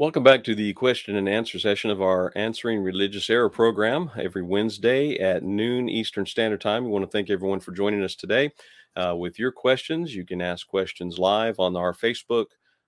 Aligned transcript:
Welcome 0.00 0.22
back 0.22 0.44
to 0.44 0.54
the 0.54 0.72
question 0.72 1.16
and 1.16 1.28
answer 1.28 1.58
session 1.58 1.90
of 1.90 2.00
our 2.00 2.32
Answering 2.34 2.82
Religious 2.82 3.28
Error 3.28 3.50
program 3.50 4.10
every 4.16 4.40
Wednesday 4.40 5.18
at 5.18 5.42
noon 5.42 5.90
Eastern 5.90 6.24
Standard 6.24 6.62
Time. 6.62 6.84
We 6.84 6.90
want 6.90 7.04
to 7.04 7.10
thank 7.10 7.28
everyone 7.28 7.60
for 7.60 7.72
joining 7.72 8.02
us 8.02 8.14
today. 8.14 8.50
Uh, 8.96 9.14
with 9.14 9.38
your 9.38 9.52
questions, 9.52 10.14
you 10.14 10.24
can 10.24 10.40
ask 10.40 10.66
questions 10.66 11.18
live 11.18 11.60
on 11.60 11.76
our 11.76 11.92
Facebook 11.92 12.46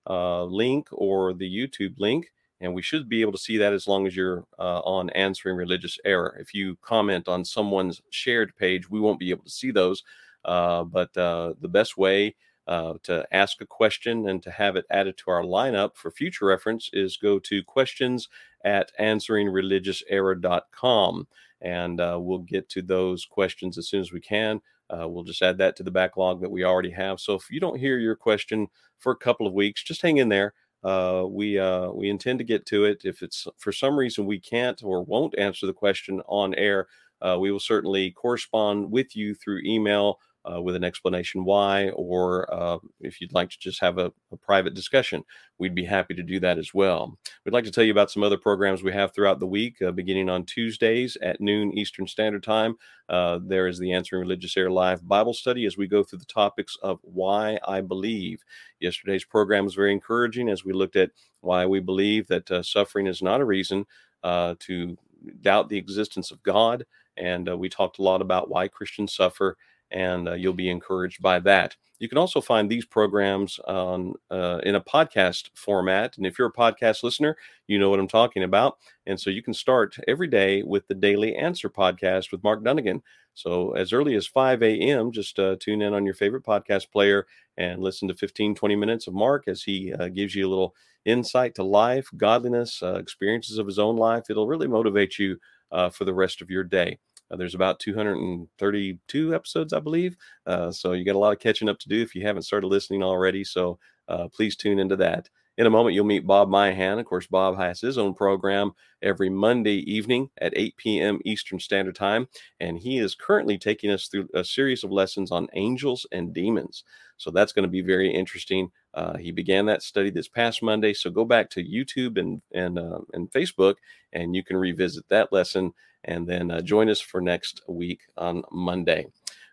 uh, 0.09 0.43
link 0.45 0.87
or 0.91 1.35
the 1.35 1.47
YouTube 1.47 1.99
link, 1.99 2.31
and 2.61 2.73
we 2.73 2.81
should 2.81 3.07
be 3.07 3.21
able 3.21 3.33
to 3.33 3.37
see 3.37 3.59
that 3.59 3.73
as 3.73 3.87
long 3.87 4.07
as 4.07 4.15
you're 4.15 4.47
uh, 4.57 4.79
on 4.79 5.11
Answering 5.11 5.55
Religious 5.55 5.99
Error. 6.05 6.35
If 6.39 6.55
you 6.55 6.77
comment 6.81 7.27
on 7.27 7.45
someone's 7.45 8.01
shared 8.09 8.55
page, 8.55 8.89
we 8.89 8.99
won't 8.99 9.19
be 9.19 9.29
able 9.29 9.43
to 9.43 9.51
see 9.51 9.69
those. 9.69 10.01
Uh, 10.43 10.83
but 10.83 11.15
uh, 11.15 11.53
the 11.61 11.69
best 11.69 11.95
way 11.95 12.35
uh, 12.67 12.93
to 13.03 13.25
ask 13.31 13.61
a 13.61 13.65
question 13.65 14.27
and 14.29 14.43
to 14.43 14.51
have 14.51 14.75
it 14.75 14.85
added 14.89 15.17
to 15.17 15.31
our 15.31 15.43
lineup 15.43 15.95
for 15.95 16.11
future 16.11 16.45
reference 16.45 16.89
is 16.93 17.17
go 17.17 17.39
to 17.39 17.63
questions 17.63 18.29
at 18.63 18.91
answeringreligiouserror.com 18.99 21.27
and 21.61 22.01
uh, 22.01 22.17
we'll 22.19 22.39
get 22.39 22.67
to 22.69 22.81
those 22.81 23.25
questions 23.25 23.77
as 23.77 23.87
soon 23.87 24.01
as 24.01 24.11
we 24.11 24.19
can. 24.19 24.59
Uh, 24.89 25.07
we'll 25.07 25.23
just 25.23 25.41
add 25.41 25.57
that 25.57 25.75
to 25.77 25.83
the 25.83 25.91
backlog 25.91 26.41
that 26.41 26.51
we 26.51 26.63
already 26.63 26.91
have. 26.91 27.19
So 27.19 27.35
if 27.35 27.49
you 27.49 27.59
don't 27.59 27.79
hear 27.79 27.97
your 27.97 28.15
question 28.15 28.67
for 28.99 29.11
a 29.11 29.17
couple 29.17 29.47
of 29.47 29.53
weeks, 29.53 29.83
just 29.83 30.01
hang 30.01 30.17
in 30.17 30.29
there. 30.29 30.53
Uh, 30.83 31.23
we 31.27 31.57
uh, 31.57 31.89
we 31.91 32.09
intend 32.09 32.39
to 32.39 32.45
get 32.45 32.65
to 32.65 32.83
it. 32.83 33.01
If 33.05 33.23
it's 33.23 33.47
for 33.57 33.71
some 33.71 33.97
reason 33.97 34.25
we 34.25 34.39
can't 34.39 34.83
or 34.83 35.03
won't 35.03 35.37
answer 35.37 35.65
the 35.65 35.73
question 35.73 36.21
on 36.27 36.53
air, 36.55 36.87
uh, 37.21 37.37
we 37.39 37.51
will 37.51 37.59
certainly 37.59 38.11
correspond 38.11 38.91
with 38.91 39.15
you 39.15 39.33
through 39.33 39.61
email 39.65 40.19
uh, 40.51 40.61
with 40.61 40.75
an 40.75 40.83
explanation 40.83 41.45
why, 41.45 41.89
or 41.91 42.53
uh, 42.53 42.77
if 42.99 43.21
you'd 43.21 43.33
like 43.33 43.49
to 43.49 43.59
just 43.59 43.79
have 43.79 43.97
a, 43.97 44.11
a, 44.31 44.37
private 44.37 44.73
discussion, 44.73 45.23
we'd 45.57 45.75
be 45.75 45.85
happy 45.85 46.13
to 46.13 46.23
do 46.23 46.39
that 46.39 46.57
as 46.57 46.73
well. 46.73 47.17
We'd 47.45 47.53
like 47.53 47.63
to 47.63 47.71
tell 47.71 47.83
you 47.83 47.91
about 47.91 48.11
some 48.11 48.23
other 48.23 48.37
programs 48.37 48.83
we 48.83 48.91
have 48.91 49.13
throughout 49.13 49.39
the 49.39 49.47
week, 49.47 49.81
uh, 49.81 49.91
beginning 49.91 50.29
on 50.29 50.45
Tuesdays 50.45 51.17
at 51.21 51.39
noon 51.39 51.71
Eastern 51.77 52.07
Standard 52.07 52.43
Time. 52.43 52.75
Uh, 53.07 53.39
there 53.41 53.67
is 53.67 53.79
the 53.79 53.93
Answering 53.93 54.21
Religious 54.21 54.57
Error 54.57 54.71
Live 54.71 55.07
Bible 55.07 55.33
Study 55.33 55.65
as 55.65 55.77
we 55.77 55.87
go 55.87 56.03
through 56.03 56.19
the 56.19 56.25
topics 56.25 56.77
of 56.83 56.99
why 57.03 57.57
I 57.65 57.79
believe. 57.79 58.43
Yesterday's 58.79 59.23
program 59.23 59.63
was 59.63 59.75
very 59.75 59.93
encouraging 59.93 60.49
as 60.49 60.65
we 60.65 60.73
looked 60.73 60.97
at 60.97 61.11
why 61.39 61.65
we 61.65 61.79
believe 61.79 62.27
that 62.27 62.51
uh, 62.51 62.63
suffering 62.63 63.07
is 63.07 63.21
not 63.21 63.39
a 63.39 63.45
reason 63.45 63.85
uh, 64.23 64.55
to 64.59 64.97
doubt 65.41 65.69
the 65.69 65.77
existence 65.77 66.31
of 66.31 66.43
God. 66.43 66.85
And 67.15 67.47
we 67.59 67.69
talked 67.69 67.99
a 67.99 68.03
lot 68.03 68.21
about 68.21 68.49
why 68.49 68.67
Christians 68.67 69.13
suffer 69.13 69.55
and 69.93 70.27
uh, 70.27 70.33
you'll 70.33 70.53
be 70.53 70.69
encouraged 70.69 71.21
by 71.21 71.39
that. 71.39 71.75
You 71.99 72.09
can 72.09 72.17
also 72.17 72.41
find 72.41 72.69
these 72.69 72.85
programs 72.85 73.59
on 73.59 74.13
uh, 74.29 74.59
in 74.63 74.75
a 74.75 74.81
podcast 74.81 75.49
format, 75.55 76.17
and 76.17 76.25
if 76.25 76.37
you're 76.37 76.49
a 76.49 76.53
podcast 76.53 77.03
listener, 77.03 77.37
you 77.67 77.79
know 77.79 77.89
what 77.89 77.99
I'm 77.99 78.07
talking 78.09 78.43
about. 78.43 78.77
And 79.05 79.19
so 79.19 79.29
you 79.29 79.41
can 79.41 79.53
start 79.53 79.95
every 80.07 80.27
day 80.27 80.63
with 80.63 80.87
the 80.87 80.95
Daily 80.95 81.35
Answer 81.35 81.69
podcast 81.69 82.31
with 82.31 82.43
Mark 82.43 82.61
Dunagan. 82.61 83.01
So 83.35 83.71
as 83.71 83.93
early 83.93 84.15
as 84.15 84.27
5 84.27 84.61
a.m., 84.63 85.11
just 85.11 85.39
uh, 85.39 85.55
tune 85.59 85.81
in 85.81 85.93
on 85.93 86.05
your 86.05 86.13
favorite 86.13 86.43
podcast 86.43 86.91
player 86.91 87.25
and 87.57 87.81
listen 87.81 88.07
to 88.09 88.13
15, 88.13 88.53
20 88.55 88.75
minutes 88.75 89.07
of 89.07 89.13
Mark 89.13 89.47
as 89.47 89.63
he 89.63 89.93
uh, 89.93 90.09
gives 90.09 90.35
you 90.35 90.47
a 90.47 90.49
little 90.49 90.75
insight 91.05 91.55
to 91.55 91.63
life, 91.63 92.09
godliness, 92.17 92.81
uh, 92.83 92.95
experiences 92.95 93.57
of 93.57 93.67
his 93.67 93.79
own 93.79 93.95
life. 93.95 94.25
It'll 94.29 94.47
really 94.47 94.67
motivate 94.67 95.17
you 95.19 95.37
uh, 95.71 95.89
for 95.89 96.05
the 96.05 96.13
rest 96.13 96.41
of 96.41 96.49
your 96.49 96.63
day. 96.63 96.99
Uh, 97.31 97.35
there's 97.35 97.55
about 97.55 97.79
232 97.79 99.35
episodes, 99.35 99.73
I 99.73 99.79
believe. 99.79 100.15
Uh, 100.45 100.71
so 100.71 100.93
you 100.93 101.05
got 101.05 101.15
a 101.15 101.19
lot 101.19 101.33
of 101.33 101.39
catching 101.39 101.69
up 101.69 101.79
to 101.79 101.89
do 101.89 102.01
if 102.01 102.15
you 102.15 102.25
haven't 102.25 102.43
started 102.43 102.67
listening 102.67 103.03
already. 103.03 103.43
So 103.43 103.79
uh, 104.07 104.27
please 104.33 104.55
tune 104.55 104.79
into 104.79 104.95
that. 104.97 105.29
In 105.57 105.67
a 105.67 105.69
moment, 105.69 105.93
you'll 105.93 106.05
meet 106.05 106.25
Bob 106.25 106.49
Myhan. 106.49 106.99
Of 106.99 107.05
course, 107.05 107.27
Bob 107.27 107.57
has 107.57 107.79
his 107.79 107.99
own 107.99 108.15
program 108.15 108.71
every 109.03 109.29
Monday 109.29 109.79
evening 109.91 110.29
at 110.41 110.53
8 110.55 110.77
p.m. 110.77 111.19
Eastern 111.25 111.59
Standard 111.59 111.95
Time. 111.95 112.27
And 112.59 112.79
he 112.79 112.97
is 112.97 113.13
currently 113.13 113.59
taking 113.59 113.91
us 113.91 114.07
through 114.07 114.29
a 114.33 114.43
series 114.43 114.83
of 114.83 114.91
lessons 114.91 115.31
on 115.31 115.47
angels 115.53 116.07
and 116.11 116.33
demons. 116.33 116.83
So 117.17 117.29
that's 117.29 117.53
going 117.53 117.63
to 117.63 117.69
be 117.69 117.81
very 117.81 118.11
interesting. 118.11 118.71
Uh, 118.93 119.17
he 119.17 119.31
began 119.31 119.65
that 119.65 119.81
study 119.81 120.09
this 120.09 120.27
past 120.27 120.61
Monday. 120.61 120.93
So 120.93 121.09
go 121.09 121.25
back 121.25 121.49
to 121.51 121.63
YouTube 121.63 122.19
and, 122.19 122.41
and, 122.53 122.77
uh, 122.77 122.99
and 123.13 123.31
Facebook, 123.31 123.75
and 124.11 124.35
you 124.35 124.43
can 124.43 124.57
revisit 124.57 125.07
that 125.09 125.31
lesson 125.31 125.73
and 126.05 126.27
then 126.27 126.51
uh, 126.51 126.61
join 126.61 126.89
us 126.89 126.99
for 126.99 127.21
next 127.21 127.61
week 127.67 128.01
on 128.17 128.43
Monday. 128.51 129.07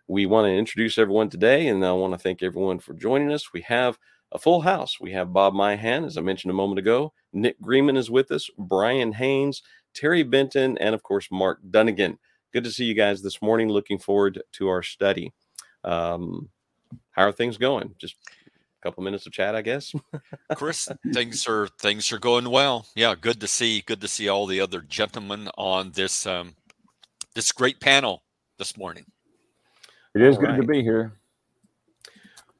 We 0.07 0.25
want 0.25 0.45
to 0.45 0.53
introduce 0.53 0.97
everyone 0.97 1.29
today, 1.29 1.67
and 1.67 1.85
I 1.85 1.93
want 1.93 2.13
to 2.13 2.19
thank 2.19 2.43
everyone 2.43 2.79
for 2.79 2.93
joining 2.93 3.31
us. 3.31 3.53
We 3.53 3.61
have 3.61 3.97
a 4.33 4.39
full 4.39 4.61
house. 4.61 4.99
We 4.99 5.11
have 5.13 5.33
Bob 5.33 5.53
Myhan, 5.53 6.05
as 6.05 6.17
I 6.17 6.21
mentioned 6.21 6.51
a 6.51 6.55
moment 6.55 6.79
ago. 6.79 7.13
Nick 7.33 7.59
Greenman 7.61 7.97
is 7.97 8.11
with 8.11 8.31
us, 8.31 8.49
Brian 8.57 9.13
Haynes, 9.13 9.61
Terry 9.93 10.23
Benton, 10.23 10.77
and 10.79 10.93
of 10.93 11.03
course, 11.03 11.29
Mark 11.31 11.59
Dunagan. 11.69 12.17
Good 12.51 12.63
to 12.65 12.71
see 12.71 12.85
you 12.85 12.93
guys 12.93 13.21
this 13.21 13.41
morning. 13.41 13.69
Looking 13.69 13.99
forward 13.99 14.41
to 14.53 14.67
our 14.67 14.83
study. 14.83 15.33
Um, 15.83 16.49
how 17.11 17.23
are 17.23 17.31
things 17.31 17.57
going? 17.57 17.95
Just 17.97 18.15
couple 18.81 19.03
minutes 19.03 19.25
of 19.25 19.33
chat, 19.33 19.55
I 19.55 19.61
guess. 19.61 19.93
Chris, 20.55 20.89
things 21.13 21.47
are 21.47 21.67
things 21.79 22.11
are 22.11 22.19
going 22.19 22.49
well. 22.49 22.87
Yeah, 22.95 23.15
good 23.19 23.39
to 23.41 23.47
see. 23.47 23.81
Good 23.81 24.01
to 24.01 24.07
see 24.07 24.27
all 24.27 24.45
the 24.45 24.59
other 24.59 24.81
gentlemen 24.81 25.49
on 25.57 25.91
this 25.91 26.25
um, 26.25 26.55
this 27.35 27.51
great 27.51 27.79
panel 27.79 28.23
this 28.57 28.77
morning. 28.77 29.05
It 30.15 30.21
is 30.21 30.35
all 30.35 30.41
good 30.41 30.49
right. 30.49 30.61
to 30.61 30.67
be 30.67 30.81
here. 30.81 31.13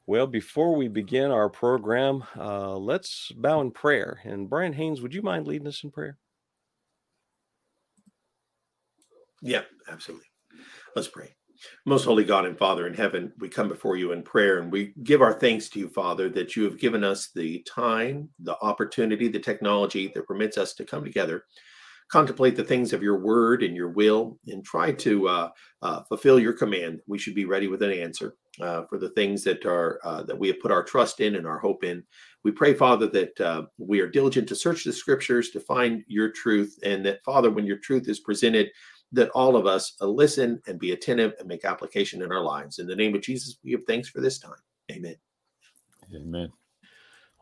Well, 0.06 0.26
before 0.26 0.74
we 0.74 0.88
begin 0.88 1.30
our 1.30 1.48
program, 1.48 2.24
uh, 2.36 2.76
let's 2.76 3.30
bow 3.32 3.60
in 3.60 3.70
prayer. 3.70 4.18
And 4.24 4.50
Brian 4.50 4.72
Haynes, 4.72 5.00
would 5.00 5.14
you 5.14 5.22
mind 5.22 5.46
leading 5.46 5.68
us 5.68 5.84
in 5.84 5.90
prayer? 5.90 6.18
Yeah, 9.40 9.62
absolutely. 9.88 10.26
Let's 10.94 11.08
pray. 11.08 11.34
Most 11.86 12.04
holy 12.04 12.24
God 12.24 12.44
and 12.44 12.58
Father 12.58 12.86
in 12.86 12.94
heaven, 12.94 13.32
we 13.38 13.48
come 13.48 13.68
before 13.68 13.96
you 13.96 14.12
in 14.12 14.22
prayer 14.22 14.58
and 14.58 14.70
we 14.70 14.94
give 15.02 15.22
our 15.22 15.32
thanks 15.32 15.68
to 15.70 15.78
you, 15.78 15.88
Father, 15.88 16.28
that 16.30 16.56
you 16.56 16.64
have 16.64 16.78
given 16.78 17.04
us 17.04 17.30
the 17.34 17.62
time, 17.62 18.28
the 18.40 18.56
opportunity, 18.62 19.28
the 19.28 19.38
technology 19.38 20.10
that 20.14 20.26
permits 20.26 20.58
us 20.58 20.74
to 20.74 20.84
come 20.84 21.04
together, 21.04 21.44
contemplate 22.10 22.56
the 22.56 22.64
things 22.64 22.92
of 22.92 23.02
your 23.02 23.18
word 23.18 23.62
and 23.62 23.74
your 23.74 23.90
will, 23.90 24.38
and 24.46 24.64
try 24.64 24.92
to 24.92 25.28
uh, 25.28 25.48
uh, 25.82 26.02
fulfill 26.04 26.38
your 26.38 26.52
command. 26.52 27.00
We 27.06 27.18
should 27.18 27.34
be 27.34 27.46
ready 27.46 27.68
with 27.68 27.82
an 27.82 27.92
answer 27.92 28.36
uh, 28.60 28.82
for 28.88 28.98
the 28.98 29.10
things 29.10 29.44
that 29.44 29.64
are 29.64 29.98
uh, 30.04 30.22
that 30.24 30.38
we 30.38 30.48
have 30.48 30.60
put 30.60 30.70
our 30.70 30.84
trust 30.84 31.20
in 31.20 31.36
and 31.36 31.46
our 31.46 31.58
hope 31.58 31.84
in. 31.84 32.02
We 32.44 32.50
pray, 32.50 32.74
Father, 32.74 33.06
that 33.08 33.40
uh, 33.40 33.62
we 33.78 34.00
are 34.00 34.08
diligent 34.08 34.48
to 34.48 34.56
search 34.56 34.84
the 34.84 34.92
scriptures 34.92 35.50
to 35.50 35.60
find 35.60 36.04
your 36.06 36.30
truth, 36.30 36.78
and 36.82 37.04
that, 37.06 37.24
Father, 37.24 37.50
when 37.50 37.66
your 37.66 37.78
truth 37.78 38.08
is 38.08 38.20
presented, 38.20 38.70
that 39.12 39.30
all 39.30 39.56
of 39.56 39.66
us 39.66 39.94
uh, 40.00 40.06
listen 40.06 40.60
and 40.66 40.78
be 40.78 40.92
attentive 40.92 41.34
and 41.38 41.48
make 41.48 41.64
application 41.64 42.22
in 42.22 42.32
our 42.32 42.42
lives. 42.42 42.78
In 42.78 42.86
the 42.86 42.96
name 42.96 43.14
of 43.14 43.20
Jesus, 43.20 43.58
we 43.62 43.70
give 43.70 43.82
thanks 43.86 44.08
for 44.08 44.20
this 44.20 44.38
time. 44.38 44.52
Amen. 44.90 45.16
Amen. 46.14 46.52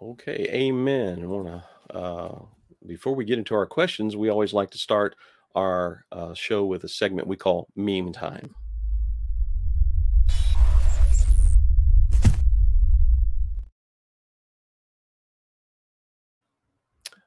Okay, 0.03 0.49
amen. 0.51 1.23
I 1.23 1.27
want 1.27 1.47
to, 1.47 1.97
uh, 1.97 2.43
before 2.87 3.15
we 3.15 3.25
get 3.25 3.39
into 3.39 3.55
our 3.55 3.67
questions, 3.67 4.17
we 4.17 4.31
always 4.31 4.53
like 4.53 4.71
to 4.71 4.79
start 4.79 5.15
our 5.55 6.05
uh, 6.13 6.35
show 6.35 6.65
with 6.65 6.85
a 6.85 6.89
segment 6.89 7.29
we 7.29 7.37
call 7.37 7.69
Meme 7.77 8.13
Time. 8.13 8.55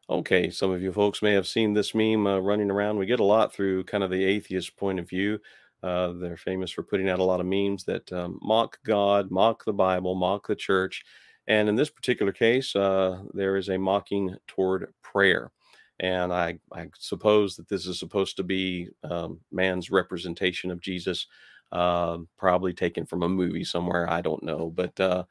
Okay, 0.10 0.50
some 0.50 0.72
of 0.72 0.82
you 0.82 0.92
folks 0.92 1.22
may 1.22 1.32
have 1.32 1.48
seen 1.48 1.74
this 1.74 1.96
meme 1.96 2.28
uh, 2.28 2.38
running 2.40 2.70
around. 2.70 2.98
We 2.98 3.06
get 3.06 3.22
a 3.22 3.26
lot 3.26 3.54
through 3.54 3.86
kind 3.86 4.04
of 4.04 4.12
the 4.12 4.24
atheist 4.24 4.76
point 4.76 5.00
of 5.00 5.08
view. 5.08 5.40
Uh, 5.82 6.12
they're 6.14 6.36
famous 6.36 6.72
for 6.72 6.84
putting 6.84 7.10
out 7.10 7.20
a 7.20 7.24
lot 7.24 7.40
of 7.40 7.46
memes 7.46 7.86
that 7.86 8.12
um, 8.12 8.38
mock 8.42 8.78
God, 8.86 9.32
mock 9.32 9.64
the 9.64 9.74
Bible, 9.74 10.14
mock 10.14 10.48
the 10.48 10.56
church. 10.56 11.06
And 11.48 11.70
in 11.70 11.76
this 11.76 11.90
particular 11.90 12.34
case, 12.34 12.76
uh, 12.76 13.24
there 13.34 13.56
is 13.56 13.70
a 13.70 13.78
mocking 13.78 14.36
toward 14.46 14.94
prayer. 15.02 15.52
And 16.00 16.34
I, 16.34 16.60
I, 16.74 16.90
suppose 16.98 17.56
that 17.56 17.70
this 17.70 17.86
is 17.86 18.00
supposed 18.00 18.36
to 18.38 18.44
be 18.44 18.90
um, 19.04 19.40
man's 19.52 19.90
representation 19.90 20.70
of 20.72 20.82
Jesus, 20.82 21.28
uh, 21.72 22.18
probably 22.38 22.74
taken 22.74 23.06
from 23.06 23.24
a 23.24 23.30
movie 23.30 23.64
somewhere. 23.64 24.10
I 24.10 24.22
don't 24.22 24.44
know. 24.44 24.70
But 24.70 25.00
uh, 25.00 25.24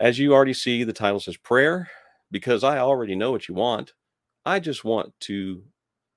as 0.00 0.20
you 0.20 0.34
already 0.34 0.54
see, 0.54 0.84
the 0.84 0.92
title 0.92 1.20
says 1.20 1.36
prayer 1.36 1.90
because 2.32 2.64
I 2.64 2.78
already 2.78 3.14
know 3.14 3.30
what 3.30 3.46
you 3.46 3.54
want. 3.54 3.92
I 4.44 4.58
just 4.58 4.84
want 4.84 5.12
to 5.20 5.62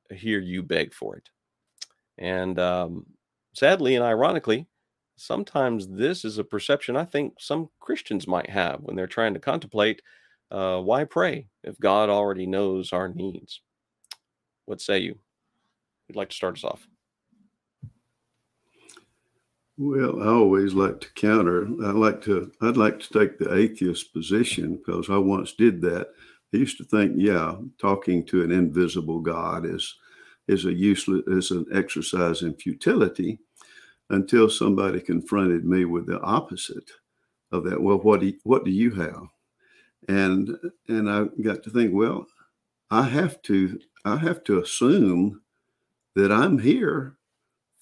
hear 0.10 0.40
you 0.40 0.64
beg 0.64 0.94
for 0.94 1.16
it. 1.18 1.30
And 2.18 2.58
um, 2.58 3.06
sadly 3.54 3.96
and 3.96 4.04
ironically, 4.04 4.66
sometimes 5.18 5.88
this 5.88 6.26
is 6.26 6.40
a 6.40 6.44
perception 6.44 6.96
I 6.96 7.06
think 7.06 7.36
some 7.40 7.70
Christians 7.80 8.28
might 8.28 8.50
have 8.50 8.80
when 8.82 8.96
they're 8.96 9.06
trying 9.06 9.36
to 9.36 9.40
contemplate 9.40 10.02
uh, 10.50 10.80
why 10.80 11.04
pray 11.04 11.48
if 11.64 11.80
God 11.80 12.10
already 12.10 12.48
knows 12.48 12.94
our 12.94 13.10
needs. 13.10 13.62
What 14.66 14.82
say 14.82 15.00
you? 15.00 15.20
You'd 16.08 16.16
like 16.16 16.30
to 16.30 16.36
start 16.36 16.58
us 16.58 16.64
off? 16.64 16.88
Well, 19.78 20.22
I 20.24 20.28
always 20.28 20.74
like 20.74 21.02
to 21.02 21.14
counter. 21.14 21.66
I 21.84 21.92
like 21.92 22.22
to. 22.24 22.52
I'd 22.62 22.78
like 22.78 23.00
to 23.00 23.14
take 23.14 23.38
the 23.38 23.54
atheist 23.54 24.14
position 24.14 24.78
because 24.78 25.10
I 25.10 25.18
once 25.18 25.54
did 25.54 25.82
that. 25.82 26.10
I 26.54 26.58
used 26.58 26.78
to 26.78 26.86
think, 26.86 27.14
yeah, 27.18 27.58
talking 27.80 28.26
to 28.28 28.44
an 28.44 28.52
invisible 28.52 29.20
God 29.20 29.66
is 29.66 29.96
is 30.48 30.66
a 30.66 30.74
useless 30.74 31.24
is 31.28 31.52
an 31.52 31.66
exercise 31.74 32.42
in 32.44 32.54
futility 32.56 33.40
until 34.12 34.50
somebody 34.50 35.00
confronted 35.02 35.66
me 35.66 35.86
with 35.86 36.06
the 36.08 36.22
opposite 36.22 36.90
of 37.52 37.64
that. 37.66 37.82
Well, 37.82 37.98
what 38.00 38.22
do 38.22 38.28
you, 38.28 38.40
what 38.44 38.66
do 38.66 38.72
you 38.72 38.92
have? 38.92 39.28
And 40.10 40.58
and 40.88 41.10
I 41.10 41.26
got 41.42 41.64
to 41.64 41.70
think, 41.70 41.94
well, 41.94 42.28
I 42.92 43.04
have 43.04 43.42
to 43.44 43.80
I 44.06 44.18
have 44.18 44.44
to 44.46 44.60
assume 44.62 45.42
that 46.16 46.32
I'm 46.32 46.60
here 46.60 47.18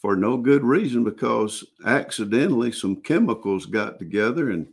for 0.04 0.18
no 0.18 0.36
good 0.36 0.66
reason 0.66 1.02
because 1.06 1.64
accidentally 1.86 2.74
some 2.74 2.98
chemicals 2.98 3.66
got 3.66 3.98
together 3.98 4.52
and 4.52 4.68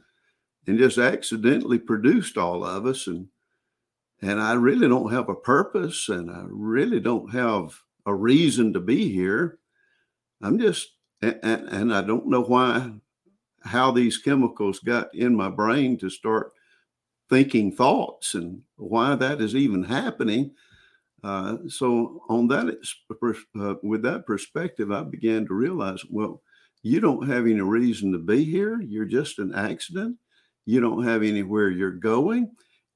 and 0.66 0.76
just 0.76 0.98
accidentally 0.98 1.78
produced 1.78 2.36
all 2.36 2.64
of 2.64 2.84
us 2.84 3.06
and 3.06 3.28
and 4.20 4.40
I 4.40 4.54
really 4.54 4.88
don't 4.88 5.12
have 5.12 5.28
a 5.28 5.34
purpose 5.34 6.08
and 6.08 6.30
I 6.30 6.42
really 6.46 6.98
don't 6.98 7.32
have 7.32 7.78
a 8.04 8.14
reason 8.14 8.72
to 8.74 8.80
be 8.80 9.10
here. 9.10 9.58
I'm 10.42 10.58
just 10.58 10.88
and, 11.22 11.38
and 11.42 11.94
I 11.94 12.02
don't 12.02 12.26
know 12.26 12.42
why 12.42 12.90
how 13.62 13.92
these 13.92 14.18
chemicals 14.18 14.80
got 14.80 15.14
in 15.14 15.36
my 15.36 15.48
brain 15.48 15.96
to 15.98 16.10
start 16.10 16.52
thinking 17.28 17.70
thoughts 17.70 18.34
and 18.34 18.62
why 18.76 19.14
that 19.14 19.40
is 19.40 19.54
even 19.54 19.84
happening. 19.84 20.50
Uh, 21.22 21.58
so 21.68 22.22
on 22.28 22.48
that, 22.48 22.66
uh, 23.60 23.74
with 23.82 24.02
that 24.02 24.26
perspective, 24.26 24.90
I 24.90 25.02
began 25.02 25.46
to 25.46 25.54
realize, 25.54 26.04
well, 26.08 26.42
you 26.82 27.00
don't 27.00 27.28
have 27.28 27.44
any 27.44 27.60
reason 27.60 28.12
to 28.12 28.18
be 28.18 28.44
here. 28.44 28.80
You're 28.80 29.04
just 29.04 29.38
an 29.38 29.54
accident. 29.54 30.16
You 30.64 30.80
don't 30.80 31.04
have 31.04 31.22
anywhere 31.22 31.70
you're 31.70 31.90
going, 31.90 32.50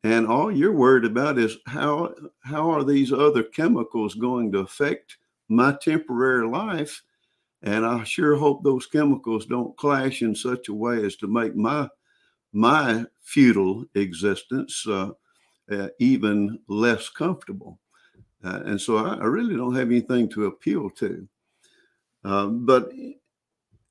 and 0.05 0.26
all 0.26 0.50
you're 0.50 0.73
worried 0.73 1.05
about 1.05 1.38
is 1.38 1.59
how 1.67 2.15
how 2.43 2.71
are 2.71 2.85
these 2.85 3.12
other 3.12 3.43
chemicals 3.43 4.15
going 4.15 4.53
to 4.53 4.61
affect 4.61 5.19
my 5.49 5.73
temporary 5.73 6.47
life? 6.47 7.03
And 7.62 7.85
I 7.85 8.05
sure 8.05 8.37
hope 8.37 8.62
those 8.62 8.87
chemicals 8.87 9.47
don't 9.47 9.77
clash 9.77 10.23
in 10.23 10.35
such 10.35 10.69
a 10.69 10.75
way 10.75 11.05
as 11.05 11.17
to 11.17 11.27
make 11.27 11.56
my 11.56 11.88
my 12.53 13.05
futile 13.23 13.85
existence 13.94 14.87
uh, 14.87 15.11
uh, 15.70 15.88
even 15.99 16.59
less 16.69 17.09
comfortable. 17.09 17.81
Uh, 18.44 18.61
and 18.67 18.81
so 18.81 18.99
I, 18.99 19.14
I, 19.14 19.25
really 19.25 19.56
don't 19.56 19.75
have 19.75 19.88
anything 19.88 20.29
to 20.31 20.46
appeal 20.46 20.91
to. 20.91 21.26
Um, 22.25 22.67
but 22.67 22.91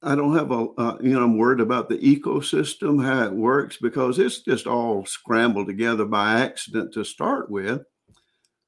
I 0.03 0.15
don't 0.15 0.35
have 0.35 0.51
a, 0.51 0.67
uh, 0.77 0.97
you 1.01 1.13
know, 1.13 1.23
I'm 1.23 1.37
worried 1.37 1.59
about 1.59 1.89
the 1.89 1.97
ecosystem, 1.97 3.03
how 3.03 3.25
it 3.25 3.33
works, 3.33 3.77
because 3.77 4.19
it's 4.19 4.41
just 4.41 4.67
all 4.67 5.05
scrambled 5.05 5.67
together 5.67 6.05
by 6.05 6.41
accident 6.41 6.93
to 6.93 7.03
start 7.03 7.49
with. 7.49 7.81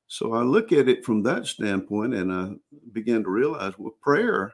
So 0.07 0.33
I 0.33 0.41
look 0.41 0.71
at 0.71 0.87
it 0.87 1.05
from 1.05 1.23
that 1.23 1.45
standpoint 1.45 2.13
and 2.13 2.31
I 2.31 2.53
begin 2.91 3.23
to 3.23 3.29
realize, 3.29 3.73
well, 3.77 3.95
prayer 4.01 4.53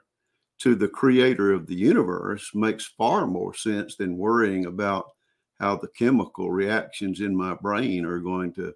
to 0.59 0.75
the 0.75 0.87
creator 0.87 1.51
of 1.53 1.67
the 1.67 1.75
universe 1.75 2.51
makes 2.53 2.85
far 2.97 3.25
more 3.27 3.53
sense 3.53 3.95
than 3.95 4.17
worrying 4.17 4.65
about 4.65 5.05
how 5.59 5.75
the 5.75 5.89
chemical 5.89 6.51
reactions 6.51 7.21
in 7.21 7.35
my 7.35 7.53
brain 7.55 8.05
are 8.05 8.19
going 8.19 8.53
to 8.53 8.73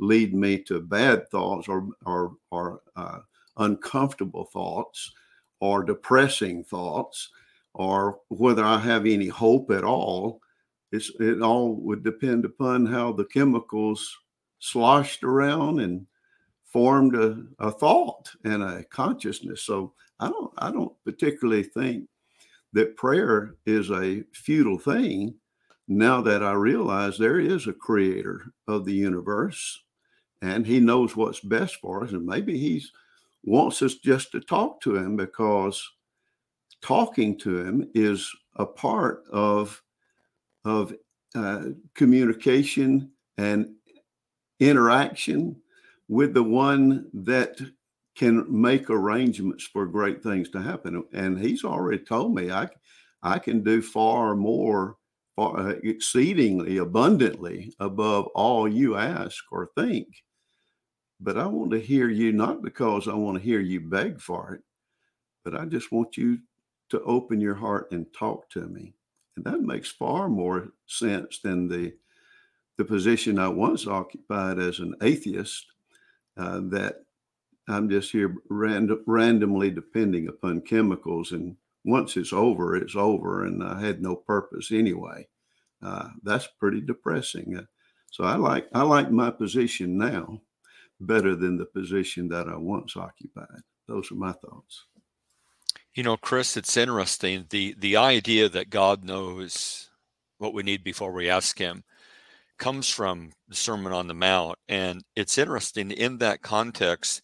lead 0.00 0.34
me 0.34 0.58
to 0.64 0.80
bad 0.80 1.28
thoughts 1.30 1.68
or 1.68 1.88
or, 2.04 2.36
or 2.50 2.80
uh, 2.96 3.18
uncomfortable 3.56 4.44
thoughts 4.44 5.12
or 5.60 5.82
depressing 5.82 6.64
thoughts 6.64 7.30
or 7.74 8.20
whether 8.28 8.64
I 8.64 8.78
have 8.78 9.06
any 9.06 9.28
hope 9.28 9.70
at 9.70 9.84
all. 9.84 10.40
It's, 10.92 11.10
it 11.20 11.42
all 11.42 11.74
would 11.76 12.02
depend 12.02 12.44
upon 12.44 12.86
how 12.86 13.12
the 13.12 13.24
chemicals 13.26 14.16
sloshed 14.60 15.24
around 15.24 15.80
and 15.80 16.06
formed 16.64 17.14
a, 17.14 17.44
a 17.58 17.70
thought 17.70 18.30
and 18.44 18.62
a 18.62 18.84
consciousness. 18.84 19.62
So 19.62 19.92
I 20.20 20.28
don't 20.28 20.52
I 20.58 20.70
don't 20.70 20.92
particularly 21.04 21.62
think 21.62 22.08
that 22.72 22.96
prayer 22.96 23.54
is 23.64 23.90
a 23.90 24.24
futile 24.32 24.78
thing 24.78 25.34
now 25.88 26.20
that 26.22 26.42
I 26.42 26.52
realize 26.52 27.16
there 27.16 27.40
is 27.40 27.66
a 27.66 27.72
creator 27.72 28.52
of 28.66 28.84
the 28.84 28.92
universe 28.94 29.82
and 30.42 30.66
he 30.66 30.80
knows 30.80 31.16
what's 31.16 31.40
best 31.40 31.76
for 31.76 32.04
us. 32.04 32.12
And 32.12 32.26
maybe 32.26 32.58
he 32.58 32.84
wants 33.44 33.82
us 33.82 33.94
just 33.94 34.32
to 34.32 34.40
talk 34.40 34.80
to 34.82 34.96
him 34.96 35.16
because 35.16 35.82
talking 36.82 37.38
to 37.38 37.58
him 37.58 37.88
is 37.94 38.30
a 38.56 38.66
part 38.66 39.24
of, 39.32 39.82
of 40.64 40.94
uh, 41.34 41.64
communication 41.94 43.10
and 43.38 43.74
interaction 44.60 45.56
with 46.08 46.34
the 46.34 46.42
one 46.42 47.08
that 47.12 47.58
can 48.14 48.46
make 48.48 48.88
arrangements 48.88 49.64
for 49.64 49.86
great 49.86 50.22
things 50.22 50.48
to 50.50 50.60
happen. 50.60 51.04
And 51.12 51.38
he's 51.38 51.64
already 51.64 52.02
told 52.02 52.34
me 52.34 52.50
I, 52.50 52.68
I 53.22 53.38
can 53.38 53.62
do 53.62 53.82
far 53.82 54.34
more 54.34 54.96
exceedingly 55.38 56.78
abundantly 56.78 57.74
above 57.78 58.26
all 58.28 58.66
you 58.66 58.96
ask 58.96 59.44
or 59.52 59.70
think. 59.76 60.08
But 61.20 61.38
I 61.38 61.46
want 61.46 61.70
to 61.72 61.80
hear 61.80 62.08
you, 62.08 62.32
not 62.32 62.62
because 62.62 63.08
I 63.08 63.14
want 63.14 63.38
to 63.38 63.44
hear 63.44 63.60
you 63.60 63.80
beg 63.80 64.20
for 64.20 64.54
it, 64.54 64.62
but 65.44 65.54
I 65.54 65.64
just 65.64 65.92
want 65.92 66.16
you 66.16 66.38
to 66.90 67.02
open 67.02 67.40
your 67.40 67.54
heart 67.54 67.90
and 67.92 68.06
talk 68.12 68.48
to 68.50 68.66
me. 68.66 68.94
And 69.36 69.44
that 69.44 69.60
makes 69.60 69.90
far 69.90 70.28
more 70.28 70.68
sense 70.86 71.40
than 71.40 71.68
the 71.68 71.94
the 72.78 72.84
position 72.84 73.38
I 73.38 73.48
once 73.48 73.86
occupied 73.86 74.58
as 74.58 74.80
an 74.80 74.94
atheist, 75.02 75.64
uh, 76.36 76.60
that 76.64 76.96
I'm 77.68 77.88
just 77.88 78.12
here 78.12 78.36
random, 78.50 79.02
randomly 79.06 79.70
depending 79.70 80.28
upon 80.28 80.60
chemicals 80.60 81.32
and 81.32 81.56
once 81.86 82.16
it's 82.16 82.32
over, 82.32 82.76
it's 82.76 82.96
over, 82.96 83.44
and 83.44 83.62
I 83.62 83.80
had 83.80 84.02
no 84.02 84.16
purpose 84.16 84.72
anyway. 84.72 85.28
Uh, 85.80 86.08
that's 86.24 86.48
pretty 86.58 86.80
depressing. 86.80 87.56
Uh, 87.56 87.62
so 88.10 88.24
I 88.24 88.34
like 88.36 88.68
I 88.74 88.82
like 88.82 89.10
my 89.10 89.30
position 89.30 89.96
now 89.96 90.42
better 91.00 91.36
than 91.36 91.56
the 91.56 91.66
position 91.66 92.28
that 92.28 92.48
I 92.48 92.56
once 92.56 92.96
occupied. 92.96 93.62
Those 93.86 94.10
are 94.10 94.16
my 94.16 94.32
thoughts. 94.32 94.84
You 95.94 96.02
know, 96.02 96.16
Chris, 96.16 96.56
it's 96.56 96.76
interesting 96.76 97.46
the 97.50 97.74
the 97.78 97.96
idea 97.96 98.48
that 98.48 98.70
God 98.70 99.04
knows 99.04 99.90
what 100.38 100.54
we 100.54 100.62
need 100.62 100.82
before 100.82 101.12
we 101.12 101.30
ask 101.30 101.58
Him 101.58 101.84
comes 102.58 102.88
from 102.88 103.32
the 103.48 103.54
Sermon 103.54 103.92
on 103.92 104.08
the 104.08 104.14
Mount, 104.14 104.58
and 104.68 105.04
it's 105.14 105.38
interesting 105.38 105.90
in 105.92 106.18
that 106.18 106.42
context. 106.42 107.22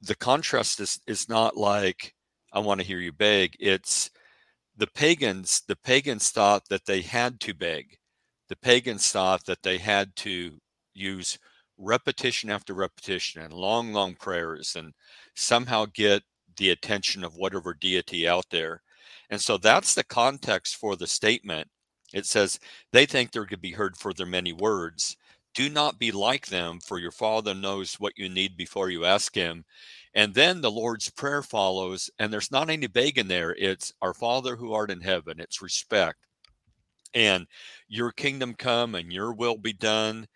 The 0.00 0.14
contrast 0.14 0.78
is 0.78 1.00
is 1.06 1.28
not 1.28 1.56
like 1.56 2.14
I 2.56 2.58
want 2.60 2.80
to 2.80 2.86
hear 2.86 3.00
you 3.00 3.12
beg. 3.12 3.54
It's 3.60 4.10
the 4.78 4.86
pagans. 4.86 5.60
The 5.68 5.76
pagans 5.76 6.30
thought 6.30 6.62
that 6.70 6.86
they 6.86 7.02
had 7.02 7.38
to 7.40 7.52
beg. 7.52 7.98
The 8.48 8.56
pagans 8.56 9.12
thought 9.12 9.44
that 9.44 9.62
they 9.62 9.76
had 9.76 10.16
to 10.16 10.56
use 10.94 11.38
repetition 11.76 12.48
after 12.48 12.72
repetition 12.72 13.42
and 13.42 13.52
long, 13.52 13.92
long 13.92 14.14
prayers 14.14 14.74
and 14.74 14.94
somehow 15.34 15.84
get 15.92 16.22
the 16.56 16.70
attention 16.70 17.24
of 17.24 17.36
whatever 17.36 17.74
deity 17.74 18.26
out 18.26 18.46
there. 18.50 18.80
And 19.28 19.42
so 19.42 19.58
that's 19.58 19.92
the 19.92 20.04
context 20.04 20.76
for 20.76 20.96
the 20.96 21.06
statement. 21.06 21.68
It 22.14 22.24
says, 22.24 22.58
They 22.90 23.04
think 23.04 23.32
they're 23.32 23.42
going 23.42 23.50
to 23.50 23.58
be 23.58 23.72
heard 23.72 23.98
for 23.98 24.14
their 24.14 24.24
many 24.24 24.54
words. 24.54 25.18
Do 25.54 25.68
not 25.68 25.98
be 25.98 26.10
like 26.10 26.46
them, 26.46 26.80
for 26.80 26.98
your 26.98 27.10
Father 27.10 27.52
knows 27.52 27.96
what 28.00 28.14
you 28.16 28.30
need 28.30 28.56
before 28.56 28.88
you 28.88 29.04
ask 29.04 29.34
Him. 29.34 29.66
And 30.16 30.32
then 30.32 30.62
the 30.62 30.70
Lord's 30.70 31.10
Prayer 31.10 31.42
follows, 31.42 32.10
and 32.18 32.32
there's 32.32 32.50
not 32.50 32.70
any 32.70 32.86
begging 32.86 33.28
there. 33.28 33.54
It's 33.54 33.92
Our 34.00 34.14
Father 34.14 34.56
who 34.56 34.72
art 34.72 34.90
in 34.90 35.02
heaven, 35.02 35.38
it's 35.38 35.60
respect. 35.60 36.16
And 37.14 37.46
your 37.86 38.12
kingdom 38.12 38.54
come 38.54 38.94
and 38.94 39.12
your 39.12 39.34
will 39.34 39.58
be 39.58 39.74
done. 39.74 40.26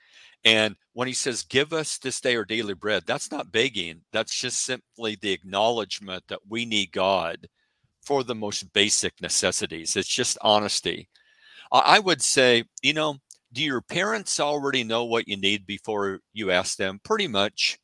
And 0.45 0.77
when 0.93 1.09
he 1.09 1.15
says, 1.15 1.43
Give 1.43 1.73
us 1.73 1.97
this 1.97 2.21
day 2.21 2.37
our 2.37 2.45
daily 2.45 2.75
bread, 2.75 3.05
that's 3.07 3.31
not 3.31 3.53
begging. 3.53 4.03
That's 4.13 4.39
just 4.39 4.65
simply 4.65 5.17
the 5.21 5.33
acknowledgement 5.33 6.25
that 6.29 6.41
we 6.49 6.67
need 6.67 6.93
God 6.93 7.49
for 8.03 8.23
the 8.23 8.35
most 8.35 8.71
basic 8.75 9.19
necessities. 9.23 9.97
It's 9.97 10.09
just 10.09 10.39
honesty. 10.43 11.09
I 11.73 12.01
would 12.01 12.21
say, 12.21 12.65
you 12.83 12.93
know, 12.93 13.17
do 13.53 13.63
your 13.63 13.81
parents 13.81 14.41
already 14.41 14.85
know 14.85 15.05
what 15.05 15.29
you 15.29 15.37
need 15.37 15.67
before 15.67 16.21
you 16.33 16.51
ask 16.51 16.77
them? 16.77 17.01
Pretty 17.03 17.29
much. 17.29 17.79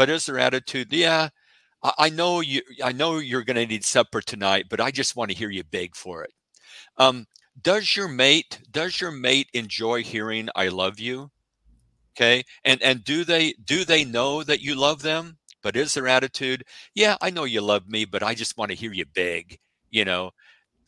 But 0.00 0.08
is 0.08 0.24
their 0.24 0.38
attitude, 0.38 0.94
yeah, 0.94 1.28
I 1.82 2.08
know 2.08 2.40
you 2.40 2.62
I 2.82 2.90
know 2.90 3.18
you're 3.18 3.44
gonna 3.44 3.66
need 3.66 3.84
supper 3.84 4.22
tonight, 4.22 4.64
but 4.70 4.80
I 4.80 4.90
just 4.90 5.14
want 5.14 5.30
to 5.30 5.36
hear 5.36 5.50
you 5.50 5.62
beg 5.62 5.94
for 5.94 6.24
it. 6.24 6.32
Um, 6.96 7.26
does 7.60 7.96
your 7.96 8.08
mate 8.08 8.60
does 8.70 8.98
your 8.98 9.10
mate 9.10 9.50
enjoy 9.52 10.02
hearing 10.02 10.48
I 10.56 10.68
love 10.68 10.98
you? 11.00 11.30
Okay. 12.16 12.44
And 12.64 12.82
and 12.82 13.04
do 13.04 13.24
they 13.24 13.52
do 13.62 13.84
they 13.84 14.06
know 14.06 14.42
that 14.42 14.62
you 14.62 14.74
love 14.74 15.02
them? 15.02 15.36
But 15.62 15.76
is 15.76 15.92
their 15.92 16.08
attitude, 16.08 16.64
yeah, 16.94 17.18
I 17.20 17.28
know 17.28 17.44
you 17.44 17.60
love 17.60 17.86
me, 17.86 18.06
but 18.06 18.22
I 18.22 18.34
just 18.34 18.56
want 18.56 18.70
to 18.70 18.76
hear 18.78 18.94
you 18.94 19.04
beg, 19.04 19.58
you 19.90 20.06
know? 20.06 20.30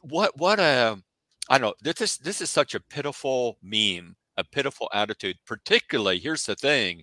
What 0.00 0.38
what 0.38 0.58
a 0.58 0.98
I 1.50 1.58
don't 1.58 1.68
know. 1.68 1.74
This 1.82 2.00
is 2.00 2.18
this 2.18 2.40
is 2.40 2.50
such 2.50 2.74
a 2.74 2.80
pitiful 2.80 3.58
meme 3.62 4.16
a 4.38 4.44
pitiful 4.44 4.88
attitude, 4.94 5.36
particularly, 5.46 6.18
here's 6.18 6.46
the 6.46 6.56
thing. 6.56 7.02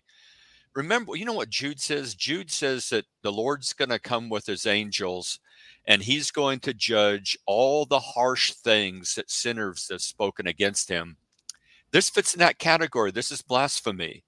Remember, 0.80 1.18
you 1.18 1.26
know 1.26 1.34
what 1.34 1.50
Jude 1.50 1.82
says? 1.82 2.16
Jude 2.16 2.50
says 2.50 2.88
that 2.88 3.04
the 3.22 3.34
Lord's 3.34 3.74
going 3.74 3.90
to 3.90 4.00
come 4.00 4.30
with 4.30 4.46
his 4.46 4.66
angels 4.66 5.42
and 5.84 6.02
he's 6.02 6.32
going 6.32 6.62
to 6.62 6.74
judge 6.74 7.38
all 7.46 7.86
the 7.86 8.00
harsh 8.00 8.54
things 8.54 9.14
that 9.16 9.30
sinners 9.30 9.90
have 9.92 10.02
spoken 10.02 10.48
against 10.48 10.88
him. 10.88 11.18
This 11.92 12.10
fits 12.10 12.34
in 12.34 12.40
that 12.40 12.60
category. 12.60 13.12
This 13.12 13.30
is 13.30 13.42
blasphemy. 13.42 14.24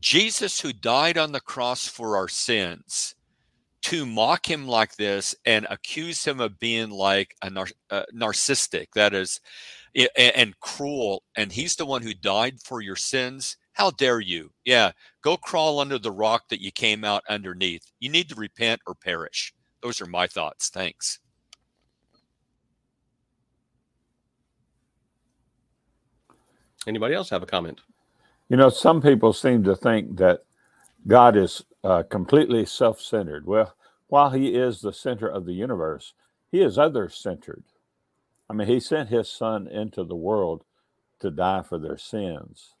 Jesus, 0.00 0.60
who 0.60 0.72
died 0.72 1.16
on 1.16 1.30
the 1.30 1.38
cross 1.38 1.86
for 1.86 2.16
our 2.16 2.26
sins, 2.26 3.14
to 3.82 4.04
mock 4.04 4.50
him 4.50 4.66
like 4.66 4.96
this 4.96 5.36
and 5.46 5.68
accuse 5.70 6.24
him 6.24 6.40
of 6.40 6.58
being 6.58 6.90
like 6.90 7.36
a 7.42 7.50
nar- 7.50 7.68
uh, 7.90 8.02
narcissistic, 8.12 8.88
that 8.96 9.14
is, 9.14 9.40
and, 9.94 10.10
and 10.16 10.58
cruel, 10.58 11.22
and 11.36 11.52
he's 11.52 11.76
the 11.76 11.86
one 11.86 12.02
who 12.02 12.12
died 12.12 12.56
for 12.64 12.80
your 12.80 12.96
sins. 12.96 13.56
How 13.78 13.92
dare 13.92 14.18
you? 14.18 14.50
Yeah, 14.64 14.90
go 15.22 15.36
crawl 15.36 15.78
under 15.78 16.00
the 16.00 16.10
rock 16.10 16.48
that 16.48 16.60
you 16.60 16.72
came 16.72 17.04
out 17.04 17.22
underneath. 17.28 17.92
You 18.00 18.08
need 18.10 18.28
to 18.28 18.34
repent 18.34 18.80
or 18.88 18.94
perish. 18.96 19.54
Those 19.84 20.00
are 20.00 20.06
my 20.06 20.26
thoughts. 20.26 20.68
Thanks. 20.68 21.20
Anybody 26.88 27.14
else 27.14 27.30
have 27.30 27.44
a 27.44 27.46
comment? 27.46 27.80
You 28.48 28.56
know, 28.56 28.68
some 28.68 29.00
people 29.00 29.32
seem 29.32 29.62
to 29.62 29.76
think 29.76 30.16
that 30.16 30.40
God 31.06 31.36
is 31.36 31.62
uh, 31.84 32.02
completely 32.02 32.66
self 32.66 33.00
centered. 33.00 33.46
Well, 33.46 33.76
while 34.08 34.30
he 34.30 34.56
is 34.56 34.80
the 34.80 34.92
center 34.92 35.28
of 35.28 35.44
the 35.46 35.52
universe, 35.52 36.14
he 36.50 36.62
is 36.62 36.78
other 36.78 37.08
centered. 37.08 37.62
I 38.50 38.54
mean, 38.54 38.66
he 38.66 38.80
sent 38.80 39.08
his 39.08 39.28
son 39.30 39.68
into 39.68 40.02
the 40.02 40.16
world 40.16 40.64
to 41.20 41.30
die 41.30 41.62
for 41.62 41.78
their 41.78 41.98
sins. 41.98 42.74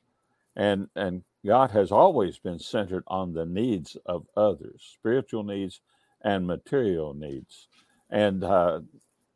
And, 0.58 0.88
and 0.96 1.24
God 1.46 1.72
has 1.72 1.92
always 1.92 2.38
been 2.38 2.60
centered 2.60 3.04
on 3.08 3.34
the 3.34 3.46
needs 3.46 3.96
of 4.06 4.26
others, 4.36 4.94
spiritual 4.94 5.44
needs 5.44 5.80
and 6.22 6.46
material 6.46 7.14
needs. 7.14 7.68
And 8.10 8.44
uh, 8.44 8.80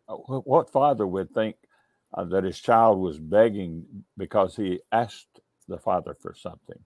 what 0.08 0.72
father 0.72 1.06
would 1.06 1.32
think 1.32 1.56
uh, 2.14 2.24
that 2.26 2.44
his 2.44 2.60
child 2.60 3.00
was 3.00 3.20
begging 3.20 4.04
because 4.18 4.56
he 4.56 4.80
asked 4.92 5.40
the 5.68 5.78
father 5.78 6.16
for 6.20 6.34
something? 6.34 6.80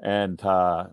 And 0.00 0.42
uh, 0.44 0.86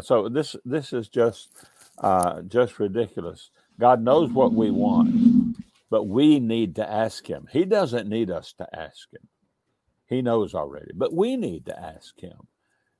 so 0.00 0.28
this 0.28 0.56
this 0.64 0.92
is 0.92 1.08
just 1.08 1.50
uh, 1.98 2.42
just 2.42 2.80
ridiculous. 2.80 3.50
God 3.80 4.02
knows 4.02 4.32
what 4.32 4.52
we 4.52 4.70
want, 4.70 5.56
but 5.90 6.04
we 6.04 6.40
need 6.40 6.76
to 6.76 6.90
ask 6.90 7.26
Him. 7.28 7.48
He 7.52 7.64
doesn't 7.64 8.08
need 8.08 8.30
us 8.30 8.54
to 8.54 8.68
ask 8.78 9.12
Him. 9.12 9.28
He 10.08 10.22
knows 10.22 10.54
already, 10.54 10.92
but 10.94 11.12
we 11.12 11.36
need 11.36 11.66
to 11.66 11.78
ask 11.78 12.18
Him 12.18 12.48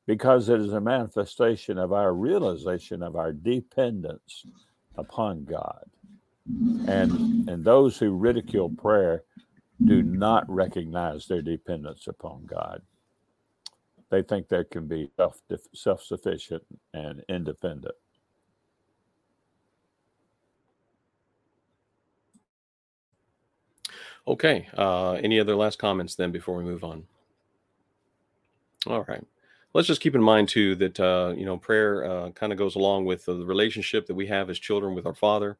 because 0.06 0.48
it 0.48 0.60
is 0.60 0.72
a 0.72 0.80
manifestation 0.80 1.78
of 1.78 1.92
our 1.92 2.14
realization 2.14 3.02
of 3.02 3.16
our 3.16 3.32
dependence 3.32 4.44
upon 4.96 5.44
God. 5.44 5.84
And, 6.86 7.48
and 7.48 7.64
those 7.64 7.98
who 7.98 8.12
ridicule 8.12 8.70
prayer 8.70 9.24
do 9.84 10.02
not 10.02 10.48
recognize 10.48 11.26
their 11.26 11.42
dependence 11.42 12.06
upon 12.08 12.46
God. 12.46 12.82
They 14.10 14.22
think 14.22 14.48
they 14.48 14.64
can 14.64 14.88
be 14.88 15.10
self 15.74 16.02
sufficient 16.02 16.62
and 16.94 17.22
independent. 17.28 17.94
Okay. 24.28 24.68
Uh, 24.78 25.14
any 25.14 25.40
other 25.40 25.56
last 25.56 25.80
comments 25.80 26.16
then 26.16 26.32
before 26.32 26.56
we 26.58 26.64
move 26.64 26.84
on? 26.84 27.08
All 28.86 29.04
right 29.08 29.24
let's 29.74 29.88
just 29.88 30.00
keep 30.00 30.14
in 30.16 30.22
mind 30.22 30.48
too 30.48 30.74
that 30.76 30.98
uh, 31.00 31.32
you 31.36 31.44
know 31.46 31.56
prayer 31.58 32.04
uh, 32.04 32.30
kind 32.32 32.52
of 32.52 32.58
goes 32.58 32.74
along 32.76 33.04
with 33.04 33.24
the 33.26 33.44
relationship 33.46 34.06
that 34.06 34.16
we 34.16 34.26
have 34.26 34.50
as 34.50 34.58
children 34.58 34.94
with 34.94 35.06
our 35.06 35.14
father 35.14 35.58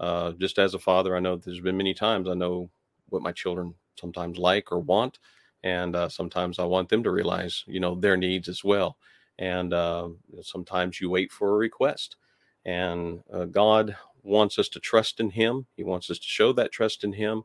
uh, 0.00 0.32
just 0.32 0.58
as 0.58 0.74
a 0.74 0.78
father 0.78 1.16
i 1.16 1.20
know 1.20 1.36
there's 1.36 1.60
been 1.60 1.76
many 1.76 1.94
times 1.94 2.28
i 2.28 2.34
know 2.34 2.70
what 3.10 3.22
my 3.22 3.32
children 3.32 3.74
sometimes 4.00 4.38
like 4.38 4.72
or 4.72 4.80
want 4.80 5.18
and 5.64 5.96
uh, 5.96 6.08
sometimes 6.08 6.58
i 6.58 6.64
want 6.64 6.88
them 6.88 7.02
to 7.02 7.10
realize 7.10 7.64
you 7.66 7.80
know 7.80 7.94
their 7.94 8.16
needs 8.16 8.48
as 8.48 8.64
well 8.64 8.96
and 9.38 9.74
uh, 9.74 10.08
sometimes 10.42 11.00
you 11.00 11.10
wait 11.10 11.32
for 11.32 11.50
a 11.54 11.58
request 11.58 12.16
and 12.64 13.22
god 13.52 13.96
wants 14.22 14.58
us 14.58 14.68
to 14.68 14.80
trust 14.80 15.20
in 15.20 15.30
him 15.30 15.66
he 15.76 15.84
wants 15.84 16.10
us 16.10 16.18
to 16.18 16.26
show 16.26 16.52
that 16.52 16.72
trust 16.72 17.04
in 17.04 17.12
him 17.14 17.42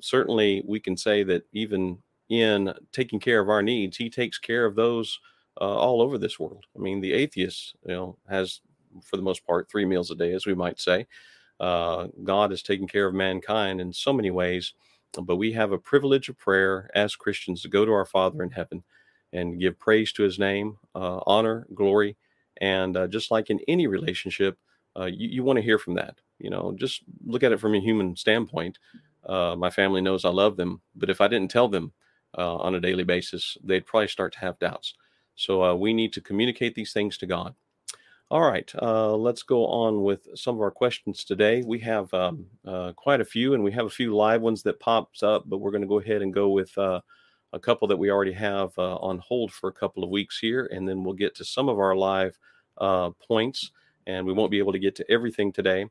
certainly 0.00 0.62
we 0.66 0.80
can 0.80 0.96
say 0.96 1.22
that 1.22 1.44
even 1.52 1.98
in 2.28 2.72
taking 2.92 3.20
care 3.20 3.40
of 3.40 3.48
our 3.48 3.62
needs, 3.62 3.96
he 3.96 4.10
takes 4.10 4.38
care 4.38 4.64
of 4.64 4.74
those 4.74 5.18
uh, 5.60 5.64
all 5.64 6.02
over 6.02 6.18
this 6.18 6.38
world. 6.38 6.64
I 6.76 6.80
mean, 6.80 7.00
the 7.00 7.12
atheist, 7.12 7.76
you 7.86 7.94
know, 7.94 8.18
has 8.28 8.60
for 9.04 9.16
the 9.16 9.22
most 9.22 9.46
part 9.46 9.70
three 9.70 9.84
meals 9.84 10.10
a 10.10 10.14
day, 10.14 10.32
as 10.32 10.46
we 10.46 10.54
might 10.54 10.80
say. 10.80 11.06
Uh, 11.60 12.08
God 12.24 12.52
is 12.52 12.62
taking 12.62 12.86
care 12.86 13.06
of 13.06 13.14
mankind 13.14 13.80
in 13.80 13.92
so 13.92 14.12
many 14.12 14.30
ways, 14.30 14.74
but 15.22 15.36
we 15.36 15.52
have 15.52 15.72
a 15.72 15.78
privilege 15.78 16.28
of 16.28 16.38
prayer 16.38 16.90
as 16.94 17.16
Christians 17.16 17.62
to 17.62 17.68
go 17.68 17.84
to 17.84 17.92
our 17.92 18.04
Father 18.04 18.42
in 18.42 18.50
heaven 18.50 18.82
and 19.32 19.60
give 19.60 19.78
praise 19.78 20.12
to 20.12 20.22
His 20.22 20.38
name, 20.38 20.76
uh, 20.94 21.20
honor, 21.26 21.66
glory, 21.74 22.16
and 22.60 22.96
uh, 22.96 23.06
just 23.06 23.30
like 23.30 23.50
in 23.50 23.60
any 23.68 23.86
relationship, 23.86 24.58
uh, 24.98 25.06
you, 25.06 25.28
you 25.28 25.42
want 25.42 25.56
to 25.58 25.62
hear 25.62 25.78
from 25.78 25.94
that. 25.94 26.20
You 26.38 26.50
know, 26.50 26.74
just 26.78 27.02
look 27.24 27.42
at 27.42 27.52
it 27.52 27.60
from 27.60 27.74
a 27.74 27.80
human 27.80 28.16
standpoint. 28.16 28.78
Uh, 29.26 29.56
my 29.56 29.70
family 29.70 30.00
knows 30.00 30.24
I 30.24 30.30
love 30.30 30.56
them, 30.56 30.80
but 30.94 31.10
if 31.10 31.20
I 31.20 31.28
didn't 31.28 31.50
tell 31.50 31.68
them 31.68 31.92
uh, 32.38 32.56
on 32.56 32.74
a 32.74 32.80
daily 32.80 33.04
basis, 33.04 33.56
they'd 33.64 33.86
probably 33.86 34.08
start 34.08 34.32
to 34.34 34.40
have 34.40 34.58
doubts. 34.58 34.94
So 35.34 35.62
uh, 35.62 35.74
we 35.74 35.92
need 35.92 36.12
to 36.14 36.20
communicate 36.20 36.74
these 36.74 36.92
things 36.92 37.18
to 37.18 37.26
God. 37.26 37.54
All 38.30 38.42
right, 38.42 38.70
uh, 38.82 39.14
let's 39.14 39.44
go 39.44 39.66
on 39.66 40.02
with 40.02 40.26
some 40.34 40.56
of 40.56 40.60
our 40.60 40.70
questions 40.70 41.24
today. 41.24 41.62
We 41.62 41.78
have 41.80 42.12
um, 42.12 42.46
uh, 42.66 42.92
quite 42.92 43.20
a 43.20 43.24
few, 43.24 43.54
and 43.54 43.62
we 43.62 43.70
have 43.72 43.86
a 43.86 43.90
few 43.90 44.16
live 44.16 44.42
ones 44.42 44.62
that 44.64 44.80
pops 44.80 45.22
up, 45.22 45.44
but 45.46 45.58
we're 45.58 45.70
going 45.70 45.82
to 45.82 45.88
go 45.88 46.00
ahead 46.00 46.22
and 46.22 46.34
go 46.34 46.48
with 46.48 46.76
uh, 46.76 47.00
a 47.52 47.60
couple 47.60 47.86
that 47.88 47.96
we 47.96 48.10
already 48.10 48.32
have 48.32 48.76
on 48.78 49.18
hold 49.20 49.52
for 49.52 49.68
a 49.68 49.72
couple 49.72 50.02
of 50.02 50.10
weeks 50.10 50.38
here, 50.40 50.68
and 50.72 50.88
then 50.88 51.04
we'll 51.04 51.14
get 51.14 51.36
to 51.36 51.44
some 51.44 51.68
of 51.68 51.78
our 51.78 51.94
live 51.94 52.36
points, 53.28 53.70
and 54.08 54.26
we 54.26 54.32
won't 54.32 54.50
be 54.50 54.58
able 54.58 54.72
to 54.72 54.80
get 54.80 54.96
to 54.96 55.08
everything 55.10 55.52
today. 55.52 55.86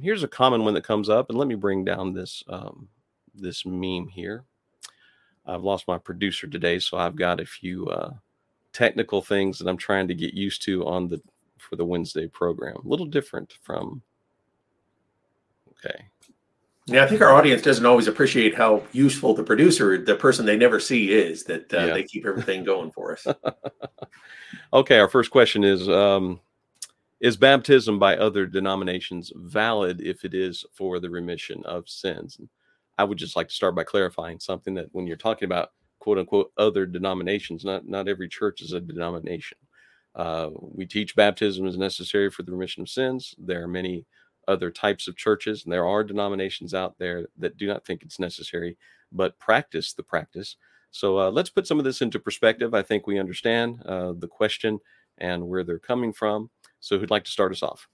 Here's 0.00 0.22
a 0.22 0.28
common 0.28 0.64
one 0.64 0.74
that 0.74 0.84
comes 0.84 1.08
up, 1.08 1.28
and 1.28 1.38
let 1.38 1.48
me 1.48 1.54
bring 1.54 1.84
down 1.84 2.14
this 2.14 2.42
um, 2.48 2.88
this 3.34 3.66
meme 3.66 4.08
here. 4.08 4.44
I've 5.46 5.64
lost 5.64 5.88
my 5.88 5.98
producer 5.98 6.46
today, 6.46 6.78
so 6.78 6.98
I've 6.98 7.16
got 7.16 7.40
a 7.40 7.46
few 7.46 7.86
uh, 7.86 8.10
technical 8.72 9.22
things 9.22 9.58
that 9.58 9.68
I'm 9.68 9.76
trying 9.76 10.08
to 10.08 10.14
get 10.14 10.34
used 10.34 10.62
to 10.62 10.86
on 10.86 11.08
the 11.08 11.20
for 11.58 11.76
the 11.76 11.84
Wednesday 11.84 12.26
program. 12.26 12.76
A 12.76 12.88
little 12.88 13.06
different 13.06 13.54
from. 13.62 14.02
Okay. 15.84 16.06
Yeah, 16.86 17.04
I 17.04 17.06
think 17.06 17.20
our 17.20 17.34
audience 17.34 17.60
doesn't 17.60 17.84
always 17.84 18.08
appreciate 18.08 18.54
how 18.54 18.82
useful 18.92 19.34
the 19.34 19.42
producer, 19.42 19.98
the 19.98 20.14
person 20.14 20.46
they 20.46 20.56
never 20.56 20.80
see, 20.80 21.12
is. 21.12 21.44
That 21.44 21.72
uh, 21.72 21.84
yeah. 21.84 21.94
they 21.94 22.02
keep 22.02 22.24
everything 22.24 22.64
going 22.64 22.90
for 22.92 23.12
us. 23.12 23.26
okay, 24.72 24.98
our 24.98 25.08
first 25.08 25.30
question 25.30 25.64
is: 25.64 25.86
um, 25.88 26.40
Is 27.20 27.36
baptism 27.36 27.98
by 27.98 28.16
other 28.16 28.46
denominations 28.46 29.32
valid 29.34 30.00
if 30.00 30.24
it 30.24 30.34
is 30.34 30.64
for 30.72 31.00
the 31.00 31.10
remission 31.10 31.64
of 31.64 31.88
sins? 31.88 32.38
I 32.96 33.04
would 33.04 33.18
just 33.18 33.34
like 33.34 33.48
to 33.48 33.54
start 33.54 33.74
by 33.74 33.82
clarifying 33.82 34.38
something 34.38 34.74
that 34.74 34.88
when 34.92 35.06
you're 35.06 35.16
talking 35.16 35.46
about 35.46 35.70
quote 35.98 36.18
unquote 36.18 36.52
other 36.56 36.86
denominations, 36.86 37.64
not 37.64 37.88
not 37.88 38.08
every 38.08 38.28
church 38.28 38.62
is 38.62 38.72
a 38.72 38.80
denomination. 38.80 39.58
Uh, 40.14 40.50
we 40.52 40.86
teach 40.86 41.16
baptism 41.16 41.66
is 41.66 41.76
necessary 41.76 42.30
for 42.30 42.44
the 42.44 42.52
remission 42.52 42.82
of 42.82 42.88
sins. 42.88 43.34
There 43.36 43.62
are 43.64 43.68
many 43.68 44.06
other 44.46 44.70
types 44.70 45.08
of 45.08 45.16
churches, 45.16 45.64
and 45.64 45.72
there 45.72 45.86
are 45.86 46.04
denominations 46.04 46.72
out 46.72 46.98
there 46.98 47.26
that 47.36 47.56
do 47.56 47.66
not 47.66 47.84
think 47.84 48.02
it's 48.02 48.20
necessary, 48.20 48.76
but 49.10 49.38
practice 49.38 49.92
the 49.92 50.02
practice. 50.04 50.56
So 50.92 51.18
uh, 51.18 51.30
let's 51.30 51.50
put 51.50 51.66
some 51.66 51.78
of 51.78 51.84
this 51.84 52.00
into 52.00 52.18
perspective. 52.18 52.74
I 52.74 52.82
think 52.82 53.06
we 53.06 53.18
understand 53.18 53.82
uh, 53.84 54.14
the 54.16 54.28
question 54.28 54.78
and 55.18 55.46
where 55.48 55.64
they're 55.64 55.78
coming 55.78 56.12
from. 56.12 56.48
So, 56.80 56.98
who'd 56.98 57.10
like 57.10 57.24
to 57.24 57.30
start 57.30 57.52
us 57.52 57.62
off? 57.62 57.88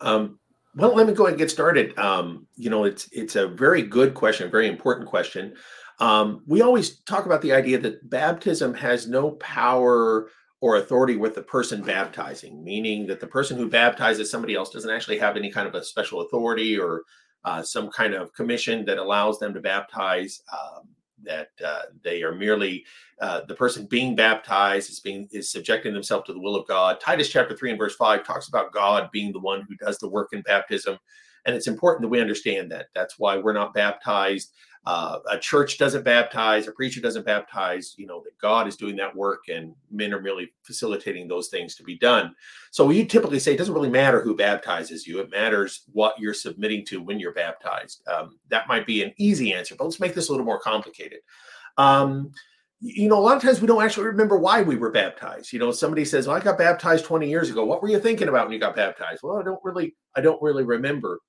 Um, 0.00 0.38
well, 0.74 0.94
let 0.94 1.06
me 1.06 1.14
go 1.14 1.24
ahead 1.24 1.34
and 1.34 1.38
get 1.38 1.50
started. 1.50 1.98
Um, 1.98 2.46
you 2.56 2.70
know, 2.70 2.84
it's 2.84 3.08
it's 3.12 3.36
a 3.36 3.48
very 3.48 3.82
good 3.82 4.14
question, 4.14 4.46
a 4.46 4.50
very 4.50 4.68
important 4.68 5.08
question. 5.08 5.54
Um, 5.98 6.42
we 6.46 6.62
always 6.62 7.00
talk 7.00 7.26
about 7.26 7.42
the 7.42 7.52
idea 7.52 7.78
that 7.78 8.08
baptism 8.08 8.72
has 8.74 9.06
no 9.06 9.32
power 9.32 10.30
or 10.60 10.76
authority 10.76 11.16
with 11.16 11.34
the 11.34 11.42
person 11.42 11.82
baptizing, 11.82 12.62
meaning 12.62 13.06
that 13.06 13.20
the 13.20 13.26
person 13.26 13.56
who 13.56 13.68
baptizes 13.68 14.30
somebody 14.30 14.54
else 14.54 14.70
doesn't 14.70 14.90
actually 14.90 15.18
have 15.18 15.36
any 15.36 15.50
kind 15.50 15.66
of 15.66 15.74
a 15.74 15.84
special 15.84 16.20
authority 16.20 16.78
or 16.78 17.02
uh, 17.44 17.62
some 17.62 17.90
kind 17.90 18.14
of 18.14 18.32
commission 18.32 18.84
that 18.84 18.98
allows 18.98 19.38
them 19.38 19.54
to 19.54 19.60
baptize. 19.60 20.42
Um, 20.52 20.88
that 21.24 21.50
uh, 21.64 21.82
they 22.02 22.22
are 22.22 22.34
merely 22.34 22.84
uh, 23.20 23.42
the 23.46 23.54
person 23.54 23.86
being 23.86 24.16
baptized 24.16 24.90
is 24.90 25.00
being 25.00 25.28
is 25.30 25.50
subjecting 25.50 25.92
themselves 25.92 26.26
to 26.26 26.32
the 26.32 26.40
will 26.40 26.56
of 26.56 26.66
God. 26.66 27.00
Titus 27.00 27.28
chapter 27.28 27.56
three 27.56 27.70
and 27.70 27.78
verse 27.78 27.96
five 27.96 28.24
talks 28.24 28.48
about 28.48 28.72
God 28.72 29.10
being 29.12 29.32
the 29.32 29.40
one 29.40 29.62
who 29.62 29.74
does 29.76 29.98
the 29.98 30.08
work 30.08 30.28
in 30.32 30.42
baptism. 30.42 30.98
And 31.46 31.56
it's 31.56 31.68
important 31.68 32.02
that 32.02 32.08
we 32.08 32.20
understand 32.20 32.70
that. 32.72 32.86
That's 32.94 33.18
why 33.18 33.38
we're 33.38 33.54
not 33.54 33.72
baptized. 33.74 34.52
Uh, 34.86 35.18
a 35.30 35.38
church 35.38 35.76
doesn't 35.76 36.04
baptize, 36.04 36.66
a 36.66 36.72
preacher 36.72 37.02
doesn't 37.02 37.26
baptize, 37.26 37.94
you 37.98 38.06
know, 38.06 38.22
that 38.24 38.38
God 38.40 38.66
is 38.66 38.76
doing 38.76 38.96
that 38.96 39.14
work 39.14 39.48
and 39.48 39.74
men 39.90 40.14
are 40.14 40.22
merely 40.22 40.52
facilitating 40.62 41.28
those 41.28 41.48
things 41.48 41.74
to 41.76 41.82
be 41.82 41.98
done. 41.98 42.34
So 42.70 42.86
we 42.86 43.04
typically 43.04 43.40
say 43.40 43.52
it 43.52 43.58
doesn't 43.58 43.74
really 43.74 43.90
matter 43.90 44.22
who 44.22 44.34
baptizes 44.34 45.06
you, 45.06 45.20
it 45.20 45.30
matters 45.30 45.82
what 45.92 46.18
you're 46.18 46.32
submitting 46.32 46.86
to 46.86 47.02
when 47.02 47.20
you're 47.20 47.34
baptized. 47.34 48.02
Um, 48.08 48.38
that 48.48 48.68
might 48.68 48.86
be 48.86 49.02
an 49.02 49.12
easy 49.18 49.52
answer, 49.52 49.74
but 49.76 49.84
let's 49.84 50.00
make 50.00 50.14
this 50.14 50.28
a 50.28 50.32
little 50.32 50.46
more 50.46 50.60
complicated. 50.60 51.20
Um, 51.76 52.32
you 52.80 53.10
know, 53.10 53.18
a 53.18 53.20
lot 53.20 53.36
of 53.36 53.42
times 53.42 53.60
we 53.60 53.66
don't 53.66 53.82
actually 53.82 54.06
remember 54.06 54.38
why 54.38 54.62
we 54.62 54.76
were 54.76 54.90
baptized. 54.90 55.52
You 55.52 55.58
know, 55.58 55.70
somebody 55.70 56.06
says, 56.06 56.26
well, 56.26 56.36
I 56.36 56.40
got 56.40 56.56
baptized 56.56 57.04
20 57.04 57.28
years 57.28 57.50
ago. 57.50 57.66
What 57.66 57.82
were 57.82 57.90
you 57.90 58.00
thinking 58.00 58.28
about 58.28 58.46
when 58.46 58.54
you 58.54 58.58
got 58.58 58.74
baptized? 58.74 59.20
Well, 59.22 59.36
I 59.36 59.42
don't 59.42 59.60
really, 59.62 59.94
I 60.16 60.22
don't 60.22 60.40
really 60.40 60.64
remember. 60.64 61.20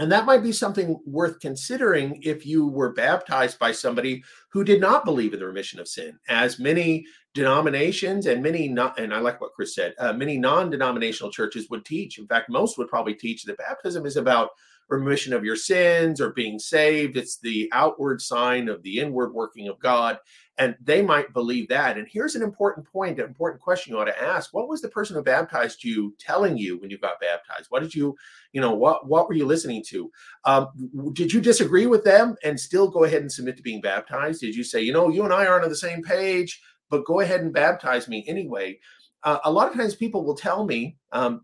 And 0.00 0.10
that 0.12 0.24
might 0.24 0.42
be 0.42 0.52
something 0.52 0.98
worth 1.04 1.40
considering 1.40 2.20
if 2.22 2.46
you 2.46 2.66
were 2.66 2.92
baptized 2.92 3.58
by 3.58 3.72
somebody 3.72 4.24
who 4.50 4.64
did 4.64 4.80
not 4.80 5.04
believe 5.04 5.34
in 5.34 5.40
the 5.40 5.46
remission 5.46 5.78
of 5.78 5.88
sin, 5.88 6.18
as 6.28 6.58
many 6.58 7.04
denominations 7.34 8.26
and 8.26 8.42
many 8.42 8.66
not, 8.66 8.98
and 8.98 9.12
I 9.12 9.18
like 9.18 9.40
what 9.40 9.52
Chris 9.52 9.74
said, 9.74 9.94
uh, 9.98 10.12
many 10.14 10.38
non-denominational 10.38 11.30
churches 11.30 11.68
would 11.68 11.84
teach. 11.84 12.18
In 12.18 12.26
fact, 12.26 12.48
most 12.48 12.78
would 12.78 12.88
probably 12.88 13.14
teach 13.14 13.44
that 13.44 13.58
baptism 13.58 14.06
is 14.06 14.16
about 14.16 14.50
remission 14.88 15.32
of 15.32 15.44
your 15.44 15.54
sins 15.54 16.20
or 16.20 16.30
being 16.30 16.58
saved. 16.58 17.16
It's 17.16 17.38
the 17.38 17.68
outward 17.72 18.20
sign 18.20 18.68
of 18.68 18.82
the 18.82 18.98
inward 18.98 19.32
working 19.32 19.68
of 19.68 19.78
God. 19.78 20.18
And 20.60 20.76
they 20.84 21.00
might 21.00 21.32
believe 21.32 21.68
that. 21.68 21.96
And 21.96 22.06
here's 22.06 22.34
an 22.34 22.42
important 22.42 22.86
point, 22.86 23.18
an 23.18 23.24
important 23.24 23.62
question 23.62 23.94
you 23.94 23.98
ought 23.98 24.04
to 24.04 24.22
ask. 24.22 24.52
What 24.52 24.68
was 24.68 24.82
the 24.82 24.90
person 24.90 25.16
who 25.16 25.22
baptized 25.22 25.82
you 25.82 26.14
telling 26.18 26.58
you 26.58 26.78
when 26.78 26.90
you 26.90 26.98
got 26.98 27.18
baptized? 27.18 27.70
What 27.70 27.82
did 27.82 27.94
you, 27.94 28.14
you 28.52 28.60
know, 28.60 28.74
what 28.74 29.08
what 29.08 29.26
were 29.26 29.34
you 29.34 29.46
listening 29.46 29.82
to? 29.88 30.10
Um, 30.44 30.68
did 31.14 31.32
you 31.32 31.40
disagree 31.40 31.86
with 31.86 32.04
them 32.04 32.36
and 32.44 32.60
still 32.60 32.90
go 32.90 33.04
ahead 33.04 33.22
and 33.22 33.32
submit 33.32 33.56
to 33.56 33.62
being 33.62 33.80
baptized? 33.80 34.42
Did 34.42 34.54
you 34.54 34.62
say, 34.62 34.82
you 34.82 34.92
know, 34.92 35.08
you 35.08 35.24
and 35.24 35.32
I 35.32 35.46
aren't 35.46 35.64
on 35.64 35.70
the 35.70 35.76
same 35.76 36.02
page, 36.02 36.60
but 36.90 37.06
go 37.06 37.20
ahead 37.20 37.40
and 37.40 37.54
baptize 37.54 38.06
me 38.06 38.22
anyway? 38.28 38.78
Uh, 39.22 39.38
a 39.44 39.50
lot 39.50 39.70
of 39.70 39.74
times 39.74 39.94
people 39.94 40.24
will 40.24 40.36
tell 40.36 40.66
me, 40.66 40.98
um, 41.12 41.42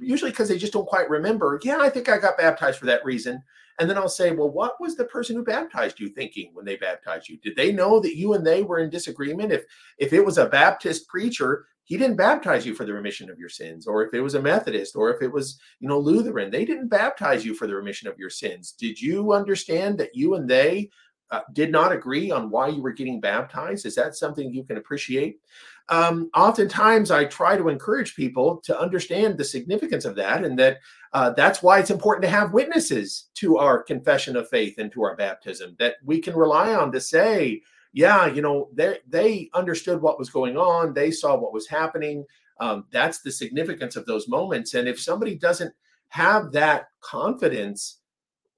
usually 0.00 0.30
because 0.30 0.48
they 0.48 0.56
just 0.56 0.72
don't 0.72 0.88
quite 0.88 1.10
remember. 1.10 1.60
Yeah, 1.62 1.80
I 1.80 1.90
think 1.90 2.08
I 2.08 2.16
got 2.16 2.38
baptized 2.38 2.78
for 2.78 2.86
that 2.86 3.04
reason. 3.04 3.42
And 3.78 3.90
then 3.90 3.98
I'll 3.98 4.08
say, 4.08 4.30
well, 4.32 4.50
what 4.50 4.80
was 4.80 4.96
the 4.96 5.04
person 5.04 5.36
who 5.36 5.42
baptized 5.42 5.98
you 5.98 6.08
thinking 6.08 6.50
when 6.52 6.64
they 6.64 6.76
baptized 6.76 7.28
you? 7.28 7.38
Did 7.38 7.56
they 7.56 7.72
know 7.72 7.98
that 8.00 8.16
you 8.16 8.34
and 8.34 8.46
they 8.46 8.62
were 8.62 8.78
in 8.78 8.90
disagreement? 8.90 9.52
If 9.52 9.64
if 9.98 10.12
it 10.12 10.24
was 10.24 10.38
a 10.38 10.46
Baptist 10.46 11.08
preacher, 11.08 11.66
he 11.84 11.98
didn't 11.98 12.16
baptize 12.16 12.64
you 12.64 12.74
for 12.74 12.84
the 12.84 12.94
remission 12.94 13.28
of 13.28 13.38
your 13.38 13.48
sins, 13.48 13.86
or 13.86 14.04
if 14.04 14.14
it 14.14 14.20
was 14.20 14.34
a 14.34 14.42
Methodist, 14.42 14.96
or 14.96 15.14
if 15.14 15.20
it 15.22 15.30
was, 15.30 15.60
you 15.80 15.88
know, 15.88 15.98
Lutheran, 15.98 16.50
they 16.50 16.64
didn't 16.64 16.88
baptize 16.88 17.44
you 17.44 17.54
for 17.54 17.66
the 17.66 17.74
remission 17.74 18.08
of 18.08 18.18
your 18.18 18.30
sins. 18.30 18.72
Did 18.72 19.00
you 19.00 19.32
understand 19.32 19.98
that 19.98 20.14
you 20.14 20.34
and 20.34 20.48
they 20.48 20.90
uh, 21.30 21.40
did 21.52 21.70
not 21.70 21.92
agree 21.92 22.30
on 22.30 22.48
why 22.50 22.68
you 22.68 22.80
were 22.80 22.92
getting 22.92 23.20
baptized? 23.20 23.84
Is 23.84 23.94
that 23.96 24.14
something 24.16 24.52
you 24.52 24.64
can 24.64 24.78
appreciate? 24.78 25.40
Um, 25.90 26.30
oftentimes, 26.34 27.10
I 27.10 27.26
try 27.26 27.56
to 27.56 27.68
encourage 27.68 28.16
people 28.16 28.56
to 28.64 28.78
understand 28.78 29.36
the 29.36 29.44
significance 29.44 30.04
of 30.04 30.14
that, 30.16 30.44
and 30.44 30.58
that 30.58 30.78
uh, 31.12 31.30
that's 31.30 31.62
why 31.62 31.78
it's 31.78 31.90
important 31.90 32.22
to 32.24 32.30
have 32.30 32.54
witnesses 32.54 33.28
to 33.34 33.58
our 33.58 33.82
confession 33.82 34.34
of 34.36 34.48
faith 34.48 34.78
and 34.78 34.90
to 34.92 35.02
our 35.02 35.14
baptism 35.14 35.76
that 35.78 35.96
we 36.04 36.20
can 36.20 36.34
rely 36.34 36.74
on 36.74 36.90
to 36.92 37.00
say, 37.00 37.60
yeah, 37.92 38.26
you 38.26 38.40
know, 38.40 38.68
they 38.72 38.98
they 39.06 39.50
understood 39.52 40.00
what 40.00 40.18
was 40.18 40.30
going 40.30 40.56
on, 40.56 40.94
they 40.94 41.10
saw 41.10 41.36
what 41.36 41.52
was 41.52 41.68
happening. 41.68 42.24
Um, 42.60 42.86
that's 42.90 43.20
the 43.20 43.32
significance 43.32 43.96
of 43.96 44.06
those 44.06 44.28
moments. 44.28 44.74
And 44.74 44.88
if 44.88 45.00
somebody 45.00 45.34
doesn't 45.34 45.74
have 46.08 46.52
that 46.52 46.88
confidence, 47.00 47.98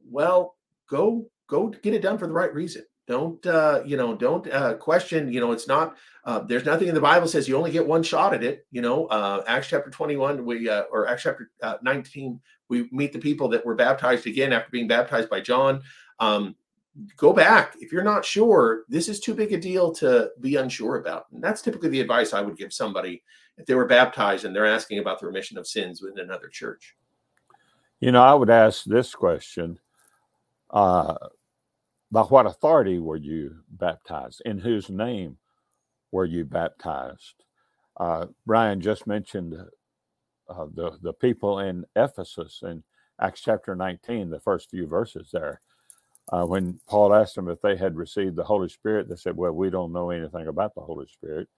well, 0.09 0.57
go 0.89 1.27
go 1.49 1.69
get 1.69 1.95
it 1.95 2.03
done 2.03 2.19
for 2.19 2.27
the 2.27 2.33
right 2.33 2.55
reason. 2.55 2.85
Don't 3.07 3.45
uh, 3.47 3.83
you 3.85 3.97
know? 3.97 4.15
Don't 4.17 4.51
uh, 4.53 4.75
question. 4.75 5.33
You 5.33 5.41
know, 5.41 5.53
it's 5.53 5.69
not. 5.69 5.97
Uh, 6.25 6.41
there's 6.41 6.65
nothing 6.65 6.89
in 6.89 6.95
the 6.95 7.01
Bible 7.01 7.29
says 7.29 7.47
you 7.47 7.57
only 7.57 7.71
get 7.71 7.87
one 7.87 8.03
shot 8.03 8.35
at 8.35 8.43
it. 8.43 8.67
You 8.73 8.83
know, 8.83 9.07
uh, 9.07 9.45
Acts 9.47 9.69
chapter 9.69 9.91
21, 9.91 10.45
we 10.45 10.69
uh, 10.69 10.83
or 10.91 11.07
Acts 11.07 11.23
chapter 11.23 11.51
uh, 11.63 11.77
19, 11.83 12.41
we 12.69 12.89
meet 12.91 13.13
the 13.13 13.19
people 13.19 13.49
that 13.51 13.65
were 13.65 13.77
baptized 13.77 14.27
again 14.27 14.53
after 14.53 14.71
being 14.71 14.89
baptized 14.89 15.31
by 15.31 15.41
John. 15.41 15.83
Um, 16.19 16.57
go 17.17 17.33
back 17.33 17.75
if 17.79 17.93
you're 17.93 18.03
not 18.03 18.25
sure. 18.25 18.85
This 18.89 19.09
is 19.09 19.21
too 19.21 19.35
big 19.35 19.53
a 19.53 19.59
deal 19.59 19.93
to 19.95 20.31
be 20.41 20.57
unsure 20.57 20.97
about. 20.97 21.27
And 21.33 21.43
that's 21.43 21.63
typically 21.63 21.91
the 21.91 22.01
advice 22.01 22.33
I 22.33 22.41
would 22.41 22.57
give 22.57 22.73
somebody 22.73 23.23
if 23.57 23.67
they 23.67 23.75
were 23.75 23.87
baptized 23.87 24.45
and 24.45 24.55
they're 24.55 24.67
asking 24.67 24.99
about 24.99 25.21
the 25.21 25.27
remission 25.27 25.59
of 25.59 25.67
sins 25.67 26.03
within 26.03 26.25
another 26.25 26.49
church. 26.49 26.97
You 28.01 28.13
know, 28.13 28.23
I 28.23 28.35
would 28.35 28.51
ask 28.51 28.85
this 28.85 29.15
question 29.15 29.79
uh, 30.71 31.15
By 32.13 32.23
what 32.23 32.47
authority 32.47 32.99
were 33.01 33.17
you 33.17 33.57
baptized? 33.71 34.43
In 34.47 34.59
whose 34.61 34.91
name 34.91 35.39
were 36.13 36.25
you 36.27 36.45
baptized? 36.45 37.45
Uh, 37.99 38.27
Brian 38.47 38.81
just 38.81 39.07
mentioned 39.07 39.55
uh, 40.49 40.67
the, 40.75 40.99
the 41.03 41.15
people 41.15 41.61
in 41.61 41.85
Ephesus 41.97 42.61
in 42.65 42.85
Acts 43.21 43.43
chapter 43.43 43.77
19, 43.77 44.31
the 44.31 44.41
first 44.41 44.71
few 44.71 44.87
verses 44.87 45.31
there. 45.33 45.61
Uh, 46.33 46.45
when 46.45 46.81
Paul 46.89 47.15
asked 47.15 47.37
them 47.37 47.49
if 47.49 47.61
they 47.63 47.77
had 47.77 47.97
received 47.97 48.37
the 48.37 48.45
Holy 48.45 48.69
Spirit, 48.69 49.09
they 49.09 49.17
said, 49.17 49.37
Well, 49.37 49.53
we 49.53 49.71
don't 49.71 49.93
know 49.93 50.11
anything 50.11 50.49
about 50.49 50.75
the 50.75 50.83
Holy 50.83 51.07
Spirit. 51.09 51.49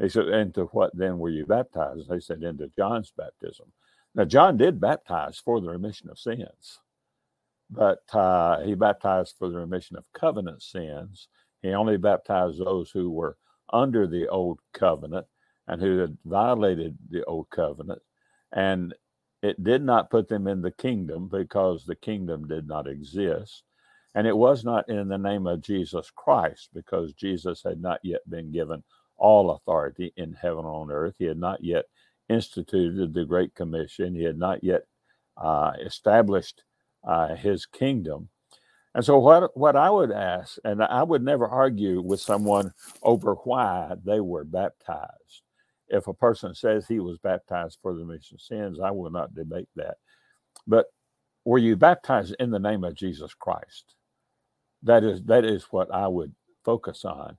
He 0.00 0.08
said, 0.08 0.28
Into 0.28 0.64
what 0.66 0.96
then 0.96 1.18
were 1.18 1.30
you 1.30 1.46
baptized? 1.46 2.08
They 2.08 2.20
said, 2.20 2.42
Into 2.42 2.70
John's 2.76 3.12
baptism. 3.16 3.72
Now, 4.14 4.24
John 4.24 4.56
did 4.56 4.80
baptize 4.80 5.38
for 5.38 5.60
the 5.60 5.70
remission 5.70 6.10
of 6.10 6.18
sins 6.18 6.80
but 7.70 8.00
uh, 8.12 8.60
he 8.62 8.74
baptized 8.74 9.36
for 9.38 9.48
the 9.48 9.58
remission 9.58 9.96
of 9.96 10.04
covenant 10.12 10.62
sins. 10.62 11.28
He 11.62 11.70
only 11.70 11.96
baptized 11.96 12.58
those 12.58 12.90
who 12.90 13.10
were 13.10 13.36
under 13.72 14.06
the 14.06 14.28
old 14.28 14.60
covenant 14.72 15.26
and 15.66 15.80
who 15.80 15.98
had 15.98 16.16
violated 16.24 16.96
the 17.10 17.24
old 17.24 17.48
covenant. 17.50 18.02
And 18.52 18.94
it 19.42 19.62
did 19.62 19.82
not 19.82 20.10
put 20.10 20.28
them 20.28 20.46
in 20.46 20.62
the 20.62 20.70
kingdom 20.70 21.28
because 21.28 21.84
the 21.84 21.96
kingdom 21.96 22.46
did 22.48 22.66
not 22.66 22.86
exist. 22.86 23.62
And 24.14 24.26
it 24.26 24.36
was 24.36 24.64
not 24.64 24.88
in 24.88 25.08
the 25.08 25.18
name 25.18 25.46
of 25.46 25.60
Jesus 25.60 26.10
Christ 26.14 26.70
because 26.72 27.12
Jesus 27.14 27.62
had 27.62 27.80
not 27.80 28.00
yet 28.02 28.28
been 28.28 28.52
given 28.52 28.82
all 29.16 29.50
authority 29.50 30.12
in 30.16 30.32
heaven 30.34 30.60
and 30.60 30.68
on 30.68 30.90
earth. 30.90 31.16
He 31.18 31.24
had 31.24 31.38
not 31.38 31.62
yet 31.64 31.86
instituted 32.28 33.12
the 33.12 33.24
Great 33.24 33.54
Commission. 33.54 34.14
He 34.14 34.22
had 34.22 34.38
not 34.38 34.62
yet 34.62 34.82
uh, 35.36 35.72
established 35.84 36.62
uh, 37.06 37.34
his 37.36 37.66
kingdom. 37.66 38.28
And 38.94 39.04
so, 39.04 39.18
what 39.18 39.56
what 39.56 39.76
I 39.76 39.90
would 39.90 40.12
ask, 40.12 40.58
and 40.64 40.82
I 40.82 41.02
would 41.02 41.22
never 41.24 41.48
argue 41.48 42.02
with 42.02 42.20
someone 42.20 42.72
over 43.02 43.34
why 43.36 43.94
they 44.04 44.20
were 44.20 44.44
baptized. 44.44 45.42
If 45.88 46.08
a 46.08 46.14
person 46.14 46.54
says 46.54 46.86
he 46.86 47.00
was 47.00 47.18
baptized 47.18 47.78
for 47.82 47.94
the 47.94 48.04
remission 48.04 48.36
of 48.36 48.42
sins, 48.42 48.80
I 48.80 48.90
will 48.92 49.10
not 49.10 49.34
debate 49.34 49.68
that. 49.76 49.96
But 50.66 50.86
were 51.44 51.58
you 51.58 51.76
baptized 51.76 52.36
in 52.40 52.50
the 52.50 52.58
name 52.60 52.84
of 52.84 52.94
Jesus 52.94 53.34
Christ? 53.34 53.96
That 54.84 55.04
is 55.04 55.22
that 55.24 55.44
is 55.44 55.64
what 55.70 55.92
I 55.92 56.08
would 56.08 56.34
focus 56.64 57.04
on. 57.04 57.38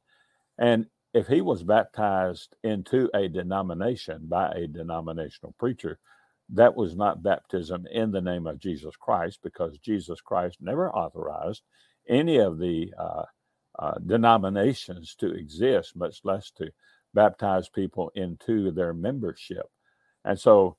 And 0.60 0.88
if 1.14 1.28
he 1.28 1.42
was 1.42 1.64
baptized 1.64 2.56
into 2.64 3.10
a 3.16 3.28
denomination 3.30 4.28
by 4.28 4.52
a 4.52 4.68
denominational 4.68 5.56
preacher, 5.60 6.00
that 6.50 6.76
was 6.76 6.96
not 6.96 7.24
baptism 7.24 7.86
in 7.92 8.12
the 8.12 8.22
name 8.22 8.48
of 8.48 8.60
Jesus 8.60 8.96
Christ 8.96 9.40
because 9.44 9.78
Jesus 9.80 10.22
Christ 10.22 10.58
never 10.62 10.92
authorized 10.92 11.64
any 12.08 12.38
of 12.38 12.60
the 12.60 12.94
uh, 12.98 13.24
uh, 13.80 13.96
denominations 14.06 15.16
to 15.16 15.34
exist, 15.34 15.96
much 15.96 16.20
less 16.24 16.52
to 16.52 16.72
baptize 17.14 17.68
people 17.70 18.12
into 18.16 18.72
their 18.72 18.94
membership. 18.94 19.66
And 20.24 20.40
so, 20.40 20.78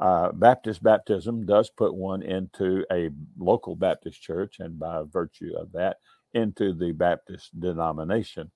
uh, 0.00 0.32
Baptist 0.32 0.82
baptism 0.82 1.44
does 1.44 1.68
put 1.68 1.94
one 1.94 2.22
into 2.22 2.84
a 2.90 3.10
local 3.38 3.76
Baptist 3.76 4.22
church, 4.22 4.56
and 4.58 4.78
by 4.78 5.02
virtue 5.04 5.52
of 5.58 5.70
that, 5.72 5.98
into 6.32 6.72
the 6.72 6.92
Baptist 6.92 7.58
denomination, 7.60 8.50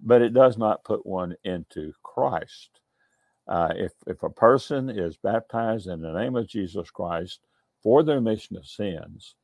but 0.00 0.22
it 0.22 0.32
does 0.32 0.56
not 0.56 0.84
put 0.84 1.04
one 1.04 1.34
into 1.42 1.92
Christ. 2.04 2.80
Uh, 3.48 3.72
if, 3.76 3.92
if 4.06 4.22
a 4.22 4.30
person 4.30 4.90
is 4.90 5.16
baptized 5.18 5.88
in 5.88 6.00
the 6.02 6.12
name 6.12 6.36
of 6.36 6.48
Jesus 6.48 6.90
Christ 6.90 7.40
for 7.82 8.02
the 8.02 8.14
remission 8.14 8.56
of 8.56 8.66
sins, 8.66 9.34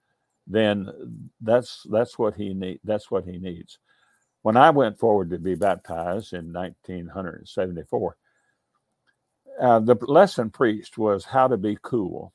then 0.47 0.89
that's 1.41 1.87
that's 1.91 2.19
what 2.19 2.35
he 2.35 2.55
need 2.55 2.81
that's 2.85 3.11
what 3.11 3.25
he 3.25 3.39
needs. 3.39 3.79
When 4.43 4.57
I 4.57 4.71
went 4.71 4.99
forward 4.99 5.31
to 5.31 5.39
be 5.39 5.55
baptized 5.55 6.33
in 6.35 6.53
1974, 6.53 8.17
uh, 9.61 9.81
the 9.81 9.97
lesson 10.03 10.51
preached 10.51 10.99
was 10.99 11.25
how 11.25 11.49
to 11.49 11.57
be 11.57 11.79
cool 11.83 12.33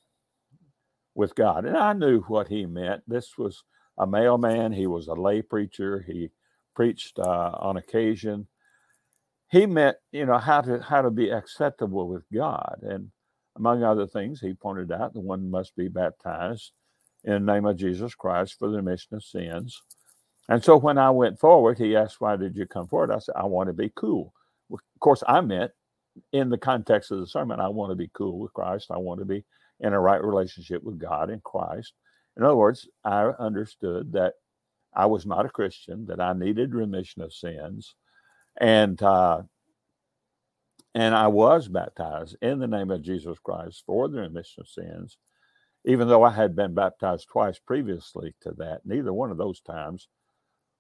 with 1.16 1.36
God, 1.36 1.66
and 1.66 1.78
I 1.78 1.94
knew 1.94 2.22
what 2.24 2.48
he 2.50 2.66
meant. 2.66 3.04
This 3.08 3.38
was 3.38 3.64
a 3.98 4.08
mailman; 4.08 4.74
he 4.74 4.88
was 4.88 5.08
a 5.08 5.14
lay 5.16 5.42
preacher. 5.42 6.04
He 6.08 6.32
preached 6.76 7.20
uh, 7.20 7.52
on 7.60 7.78
occasion 7.78 8.48
he 9.50 9.66
meant 9.66 9.98
you 10.12 10.26
know 10.26 10.38
how 10.38 10.62
to 10.62 10.82
how 10.82 11.02
to 11.02 11.12
be 11.12 11.30
acceptable 11.30 12.08
with 12.08 12.24
god 12.34 12.80
and 12.82 13.12
among 13.56 13.84
other 13.84 14.08
things 14.08 14.40
he 14.40 14.54
pointed 14.54 14.92
out 14.92 15.14
the 15.14 15.20
one 15.20 15.50
must 15.50 15.76
be 15.76 15.88
baptized 15.88 16.72
in 17.24 17.34
the 17.46 17.54
name 17.54 17.66
of 17.66 17.78
Jesus 17.78 18.16
Christ 18.16 18.56
for 18.58 18.70
the 18.70 18.78
remission 18.78 19.16
of 19.16 19.24
sins. 19.24 19.82
And 20.50 20.64
so 20.64 20.78
when 20.78 20.98
I 20.98 21.10
went 21.10 21.40
forward, 21.40 21.78
he 21.78 21.96
asked, 21.96 22.22
Why 22.22 22.38
did 22.38 22.56
you 22.56 22.66
come 22.66 22.88
forward? 22.88 23.12
I 23.12 23.20
said, 23.20 23.36
I 23.36 23.46
want 23.46 23.68
to 23.68 23.74
be 23.74 23.92
cool. 23.96 24.34
Of 24.72 24.80
course, 25.00 25.24
I 25.28 25.42
meant 25.42 25.72
in 26.32 26.50
the 26.50 26.58
context 26.58 27.12
of 27.12 27.20
the 27.20 27.28
sermon, 27.28 27.60
I 27.60 27.68
want 27.68 27.92
to 27.92 27.96
be 27.96 28.10
cool 28.14 28.40
with 28.40 28.54
Christ. 28.54 28.88
I 28.90 28.98
want 28.98 29.20
to 29.20 29.26
be 29.26 29.44
in 29.82 29.94
a 29.94 30.00
right 30.00 30.24
relationship 30.24 30.84
with 30.84 30.98
God 30.98 31.30
and 31.30 31.44
Christ. 31.44 31.94
In 32.38 32.44
other 32.44 32.56
words, 32.56 32.88
I 33.04 33.26
understood 33.40 34.14
that 34.14 34.34
I 34.96 35.06
was 35.06 35.26
not 35.26 35.46
a 35.46 35.50
Christian, 35.50 36.06
that 36.08 36.22
I 36.22 36.34
needed 36.34 36.74
remission 36.74 37.22
of 37.22 37.34
sins, 37.34 37.94
and 38.58 39.02
uh, 39.02 39.44
and 40.96 41.16
I 41.16 41.28
was 41.28 41.68
baptized 41.68 42.38
in 42.42 42.60
the 42.60 42.68
name 42.68 42.92
of 42.92 43.04
Jesus 43.04 43.38
Christ 43.40 43.84
for 43.86 44.08
the 44.08 44.22
remission 44.22 44.62
of 44.62 44.68
sins, 44.68 45.18
even 45.86 46.08
though 46.08 46.24
I 46.24 46.32
had 46.32 46.56
been 46.56 46.74
baptized 46.74 47.28
twice 47.30 47.60
previously 47.60 48.36
to 48.42 48.52
that. 48.58 48.82
Neither 48.86 49.14
one 49.14 49.32
of 49.32 49.38
those 49.38 49.62
times 49.62 50.08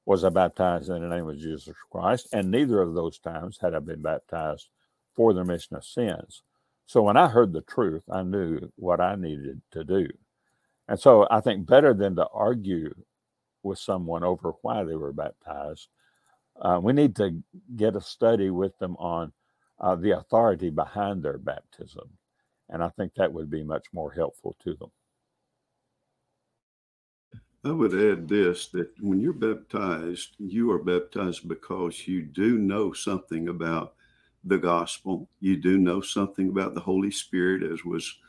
was 0.05 0.23
I 0.23 0.29
baptized 0.29 0.89
in 0.89 1.01
the 1.01 1.15
name 1.15 1.27
of 1.29 1.37
Jesus 1.37 1.75
Christ, 1.91 2.29
and 2.33 2.49
neither 2.49 2.81
of 2.81 2.93
those 2.95 3.19
times 3.19 3.59
had 3.61 3.75
I 3.75 3.79
been 3.79 4.01
baptized 4.01 4.69
for 5.13 5.33
the 5.33 5.41
remission 5.41 5.75
of 5.75 5.85
sins. 5.85 6.43
So 6.85 7.01
when 7.01 7.17
I 7.17 7.27
heard 7.27 7.51
the 7.51 7.61
truth, 7.61 8.03
I 8.09 8.23
knew 8.23 8.71
what 8.77 9.01
I 9.01 9.15
needed 9.15 9.61
to 9.71 9.83
do. 9.83 10.07
And 10.87 10.99
so 10.99 11.27
I 11.29 11.41
think 11.41 11.67
better 11.67 11.93
than 11.93 12.15
to 12.15 12.27
argue 12.33 12.93
with 13.63 13.79
someone 13.79 14.23
over 14.23 14.53
why 14.61 14.83
they 14.83 14.95
were 14.95 15.11
baptized, 15.11 15.89
uh, 16.61 16.79
we 16.81 16.93
need 16.93 17.15
to 17.17 17.41
get 17.75 17.95
a 17.95 18.01
study 18.01 18.49
with 18.49 18.77
them 18.79 18.95
on 18.97 19.31
uh, 19.79 19.95
the 19.95 20.17
authority 20.17 20.69
behind 20.69 21.23
their 21.23 21.37
baptism. 21.37 22.09
And 22.69 22.83
I 22.83 22.89
think 22.89 23.13
that 23.15 23.31
would 23.31 23.49
be 23.49 23.63
much 23.63 23.87
more 23.93 24.11
helpful 24.11 24.55
to 24.63 24.73
them. 24.75 24.91
I 27.63 27.71
would 27.71 27.93
add 27.93 28.27
this 28.27 28.67
that 28.67 28.89
when 29.01 29.19
you're 29.19 29.33
baptized, 29.33 30.35
you 30.37 30.71
are 30.71 30.81
baptized 30.81 31.47
because 31.47 32.07
you 32.07 32.21
do 32.21 32.57
know 32.57 32.93
something 32.93 33.49
about 33.49 33.95
the 34.43 34.57
gospel. 34.57 35.27
You 35.39 35.57
do 35.57 35.77
know 35.77 36.01
something 36.01 36.49
about 36.49 36.75
the 36.75 36.81
Holy 36.81 37.11
Spirit, 37.11 37.63
as 37.63 37.83
was 37.83 38.19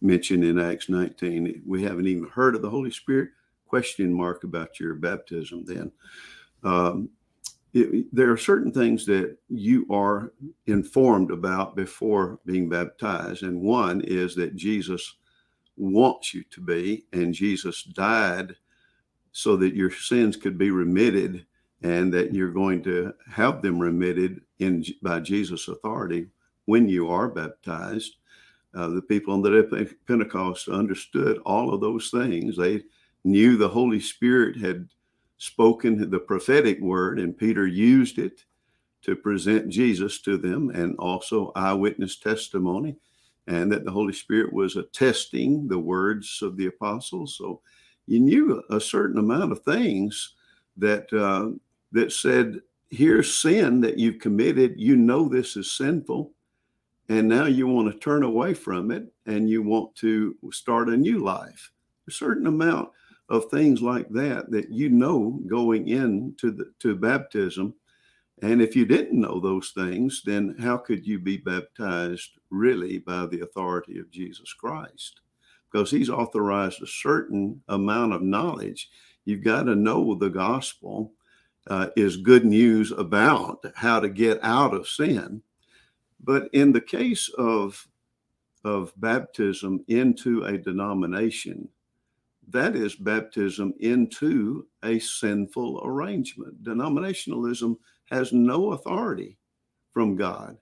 mentioned 0.00 0.44
in 0.44 0.58
Acts 0.58 0.88
19. 0.88 1.62
We 1.66 1.82
haven't 1.82 2.06
even 2.06 2.28
heard 2.28 2.54
of 2.54 2.62
the 2.62 2.70
Holy 2.70 2.90
Spirit. 2.90 3.30
Question 3.66 4.12
mark 4.12 4.44
about 4.44 4.80
your 4.80 4.94
baptism 4.94 5.64
then. 5.64 5.92
Um, 6.64 7.10
it, 7.78 8.06
there 8.14 8.30
are 8.30 8.36
certain 8.36 8.72
things 8.72 9.06
that 9.06 9.36
you 9.48 9.86
are 9.90 10.32
informed 10.66 11.30
about 11.30 11.76
before 11.76 12.38
being 12.44 12.68
baptized. 12.68 13.42
And 13.42 13.60
one 13.60 14.00
is 14.02 14.34
that 14.36 14.56
Jesus 14.56 15.16
wants 15.76 16.34
you 16.34 16.42
to 16.50 16.60
be, 16.60 17.04
and 17.12 17.32
Jesus 17.32 17.82
died 17.82 18.56
so 19.32 19.56
that 19.56 19.74
your 19.74 19.90
sins 19.90 20.36
could 20.36 20.58
be 20.58 20.70
remitted 20.70 21.46
and 21.82 22.12
that 22.12 22.34
you're 22.34 22.52
going 22.52 22.82
to 22.82 23.14
have 23.30 23.62
them 23.62 23.78
remitted 23.78 24.40
in 24.58 24.84
by 25.02 25.20
Jesus' 25.20 25.68
authority 25.68 26.26
when 26.64 26.88
you 26.88 27.08
are 27.08 27.28
baptized. 27.28 28.16
Uh, 28.74 28.88
the 28.88 29.02
people 29.02 29.32
on 29.32 29.42
the 29.42 29.50
day 29.50 29.80
of 29.80 30.06
Pentecost 30.06 30.68
understood 30.68 31.38
all 31.46 31.72
of 31.72 31.80
those 31.80 32.10
things. 32.10 32.56
They 32.56 32.82
knew 33.24 33.56
the 33.56 33.68
Holy 33.68 34.00
Spirit 34.00 34.56
had 34.56 34.88
spoken 35.38 36.10
the 36.10 36.18
prophetic 36.18 36.80
word, 36.80 37.18
and 37.18 37.36
Peter 37.36 37.66
used 37.66 38.18
it 38.18 38.44
to 39.02 39.16
present 39.16 39.68
Jesus 39.68 40.20
to 40.22 40.36
them, 40.36 40.70
and 40.70 40.96
also 40.98 41.52
eyewitness 41.54 42.16
testimony, 42.16 42.96
and 43.46 43.70
that 43.72 43.84
the 43.84 43.90
Holy 43.90 44.12
Spirit 44.12 44.52
was 44.52 44.76
attesting 44.76 45.68
the 45.68 45.78
words 45.78 46.40
of 46.42 46.56
the 46.56 46.66
apostles. 46.66 47.36
So 47.36 47.60
you 48.06 48.20
knew 48.20 48.62
a 48.70 48.80
certain 48.80 49.18
amount 49.18 49.52
of 49.52 49.62
things 49.62 50.34
that 50.76 51.12
uh, 51.12 51.50
that 51.92 52.12
said, 52.12 52.60
"Here's 52.90 53.32
sin 53.32 53.80
that 53.82 53.98
you've 53.98 54.18
committed. 54.18 54.74
You 54.76 54.96
know 54.96 55.28
this 55.28 55.56
is 55.56 55.70
sinful." 55.72 56.32
And 57.08 57.26
now 57.26 57.46
you 57.46 57.66
want 57.66 57.90
to 57.90 57.98
turn 57.98 58.22
away 58.22 58.52
from 58.52 58.90
it 58.90 59.10
and 59.24 59.48
you 59.48 59.62
want 59.62 59.94
to 59.96 60.36
start 60.50 60.90
a 60.90 60.96
new 60.96 61.20
life. 61.20 61.70
A 62.06 62.10
certain 62.10 62.46
amount 62.46 62.90
of 63.28 63.46
things 63.46 63.82
like 63.82 64.08
that 64.10 64.50
that 64.50 64.70
you 64.70 64.88
know 64.88 65.40
going 65.46 65.88
into 65.88 66.50
the 66.50 66.72
to 66.80 66.94
baptism. 66.94 67.74
And 68.40 68.62
if 68.62 68.76
you 68.76 68.86
didn't 68.86 69.20
know 69.20 69.40
those 69.40 69.70
things 69.70 70.22
then 70.24 70.54
how 70.58 70.76
could 70.76 71.06
you 71.06 71.18
be 71.18 71.36
baptized 71.36 72.38
really 72.50 72.98
by 72.98 73.26
the 73.26 73.40
authority 73.40 73.98
of 73.98 74.10
jesus 74.10 74.52
christ? 74.52 75.20
Because 75.70 75.90
he's 75.90 76.08
authorized 76.08 76.82
a 76.82 76.86
certain 76.86 77.60
amount 77.68 78.14
of 78.14 78.22
knowledge. 78.22 78.88
You've 79.24 79.44
got 79.44 79.64
to 79.64 79.74
know 79.74 80.14
the 80.14 80.30
gospel 80.30 81.12
uh, 81.66 81.88
is 81.96 82.16
good 82.16 82.46
news 82.46 82.92
about 82.92 83.62
how 83.74 84.00
to 84.00 84.08
get 84.08 84.38
out 84.42 84.72
of 84.72 84.88
sin. 84.88 85.42
But 86.22 86.48
in 86.52 86.72
the 86.72 86.80
case 86.80 87.28
of 87.36 87.86
of 88.64 88.92
baptism 88.96 89.84
into 89.88 90.44
a 90.44 90.58
denomination 90.58 91.68
that 92.50 92.76
is 92.76 92.94
baptism 92.94 93.74
into 93.80 94.66
a 94.82 94.98
sinful 94.98 95.82
arrangement. 95.84 96.62
Denominationalism 96.62 97.76
has 98.10 98.32
no 98.32 98.72
authority 98.72 99.36
from 99.92 100.16
God. 100.16 100.56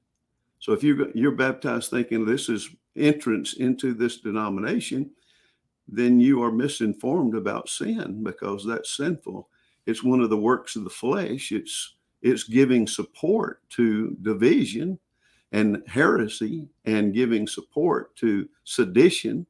So 0.59 0.72
if 0.72 0.83
you're, 0.83 1.11
you're 1.14 1.33
baptized 1.33 1.90
thinking 1.90 2.25
this 2.25 2.49
is 2.49 2.68
entrance 2.96 3.55
into 3.55 3.94
this 3.94 4.18
denomination, 4.18 5.11
then 5.87 6.18
you 6.18 6.42
are 6.42 6.51
misinformed 6.51 7.35
about 7.35 7.68
sin 7.68 8.25
because 8.25 8.66
that's 8.66 8.96
sinful. 8.96 9.49
It's 9.87 10.03
one 10.03 10.20
of 10.20 10.31
the 10.31 10.37
works 10.37 10.75
of 10.75 10.85
the 10.85 10.90
flesh. 10.90 11.53
It's 11.53 11.94
it's 12.22 12.44
giving 12.44 12.88
support 12.88 13.61
to 13.70 14.16
division 14.22 14.99
and 15.53 15.83
heresy 15.87 16.66
and 16.85 17.14
giving 17.14 17.46
support 17.46 18.16
to 18.16 18.49
sedition 18.64 19.46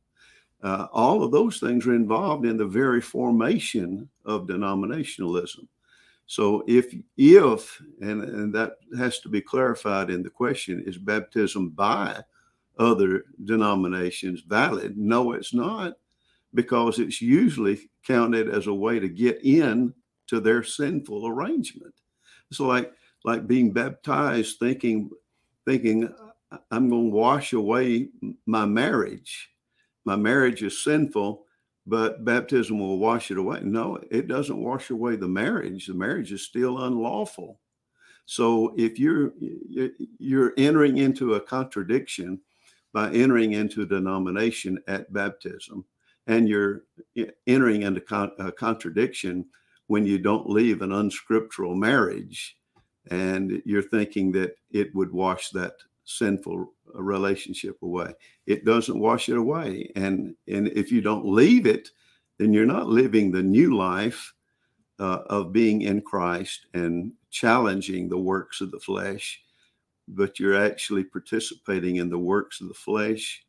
uh, 0.63 0.87
all 0.93 1.23
of 1.23 1.31
those 1.31 1.59
things 1.59 1.87
are 1.87 1.95
involved 1.95 2.47
in 2.47 2.57
the 2.57 2.67
very 2.67 3.01
formation 3.01 4.09
of 4.25 4.47
denominationalism. 4.47 5.67
So 6.27 6.65
if 6.67 6.95
if 7.17 7.81
and, 8.01 8.23
and 8.23 8.55
that 8.55 8.79
has 8.99 9.21
to 9.21 9.29
be 9.29 9.41
clarified 9.41 10.11
in 10.11 10.23
the 10.23 10.31
question 10.31 10.83
is 10.87 10.99
baptism 10.99 11.71
by 11.71 12.21
other 12.79 13.25
denominations 13.45 14.43
valid? 14.43 14.99
No, 14.99 15.33
it's 15.33 15.55
not, 15.55 15.95
because 16.55 16.99
it's 16.99 17.23
usually 17.23 17.91
counted 18.05 18.49
as 18.51 18.67
a 18.67 18.75
way 18.75 18.99
to 18.99 19.09
get 19.09 19.45
in 19.45 19.95
to 20.27 20.41
their 20.41 20.63
sinful 20.63 21.27
arrangement. 21.29 21.95
It's 22.51 22.61
like 22.61 22.93
like 23.25 23.47
being 23.47 23.73
baptized, 23.73 24.59
thinking 24.59 25.11
thinking 25.65 26.13
I'm 26.71 26.89
going 26.89 27.11
to 27.11 27.17
wash 27.17 27.53
away 27.53 28.09
my 28.47 28.67
marriage 28.67 29.51
my 30.07 30.17
marriage 30.17 30.63
is 30.63 30.83
sinful, 30.83 31.45
but 31.85 32.25
baptism 32.25 32.79
will 32.79 32.99
wash 32.99 33.31
it 33.31 33.39
away. 33.39 33.61
No, 33.63 33.99
it 34.11 34.29
doesn't 34.29 34.63
wash 34.63 34.91
away 34.91 35.17
the 35.17 35.29
marriage. 35.29 35.87
The 35.87 35.95
marriage 35.95 36.33
is 36.33 36.43
still 36.43 36.85
unlawful. 36.85 37.61
So 38.25 38.73
if 38.77 38.99
you're 38.99 39.33
you're 40.19 40.55
entering 40.57 40.99
into 40.99 41.35
a 41.35 41.41
contradiction 41.41 42.41
by 42.93 43.13
entering 43.13 43.53
into 43.53 43.85
denomination 43.85 44.79
at 44.89 45.13
baptism, 45.13 45.85
and 46.27 46.49
you're 46.49 46.85
entering 47.47 47.83
into 47.83 48.01
con- 48.01 48.33
a 48.39 48.51
contradiction 48.51 49.45
when 49.89 50.07
you 50.07 50.19
don't 50.19 50.49
leave 50.49 50.83
an 50.83 50.93
unscriptural 50.93 51.77
marriage, 51.77 52.57
and 53.11 53.63
you're 53.65 53.83
thinking 53.83 54.33
that 54.33 54.57
it 54.71 54.93
would 54.95 55.13
wash 55.13 55.51
that 55.51 55.75
sinful 56.07 56.73
relationship 56.95 57.77
away. 57.83 58.15
It 58.47 58.65
doesn't 58.65 58.99
wash 58.99 59.29
it 59.29 59.37
away. 59.37 59.91
And, 59.97 60.35
and 60.49 60.69
if 60.69 60.91
you 60.91 61.03
don't 61.03 61.27
leave 61.27 61.67
it, 61.67 61.91
then 62.39 62.53
you're 62.53 62.65
not 62.65 62.89
living 62.89 63.31
the 63.31 63.43
new 63.43 63.77
life 63.77 64.33
uh, 64.99 65.21
of 65.27 65.53
being 65.53 65.83
in 65.83 66.01
Christ 66.01 66.67
and 66.73 67.13
challenging 67.31 68.09
the 68.09 68.19
works 68.19 68.61
of 68.61 68.71
the 68.71 68.81
flesh, 68.81 69.43
but 70.09 70.39
you're 70.39 70.63
actually 70.65 71.05
participating 71.05 71.97
in 71.97 72.09
the 72.09 72.19
works 72.19 72.61
of 72.61 72.69
the 72.69 72.75
flesh 72.75 73.45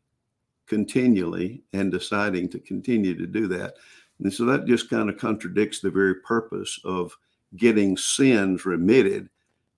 continually 0.67 1.63
and 1.73 1.91
deciding 1.91 2.49
to 2.49 2.59
continue 2.59 3.15
to 3.17 3.27
do 3.27 3.47
that. 3.47 3.75
And 4.19 4.33
so 4.33 4.45
that 4.45 4.65
just 4.65 4.89
kind 4.89 5.09
of 5.09 5.17
contradicts 5.17 5.79
the 5.79 5.91
very 5.91 6.15
purpose 6.15 6.79
of 6.83 7.15
getting 7.55 7.95
sins 7.95 8.65
remitted 8.65 9.29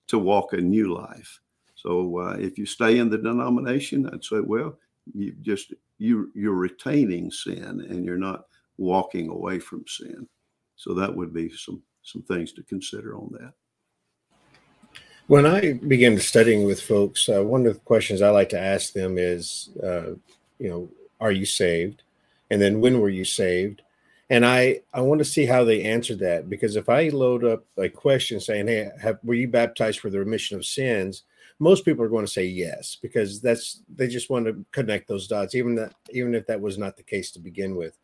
to 0.08 0.18
walk 0.18 0.52
a 0.52 0.56
new 0.56 0.92
life. 0.92 1.40
So 1.82 2.18
uh, 2.18 2.36
if 2.38 2.58
you 2.58 2.66
stay 2.66 2.98
in 2.98 3.08
the 3.08 3.18
denomination, 3.18 4.08
I'd 4.08 4.24
say, 4.24 4.40
well, 4.40 4.78
you 5.14 5.32
just 5.40 5.72
you 5.98 6.30
you're 6.34 6.54
retaining 6.54 7.30
sin 7.30 7.86
and 7.88 8.04
you're 8.04 8.18
not 8.18 8.46
walking 8.76 9.28
away 9.28 9.58
from 9.58 9.84
sin. 9.86 10.28
So 10.76 10.94
that 10.94 11.14
would 11.14 11.32
be 11.32 11.50
some 11.50 11.82
some 12.02 12.22
things 12.22 12.52
to 12.54 12.62
consider 12.62 13.16
on 13.16 13.30
that. 13.32 13.52
When 15.26 15.46
I 15.46 15.74
begin 15.74 16.18
studying 16.18 16.64
with 16.64 16.82
folks, 16.82 17.28
uh, 17.28 17.42
one 17.42 17.66
of 17.66 17.74
the 17.74 17.80
questions 17.80 18.20
I 18.20 18.30
like 18.30 18.48
to 18.48 18.58
ask 18.58 18.92
them 18.92 19.16
is, 19.16 19.70
uh, 19.82 20.14
you 20.58 20.68
know, 20.68 20.88
are 21.20 21.30
you 21.30 21.46
saved? 21.46 22.02
And 22.50 22.60
then 22.60 22.80
when 22.80 23.00
were 23.00 23.08
you 23.08 23.24
saved? 23.24 23.82
And 24.28 24.44
I, 24.44 24.80
I 24.92 25.00
want 25.02 25.20
to 25.20 25.24
see 25.24 25.46
how 25.46 25.64
they 25.64 25.82
answer 25.82 26.16
that 26.16 26.50
because 26.50 26.74
if 26.76 26.88
I 26.88 27.08
load 27.08 27.44
up 27.44 27.64
a 27.76 27.88
question 27.88 28.40
saying, 28.40 28.66
Hey, 28.66 28.90
have, 29.00 29.18
were 29.22 29.34
you 29.34 29.48
baptized 29.48 30.00
for 30.00 30.10
the 30.10 30.18
remission 30.18 30.56
of 30.56 30.64
sins? 30.64 31.22
Most 31.60 31.84
people 31.84 32.04
are 32.04 32.08
going 32.08 32.26
to 32.26 32.32
say 32.32 32.44
yes, 32.46 32.96
because 33.00 33.40
that's, 33.40 33.82
they 33.94 34.08
just 34.08 34.30
want 34.30 34.46
to 34.46 34.64
connect 34.72 35.06
those 35.06 35.28
dots, 35.28 35.54
even 35.54 35.76
that, 35.76 35.94
even 36.10 36.34
if 36.34 36.46
that 36.46 36.60
was 36.60 36.78
not 36.78 36.96
the 36.96 37.02
case 37.04 37.30
to 37.32 37.38
begin 37.38 37.76
with. 37.76 37.96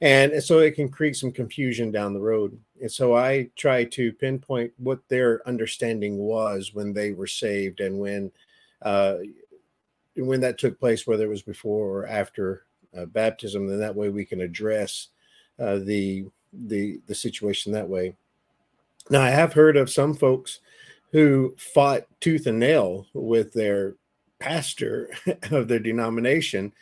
And 0.00 0.42
so 0.42 0.58
it 0.58 0.74
can 0.74 0.88
create 0.88 1.14
some 1.14 1.30
confusion 1.30 1.92
down 1.92 2.14
the 2.14 2.20
road. 2.20 2.58
And 2.80 2.90
so 2.90 3.14
I 3.14 3.50
try 3.54 3.84
to 3.84 4.12
pinpoint 4.12 4.72
what 4.78 5.00
their 5.08 5.46
understanding 5.46 6.18
was 6.18 6.74
when 6.74 6.92
they 6.92 7.12
were 7.12 7.28
saved 7.28 7.80
and 7.80 8.00
when, 8.00 8.32
uh, 8.82 9.18
when 10.16 10.40
that 10.40 10.58
took 10.58 10.80
place, 10.80 11.06
whether 11.06 11.24
it 11.24 11.28
was 11.28 11.42
before 11.42 12.00
or 12.00 12.06
after 12.06 12.64
uh, 12.96 13.04
baptism, 13.06 13.66
then 13.66 13.78
that 13.78 13.94
way 13.94 14.08
we 14.08 14.24
can 14.24 14.40
address 14.40 15.08
uh, 15.58 15.78
the 15.78 16.26
the 16.66 17.00
the 17.06 17.14
situation 17.14 17.72
that 17.72 17.88
way. 17.88 18.14
Now, 19.10 19.22
I 19.22 19.30
have 19.30 19.52
heard 19.52 19.76
of 19.76 19.90
some 19.90 20.14
folks 20.14 20.60
who 21.14 21.54
fought 21.56 22.02
tooth 22.18 22.44
and 22.48 22.58
nail 22.58 23.06
with 23.14 23.52
their 23.52 23.94
pastor 24.40 25.08
of 25.52 25.68
their 25.68 25.78
denomination 25.78 26.72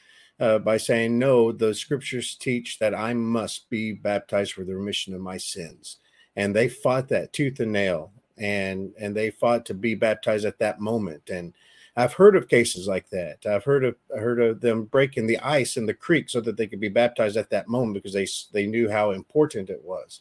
uh, 0.41 0.59
by 0.59 0.79
saying, 0.79 1.19
"No, 1.19 1.53
the 1.53 1.75
scriptures 1.75 2.35
teach 2.35 2.79
that 2.79 2.95
I 2.95 3.13
must 3.13 3.69
be 3.69 3.93
baptized 3.93 4.55
for 4.55 4.65
the 4.65 4.75
remission 4.75 5.15
of 5.15 5.21
my 5.21 5.37
sins," 5.37 5.99
and 6.35 6.57
they 6.57 6.71
fought 6.71 7.09
that 7.09 7.35
tooth 7.35 7.61
and 7.61 7.73
nail, 7.73 8.11
and 8.39 8.95
and 8.99 9.15
they 9.15 9.29
fought 9.29 9.67
to 9.67 9.75
be 9.75 9.95
baptized 9.95 10.47
at 10.47 10.59
that 10.61 10.81
moment, 10.81 11.29
and 11.29 11.53
I've 11.95 12.15
heard 12.15 12.35
of 12.35 12.49
cases 12.49 12.89
like 12.89 13.11
that. 13.11 13.45
I've 13.45 13.65
heard 13.65 13.85
of 13.85 13.97
heard 14.17 14.41
of 14.41 14.63
them 14.63 14.85
breaking 14.85 15.27
the 15.27 15.41
ice 15.41 15.77
in 15.77 15.85
the 15.85 15.93
creek 15.93 16.31
so 16.31 16.41
that 16.41 16.57
they 16.57 16.67
could 16.67 16.81
be 16.81 16.89
baptized 16.89 17.37
at 17.37 17.51
that 17.51 17.69
moment 17.69 18.03
because 18.03 18.15
they 18.15 18.27
they 18.59 18.67
knew 18.67 18.89
how 18.89 19.11
important 19.11 19.69
it 19.69 19.85
was. 19.85 20.21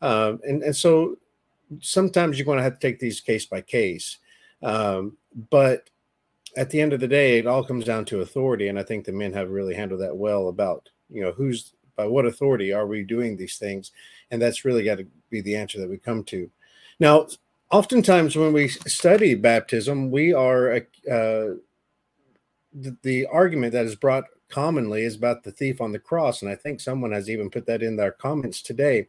Um, 0.00 0.40
and 0.42 0.62
and 0.62 0.74
so 0.74 1.18
sometimes 1.80 2.38
you're 2.38 2.46
going 2.46 2.58
to 2.58 2.64
have 2.64 2.78
to 2.78 2.86
take 2.86 2.98
these 2.98 3.20
case 3.20 3.46
by 3.46 3.60
case. 3.60 4.18
Um, 4.62 5.16
but 5.50 5.90
at 6.56 6.70
the 6.70 6.80
end 6.80 6.92
of 6.92 7.00
the 7.00 7.08
day, 7.08 7.38
it 7.38 7.46
all 7.46 7.64
comes 7.64 7.84
down 7.84 8.04
to 8.06 8.20
authority, 8.20 8.68
and 8.68 8.78
I 8.78 8.82
think 8.82 9.04
the 9.04 9.12
men 9.12 9.32
have 9.32 9.50
really 9.50 9.74
handled 9.74 10.00
that 10.00 10.16
well 10.16 10.48
about 10.48 10.88
you 11.10 11.22
know 11.22 11.32
who's 11.32 11.72
by 11.96 12.06
what 12.06 12.26
authority 12.26 12.72
are 12.72 12.86
we 12.86 13.02
doing 13.02 13.36
these 13.36 13.58
things, 13.58 13.92
and 14.30 14.40
that's 14.40 14.64
really 14.64 14.84
got 14.84 14.98
to 14.98 15.06
be 15.30 15.40
the 15.40 15.56
answer 15.56 15.78
that 15.78 15.90
we 15.90 15.98
come 15.98 16.24
to. 16.24 16.50
Now, 17.00 17.26
oftentimes 17.70 18.36
when 18.36 18.52
we 18.52 18.68
study 18.68 19.34
baptism, 19.34 20.10
we 20.10 20.32
are 20.32 20.74
uh, 20.74 20.80
the, 22.74 22.96
the, 23.02 23.26
argument 23.26 23.72
that 23.72 23.86
is 23.86 23.96
brought 23.96 24.24
commonly 24.48 25.02
is 25.02 25.16
about 25.16 25.42
the 25.42 25.52
thief 25.52 25.80
on 25.80 25.92
the 25.92 25.98
cross, 25.98 26.42
and 26.42 26.50
I 26.50 26.54
think 26.54 26.80
someone 26.80 27.12
has 27.12 27.28
even 27.28 27.50
put 27.50 27.66
that 27.66 27.82
in 27.82 27.96
their 27.96 28.12
comments 28.12 28.62
today. 28.62 29.08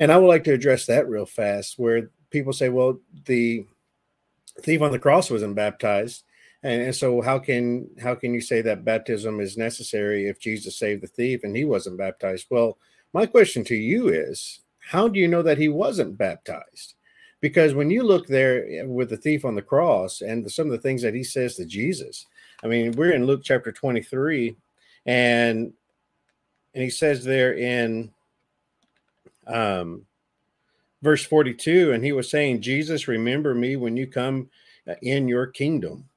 And 0.00 0.10
I 0.10 0.16
would 0.16 0.26
like 0.26 0.44
to 0.44 0.52
address 0.52 0.86
that 0.86 1.08
real 1.08 1.26
fast, 1.26 1.78
where 1.78 2.10
people 2.30 2.52
say, 2.52 2.68
"Well, 2.68 3.00
the 3.26 3.64
thief 4.60 4.82
on 4.82 4.92
the 4.92 4.98
cross 4.98 5.30
wasn't 5.30 5.54
baptized." 5.54 6.24
And, 6.62 6.82
and 6.82 6.94
so 6.94 7.20
how 7.22 7.38
can 7.38 7.88
how 8.02 8.14
can 8.14 8.34
you 8.34 8.40
say 8.40 8.62
that 8.62 8.84
baptism 8.84 9.40
is 9.40 9.56
necessary 9.56 10.26
if 10.26 10.40
Jesus 10.40 10.76
saved 10.76 11.02
the 11.02 11.06
thief 11.06 11.44
and 11.44 11.56
he 11.56 11.64
wasn't 11.64 11.98
baptized? 11.98 12.46
Well, 12.50 12.78
my 13.12 13.26
question 13.26 13.62
to 13.64 13.76
you 13.76 14.08
is, 14.08 14.60
how 14.78 15.06
do 15.06 15.20
you 15.20 15.28
know 15.28 15.42
that 15.42 15.58
he 15.58 15.68
wasn't 15.68 16.18
baptized? 16.18 16.94
because 17.40 17.74
when 17.74 17.90
you 17.90 18.02
look 18.02 18.26
there 18.26 18.66
eh, 18.68 18.82
with 18.82 19.10
the 19.10 19.16
thief 19.16 19.44
on 19.44 19.54
the 19.54 19.62
cross 19.62 20.20
and 20.20 20.50
some 20.50 20.66
of 20.66 20.72
the 20.72 20.78
things 20.78 21.02
that 21.02 21.14
he 21.14 21.24
says 21.24 21.56
to 21.56 21.64
Jesus, 21.64 22.26
I 22.62 22.66
mean, 22.66 22.92
we're 22.92 23.12
in 23.12 23.26
Luke 23.26 23.42
chapter 23.42 23.72
23, 23.72 24.56
and 25.06 25.72
and 26.74 26.84
he 26.84 26.90
says 26.90 27.24
there 27.24 27.54
in 27.54 28.12
um 29.46 30.06
verse 31.02 31.24
42, 31.24 31.92
and 31.92 32.04
he 32.04 32.12
was 32.12 32.30
saying, 32.30 32.62
Jesus, 32.62 33.08
remember 33.08 33.54
me 33.54 33.76
when 33.76 33.96
you 33.96 34.06
come 34.06 34.50
uh, 34.88 34.94
in 35.02 35.28
your 35.28 35.46
kingdom. 35.46 36.08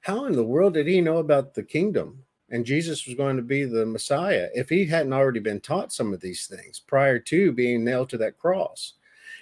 How 0.00 0.26
in 0.26 0.34
the 0.34 0.44
world 0.44 0.74
did 0.74 0.86
he 0.86 1.00
know 1.00 1.18
about 1.18 1.54
the 1.54 1.62
kingdom? 1.62 2.24
And 2.50 2.64
Jesus 2.64 3.06
was 3.06 3.14
going 3.14 3.36
to 3.36 3.42
be 3.42 3.64
the 3.64 3.84
Messiah 3.84 4.48
if 4.54 4.68
he 4.68 4.86
hadn't 4.86 5.12
already 5.12 5.40
been 5.40 5.60
taught 5.60 5.92
some 5.92 6.14
of 6.14 6.20
these 6.20 6.46
things 6.46 6.80
prior 6.80 7.18
to 7.18 7.52
being 7.52 7.84
nailed 7.84 8.08
to 8.10 8.18
that 8.18 8.38
cross. 8.38 8.94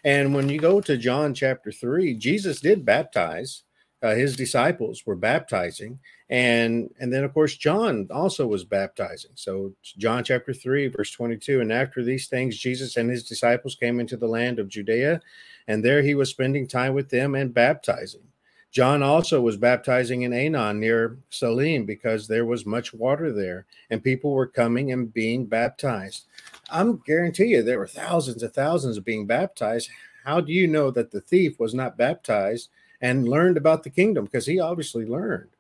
And 0.03 0.35
when 0.35 0.49
you 0.49 0.59
go 0.59 0.81
to 0.81 0.97
John 0.97 1.35
chapter 1.35 1.71
3, 1.71 2.15
Jesus 2.15 2.61
did 2.61 2.85
baptize. 2.85 3.63
Uh, 4.07 4.15
his 4.15 4.37
disciples 4.37 5.05
were 5.05 5.17
baptizing 5.17 5.99
and 6.31 6.89
and 7.01 7.13
then 7.13 7.25
of 7.25 7.35
course 7.35 7.57
john 7.57 8.07
also 8.13 8.47
was 8.47 8.65
baptizing. 8.65 9.33
So 9.35 9.73
john 9.99 10.23
chapter 10.23 10.55
3 10.55 10.87
verse 10.89 11.11
22 11.11 11.61
and 11.61 11.73
after 11.73 12.05
these 12.05 12.29
things 12.29 12.57
jesus 12.57 12.97
and 12.97 13.11
his 13.11 13.25
disciples 13.25 13.75
came 13.75 13.99
into 13.99 14.17
the 14.17 14.29
land 14.29 14.61
of 14.61 14.69
judea 14.69 15.21
and 15.67 15.85
there 15.85 16.03
he 16.03 16.15
was 16.15 16.31
spending 16.31 16.69
time 16.69 16.95
with 16.95 17.09
them 17.09 17.35
and 17.35 17.53
baptizing. 17.53 18.23
John 18.71 19.03
also 19.03 19.41
was 19.41 19.57
baptizing 19.57 20.23
in 20.23 20.31
aenon 20.31 20.79
near 20.79 21.19
salim 21.31 21.85
because 21.85 22.29
there 22.29 22.47
was 22.47 22.65
much 22.65 22.95
water 22.95 23.33
there 23.33 23.67
and 23.91 24.05
people 24.05 24.31
were 24.31 24.47
coming 24.47 24.93
and 24.93 25.13
being 25.13 25.47
baptized. 25.47 26.27
I'm 26.71 27.03
guarantee 27.05 27.47
you 27.47 27.65
there 27.65 27.81
were 27.81 27.89
thousands 27.89 28.45
and 28.45 28.55
thousands 28.55 28.99
of 28.99 29.05
being 29.05 29.27
baptized. 29.27 29.91
How 30.25 30.41
do 30.41 30.53
you 30.53 30.69
know 30.69 30.93
that 30.93 31.11
the 31.11 31.21
thief 31.21 31.59
was 31.59 31.75
not 31.75 31.99
baptized 31.99 32.69
and 33.01 33.29
learned 33.29 33.57
about 33.57 33.83
the 33.83 33.91
kingdom? 33.91 34.25
Because 34.25 34.47
he 34.47 34.61
obviously 34.61 35.07
learned. 35.07 35.51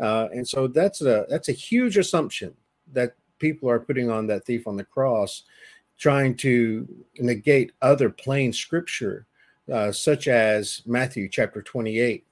Uh, 0.00 0.28
and 0.32 0.46
so 0.46 0.66
that's 0.66 1.00
a 1.00 1.26
that's 1.28 1.48
a 1.48 1.52
huge 1.52 1.96
assumption 1.96 2.54
that 2.92 3.14
people 3.38 3.70
are 3.70 3.80
putting 3.80 4.10
on 4.10 4.26
that 4.26 4.44
thief 4.44 4.66
on 4.66 4.76
the 4.76 4.84
cross, 4.84 5.42
trying 5.98 6.34
to 6.36 6.88
negate 7.18 7.72
other 7.82 8.10
plain 8.10 8.52
scripture, 8.52 9.26
uh, 9.72 9.92
such 9.92 10.28
as 10.28 10.82
Matthew 10.86 11.28
chapter 11.28 11.62
28, 11.62 12.24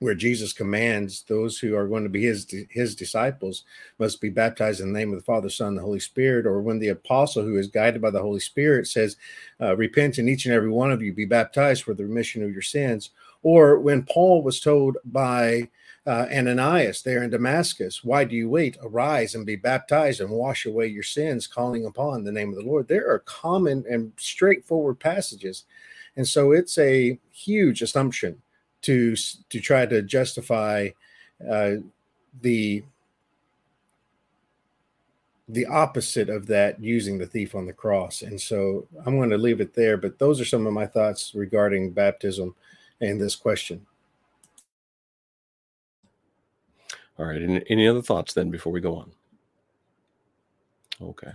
where 0.00 0.14
Jesus 0.14 0.52
commands 0.52 1.22
those 1.28 1.58
who 1.58 1.76
are 1.76 1.86
going 1.86 2.02
to 2.02 2.08
be 2.08 2.24
his 2.24 2.52
his 2.70 2.96
disciples 2.96 3.64
must 3.98 4.20
be 4.20 4.30
baptized 4.30 4.80
in 4.80 4.92
the 4.92 4.98
name 4.98 5.12
of 5.12 5.18
the 5.18 5.24
Father, 5.24 5.50
Son, 5.50 5.68
and 5.68 5.78
the 5.78 5.82
Holy 5.82 6.00
Spirit, 6.00 6.46
or 6.46 6.60
when 6.60 6.80
the 6.80 6.88
apostle 6.88 7.44
who 7.44 7.56
is 7.58 7.68
guided 7.68 8.02
by 8.02 8.10
the 8.10 8.22
Holy 8.22 8.40
Spirit 8.40 8.88
says, 8.88 9.16
uh, 9.60 9.76
"Repent 9.76 10.18
and 10.18 10.28
each 10.28 10.46
and 10.46 10.54
every 10.54 10.70
one 10.70 10.90
of 10.90 11.02
you 11.02 11.12
be 11.12 11.26
baptized 11.26 11.84
for 11.84 11.94
the 11.94 12.04
remission 12.04 12.42
of 12.42 12.52
your 12.52 12.62
sins," 12.62 13.10
or 13.42 13.78
when 13.78 14.04
Paul 14.04 14.42
was 14.42 14.60
told 14.60 14.96
by 15.04 15.68
uh, 16.06 16.26
Ananias 16.32 17.02
there 17.02 17.22
in 17.22 17.30
Damascus, 17.30 18.02
"Why 18.02 18.24
do 18.24 18.34
you 18.34 18.48
wait? 18.48 18.76
Arise 18.82 19.34
and 19.34 19.46
be 19.46 19.56
baptized 19.56 20.20
and 20.20 20.30
wash 20.30 20.66
away 20.66 20.88
your 20.88 21.02
sins, 21.02 21.46
calling 21.46 21.86
upon 21.86 22.24
the 22.24 22.32
name 22.32 22.50
of 22.50 22.56
the 22.56 22.68
Lord." 22.68 22.88
There 22.88 23.08
are 23.08 23.20
common 23.20 23.84
and 23.88 24.12
straightforward 24.16 24.98
passages, 24.98 25.64
and 26.16 26.26
so 26.26 26.52
it's 26.52 26.76
a 26.78 27.18
huge 27.30 27.82
assumption 27.82 28.42
to 28.82 29.14
to 29.14 29.60
try 29.60 29.86
to 29.86 30.02
justify 30.02 30.88
uh, 31.48 31.76
the 32.40 32.82
the 35.48 35.66
opposite 35.66 36.30
of 36.30 36.46
that 36.46 36.80
using 36.80 37.18
the 37.18 37.26
thief 37.26 37.54
on 37.54 37.66
the 37.66 37.72
cross. 37.72 38.22
And 38.22 38.40
so 38.40 38.86
I'm 39.04 39.16
going 39.16 39.30
to 39.30 39.38
leave 39.38 39.60
it 39.60 39.74
there. 39.74 39.96
But 39.96 40.18
those 40.18 40.40
are 40.40 40.46
some 40.46 40.66
of 40.66 40.72
my 40.72 40.86
thoughts 40.86 41.34
regarding 41.34 41.90
baptism 41.90 42.54
and 43.02 43.20
this 43.20 43.36
question. 43.36 43.86
All 47.18 47.26
right. 47.26 47.42
Any, 47.42 47.62
any 47.68 47.86
other 47.86 48.00
thoughts 48.00 48.32
then 48.32 48.50
before 48.50 48.72
we 48.72 48.80
go 48.80 48.96
on? 48.96 49.12
Okay. 51.02 51.32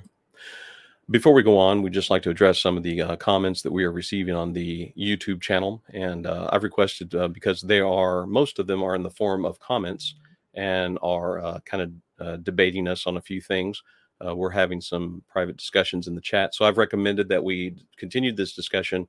Before 1.09 1.33
we 1.33 1.43
go 1.43 1.57
on, 1.57 1.81
we'd 1.81 1.93
just 1.93 2.09
like 2.09 2.23
to 2.23 2.29
address 2.29 2.59
some 2.59 2.75
of 2.75 2.83
the 2.83 3.01
uh, 3.01 3.15
comments 3.15 3.61
that 3.61 3.71
we 3.71 3.83
are 3.83 3.91
receiving 3.91 4.35
on 4.35 4.51
the 4.51 4.91
YouTube 4.97 5.41
channel. 5.41 5.81
And 5.93 6.25
uh, 6.25 6.49
I've 6.51 6.63
requested, 6.63 7.13
uh, 7.15 7.29
because 7.29 7.61
they 7.61 7.79
are, 7.79 8.25
most 8.25 8.59
of 8.59 8.67
them 8.67 8.83
are 8.83 8.95
in 8.95 9.03
the 9.03 9.09
form 9.09 9.45
of 9.45 9.59
comments 9.59 10.15
and 10.53 10.97
are 11.01 11.39
uh, 11.39 11.59
kind 11.65 11.83
of 11.83 12.25
uh, 12.25 12.37
debating 12.37 12.87
us 12.87 13.07
on 13.07 13.17
a 13.17 13.21
few 13.21 13.39
things. 13.39 13.81
Uh, 14.25 14.35
we're 14.35 14.49
having 14.49 14.81
some 14.81 15.23
private 15.29 15.55
discussions 15.55 16.07
in 16.07 16.15
the 16.15 16.21
chat. 16.21 16.55
So 16.55 16.65
I've 16.65 16.77
recommended 16.77 17.29
that 17.29 17.43
we 17.43 17.75
continue 17.97 18.33
this 18.33 18.53
discussion 18.53 19.07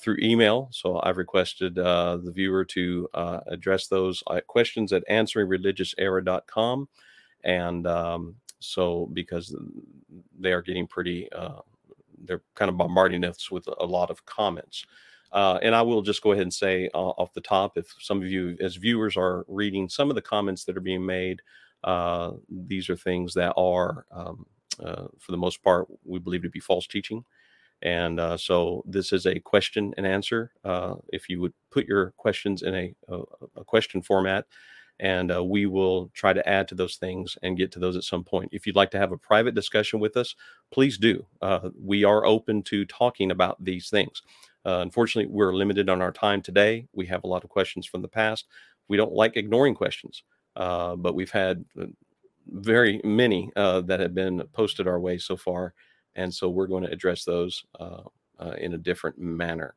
through 0.00 0.16
email. 0.20 0.68
So 0.72 1.00
I've 1.02 1.16
requested 1.16 1.76
the 1.76 2.32
viewer 2.34 2.64
to 2.66 3.08
address 3.46 3.86
those 3.86 4.22
questions 4.46 4.92
at 4.92 5.06
answeringreligiouserror.com. 5.08 6.88
And 7.44 7.86
um, 7.86 8.34
so 8.60 9.08
because 9.12 9.54
they 10.38 10.52
are 10.52 10.62
getting 10.62 10.86
pretty, 10.86 11.30
uh, 11.32 11.60
they're 12.24 12.42
kind 12.54 12.68
of 12.68 12.76
bombarding 12.76 13.24
us 13.24 13.50
with 13.50 13.68
a 13.78 13.86
lot 13.86 14.10
of 14.10 14.24
comments. 14.26 14.84
Uh, 15.30 15.58
and 15.62 15.74
I 15.74 15.82
will 15.82 16.02
just 16.02 16.22
go 16.22 16.32
ahead 16.32 16.42
and 16.42 16.54
say 16.54 16.88
uh, 16.94 16.98
off 16.98 17.34
the 17.34 17.40
top, 17.40 17.76
if 17.76 17.94
some 18.00 18.22
of 18.22 18.28
you 18.28 18.56
as 18.60 18.76
viewers 18.76 19.16
are 19.16 19.44
reading 19.46 19.88
some 19.88 20.08
of 20.10 20.14
the 20.14 20.22
comments 20.22 20.64
that 20.64 20.76
are 20.76 20.80
being 20.80 21.04
made, 21.04 21.42
uh, 21.84 22.32
these 22.48 22.88
are 22.88 22.96
things 22.96 23.34
that 23.34 23.52
are, 23.56 24.06
um, 24.10 24.46
uh, 24.82 25.04
for 25.18 25.32
the 25.32 25.38
most 25.38 25.62
part, 25.62 25.86
we 26.04 26.18
believe 26.18 26.42
to 26.42 26.48
be 26.48 26.60
false 26.60 26.86
teaching. 26.86 27.24
And 27.82 28.18
uh, 28.18 28.36
so 28.36 28.82
this 28.86 29.12
is 29.12 29.26
a 29.26 29.38
question 29.38 29.94
and 29.96 30.06
answer. 30.06 30.52
Uh, 30.64 30.96
if 31.08 31.28
you 31.28 31.40
would 31.40 31.52
put 31.70 31.86
your 31.86 32.12
questions 32.16 32.62
in 32.62 32.74
a, 32.74 32.94
a, 33.08 33.20
a 33.56 33.64
question 33.64 34.02
format, 34.02 34.46
and 35.00 35.32
uh, 35.32 35.44
we 35.44 35.66
will 35.66 36.10
try 36.12 36.32
to 36.32 36.48
add 36.48 36.66
to 36.68 36.74
those 36.74 36.96
things 36.96 37.38
and 37.42 37.56
get 37.56 37.70
to 37.72 37.78
those 37.78 37.96
at 37.96 38.02
some 38.02 38.24
point. 38.24 38.48
If 38.52 38.66
you'd 38.66 38.74
like 38.74 38.90
to 38.90 38.98
have 38.98 39.12
a 39.12 39.16
private 39.16 39.54
discussion 39.54 40.00
with 40.00 40.16
us, 40.16 40.34
please 40.72 40.98
do. 40.98 41.24
Uh, 41.40 41.70
we 41.80 42.02
are 42.02 42.26
open 42.26 42.62
to 42.64 42.84
talking 42.84 43.30
about 43.30 43.62
these 43.62 43.90
things. 43.90 44.22
Uh, 44.66 44.80
unfortunately, 44.80 45.32
we're 45.32 45.54
limited 45.54 45.88
on 45.88 46.02
our 46.02 46.10
time 46.10 46.42
today. 46.42 46.88
We 46.92 47.06
have 47.06 47.22
a 47.22 47.28
lot 47.28 47.44
of 47.44 47.50
questions 47.50 47.86
from 47.86 48.02
the 48.02 48.08
past. 48.08 48.46
We 48.88 48.96
don't 48.96 49.12
like 49.12 49.36
ignoring 49.36 49.76
questions, 49.76 50.24
uh, 50.56 50.96
but 50.96 51.14
we've 51.14 51.30
had 51.30 51.64
very 52.48 53.00
many 53.04 53.52
that 53.54 54.00
have 54.00 54.14
been 54.14 54.42
posted 54.52 54.88
our 54.88 54.98
way 54.98 55.18
so 55.18 55.36
far. 55.36 55.74
And 56.18 56.32
so 56.34 56.50
we're 56.50 56.66
going 56.66 56.84
to 56.84 56.92
address 56.92 57.24
those 57.24 57.64
in 58.58 58.74
a 58.74 58.78
different 58.78 59.18
manner. 59.18 59.74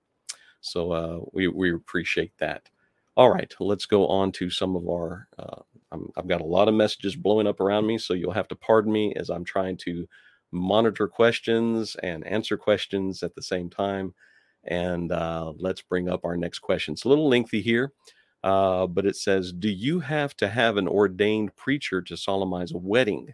So 0.61 1.29
we, 1.33 1.47
we 1.47 1.73
appreciate 1.73 2.37
that. 2.39 2.69
All 3.17 3.29
right, 3.29 3.53
let's 3.59 3.85
go 3.85 4.07
on 4.07 4.31
to 4.33 4.49
some 4.49 4.75
of 4.75 4.87
our. 4.87 5.27
Uh, 5.37 5.61
i 5.91 5.97
have 6.15 6.27
got 6.27 6.39
a 6.39 6.45
lot 6.45 6.69
of 6.69 6.73
messages 6.73 7.15
blowing 7.15 7.45
up 7.45 7.59
around 7.59 7.85
me, 7.85 7.97
so 7.97 8.13
you'll 8.13 8.31
have 8.31 8.47
to 8.47 8.55
pardon 8.55 8.93
me 8.93 9.13
as 9.15 9.29
I'm 9.29 9.43
trying 9.43 9.75
to 9.77 10.07
monitor 10.51 11.07
questions 11.07 11.95
and 11.97 12.25
answer 12.25 12.55
questions 12.55 13.21
at 13.21 13.35
the 13.35 13.41
same 13.41 13.69
time. 13.69 14.13
And 14.63 15.11
uh, 15.11 15.51
let's 15.57 15.81
bring 15.81 16.07
up 16.07 16.23
our 16.23 16.37
next 16.37 16.59
question. 16.59 16.93
It's 16.93 17.03
a 17.03 17.09
little 17.09 17.27
lengthy 17.27 17.61
here, 17.61 17.91
uh, 18.43 18.87
but 18.87 19.05
it 19.05 19.17
says 19.17 19.51
Do 19.51 19.69
you 19.69 19.99
have 19.99 20.35
to 20.37 20.47
have 20.47 20.77
an 20.77 20.87
ordained 20.87 21.55
preacher 21.57 22.01
to 22.03 22.15
solemnize 22.15 22.71
a 22.71 22.77
wedding? 22.77 23.33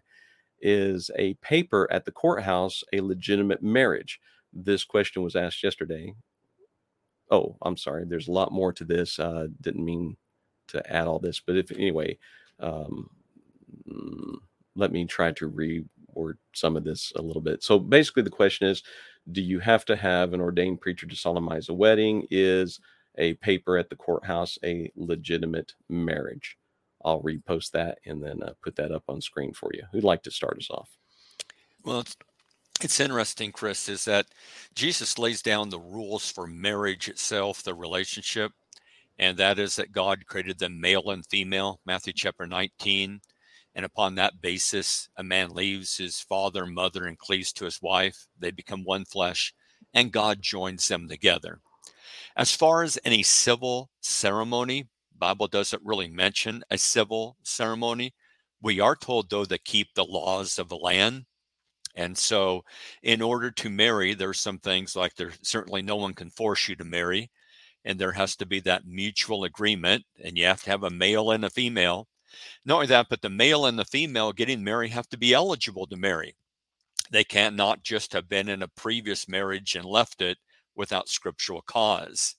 Is 0.62 1.12
a 1.18 1.36
paper 1.36 1.88
at 1.92 2.06
the 2.06 2.12
courthouse 2.12 2.84
a 2.94 3.02
legitimate 3.02 3.62
marriage? 3.64 4.20
This 4.54 4.84
question 4.84 5.24
was 5.24 5.36
asked 5.36 5.64
yesterday 5.64 6.14
oh, 7.32 7.58
I'm 7.62 7.78
sorry. 7.78 8.06
There's 8.06 8.28
a 8.28 8.34
lot 8.34 8.52
more 8.52 8.74
to 8.74 8.84
this. 8.84 9.20
Uh, 9.20 9.48
didn't 9.62 9.84
mean 9.84 10.18
to 10.70 10.94
add 10.94 11.08
all 11.08 11.20
this, 11.20 11.40
but 11.40 11.58
if 11.58 11.72
anyway, 11.72 12.18
um, 12.60 13.10
mm, 13.90 14.36
let 14.76 14.92
me 14.92 15.06
try 15.06 15.32
to 15.34 15.50
reword 15.50 16.36
some 16.54 16.76
of 16.76 16.84
this 16.84 17.12
a 17.16 17.22
little 17.22 17.42
bit. 17.42 17.64
So 17.64 17.80
basically, 17.80 18.24
the 18.24 18.30
question 18.30 18.68
is, 18.68 18.84
do 19.32 19.42
you 19.42 19.60
have 19.60 19.86
to 19.86 19.96
have 19.96 20.34
an 20.34 20.42
ordained 20.42 20.82
preacher 20.82 21.08
to 21.08 21.16
solemnize 21.16 21.70
a 21.70 21.74
wedding? 21.74 22.26
Is 22.32 22.80
a 23.18 23.34
paper 23.36 23.78
at 23.78 23.90
the 23.90 23.96
courthouse 23.96 24.58
a 24.64 24.92
legitimate 24.96 25.74
marriage? 25.90 26.58
I'll 27.08 27.24
repost 27.24 27.72
that 27.72 28.00
and 28.06 28.22
then 28.22 28.44
uh, 28.44 28.52
put 28.62 28.76
that 28.76 28.92
up 28.92 29.04
on 29.08 29.22
screen 29.22 29.54
for 29.54 29.70
you. 29.74 29.84
Who'd 29.94 30.04
like 30.04 30.24
to 30.24 30.32
start 30.32 30.58
us 30.58 30.70
off? 30.70 30.90
Well, 31.86 32.02
it's 32.02 32.18
it's 32.84 33.00
interesting, 33.00 33.52
Chris, 33.52 33.90
is 33.90 34.06
that 34.06 34.28
Jesus 34.76 35.18
lays 35.18 35.42
down 35.42 35.70
the 35.70 35.80
rules 35.80 36.30
for 36.30 36.46
marriage 36.46 37.08
itself, 37.08 37.64
the 37.64 37.74
relationship, 37.74 38.52
and 39.18 39.38
that 39.38 39.58
is 39.58 39.78
that 39.78 39.94
God 39.94 40.28
created 40.28 40.60
them 40.60 40.80
male 40.80 41.10
and 41.10 41.26
female, 41.26 41.80
Matthew 41.86 42.14
chapter 42.14 42.46
19. 42.46 43.20
And 43.74 43.86
upon 43.86 44.16
that 44.16 44.42
basis, 44.42 45.10
a 45.18 45.24
man 45.24 45.52
leaves 45.52 45.98
his 45.98 46.20
father, 46.20 46.66
mother, 46.66 47.06
and 47.06 47.18
cleaves 47.18 47.54
to 47.54 47.66
his 47.66 47.82
wife. 47.82 48.28
They 48.38 48.52
become 48.52 48.84
one 48.84 49.06
flesh, 49.06 49.54
and 49.94 50.12
God 50.12 50.42
joins 50.42 50.88
them 50.88 51.08
together. 51.08 51.62
As 52.36 52.54
far 52.54 52.84
as 52.84 53.00
any 53.06 53.24
civil 53.24 53.90
ceremony, 54.02 54.88
Bible 55.20 55.48
doesn't 55.48 55.84
really 55.86 56.08
mention 56.08 56.64
a 56.72 56.78
civil 56.78 57.38
ceremony. 57.44 58.14
We 58.62 58.80
are 58.80 58.96
told, 58.96 59.30
though, 59.30 59.46
to 59.46 59.58
keep 59.58 59.94
the 59.94 60.06
laws 60.06 60.60
of 60.60 60.70
the 60.70 60.78
land 60.78 61.26
and 61.98 62.16
so, 62.16 62.64
in 63.02 63.24
order 63.24 63.50
to 63.52 63.70
marry, 63.72 64.14
there's 64.14 64.40
some 64.40 64.60
things 64.60 64.96
like 64.96 65.16
there 65.16 65.34
certainly 65.42 65.82
no 65.82 65.96
one 65.96 66.14
can 66.14 66.30
force 66.30 66.68
you 66.68 66.76
to 66.76 66.84
marry, 66.84 67.32
and 67.84 68.00
there 68.00 68.12
has 68.12 68.36
to 68.38 68.46
be 68.46 68.60
that 68.62 68.86
mutual 68.86 69.44
agreement, 69.46 70.06
and 70.24 70.38
you 70.38 70.46
have 70.46 70.62
to 70.64 70.70
have 70.70 70.84
a 70.84 70.92
male 70.92 71.32
and 71.32 71.44
a 71.44 71.50
female. 71.50 72.08
Not 72.66 72.76
only 72.76 72.88
that, 72.88 73.08
but 73.10 73.22
the 73.22 73.30
male 73.32 73.66
and 73.66 73.80
the 73.80 73.86
female 73.86 74.32
getting 74.34 74.64
married 74.64 74.92
have 74.92 75.10
to 75.10 75.18
be 75.18 75.34
eligible 75.34 75.88
to 75.88 75.98
marry. 75.98 76.36
They 77.12 77.24
can't 77.24 77.56
not 77.56 77.84
just 77.84 78.14
have 78.14 78.30
been 78.30 78.50
in 78.50 78.62
a 78.64 78.68
previous 78.68 79.28
marriage 79.28 79.76
and 79.76 79.86
left 79.86 80.22
it 80.22 80.38
without 80.76 81.10
scriptural 81.10 81.64
cause. 81.64 82.36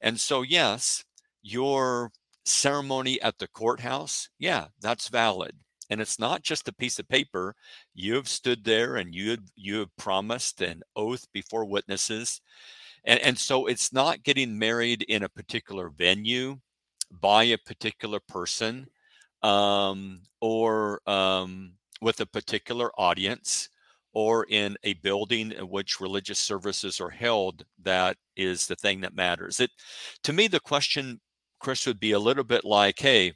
And 0.00 0.20
so, 0.20 0.42
yes, 0.42 1.04
your 1.46 2.10
ceremony 2.44 3.20
at 3.22 3.38
the 3.38 3.46
courthouse, 3.48 4.28
yeah, 4.38 4.66
that's 4.80 5.08
valid. 5.08 5.52
And 5.88 6.00
it's 6.00 6.18
not 6.18 6.42
just 6.42 6.66
a 6.66 6.74
piece 6.74 6.98
of 6.98 7.08
paper. 7.08 7.54
You 7.94 8.14
have 8.14 8.28
stood 8.28 8.64
there 8.64 8.96
and 8.96 9.14
you 9.14 9.30
have, 9.30 9.44
you 9.54 9.78
have 9.78 9.96
promised 9.96 10.60
an 10.60 10.82
oath 10.96 11.24
before 11.32 11.64
witnesses. 11.64 12.40
And, 13.04 13.20
and 13.20 13.38
so 13.38 13.66
it's 13.66 13.92
not 13.92 14.24
getting 14.24 14.58
married 14.58 15.02
in 15.02 15.22
a 15.22 15.28
particular 15.28 15.90
venue 15.90 16.56
by 17.20 17.44
a 17.44 17.58
particular 17.58 18.18
person 18.26 18.88
um, 19.42 20.22
or 20.40 21.00
um, 21.08 21.74
with 22.00 22.20
a 22.20 22.26
particular 22.26 22.90
audience 22.98 23.68
or 24.12 24.46
in 24.48 24.76
a 24.82 24.94
building 24.94 25.52
in 25.52 25.68
which 25.68 26.00
religious 26.00 26.38
services 26.38 27.00
are 27.00 27.10
held 27.10 27.64
that 27.82 28.16
is 28.34 28.66
the 28.66 28.74
thing 28.74 29.02
that 29.02 29.14
matters. 29.14 29.60
It 29.60 29.70
to 30.24 30.32
me 30.32 30.48
the 30.48 30.58
question 30.58 31.20
chris 31.58 31.86
would 31.86 32.00
be 32.00 32.12
a 32.12 32.18
little 32.18 32.44
bit 32.44 32.64
like 32.64 32.98
hey 32.98 33.32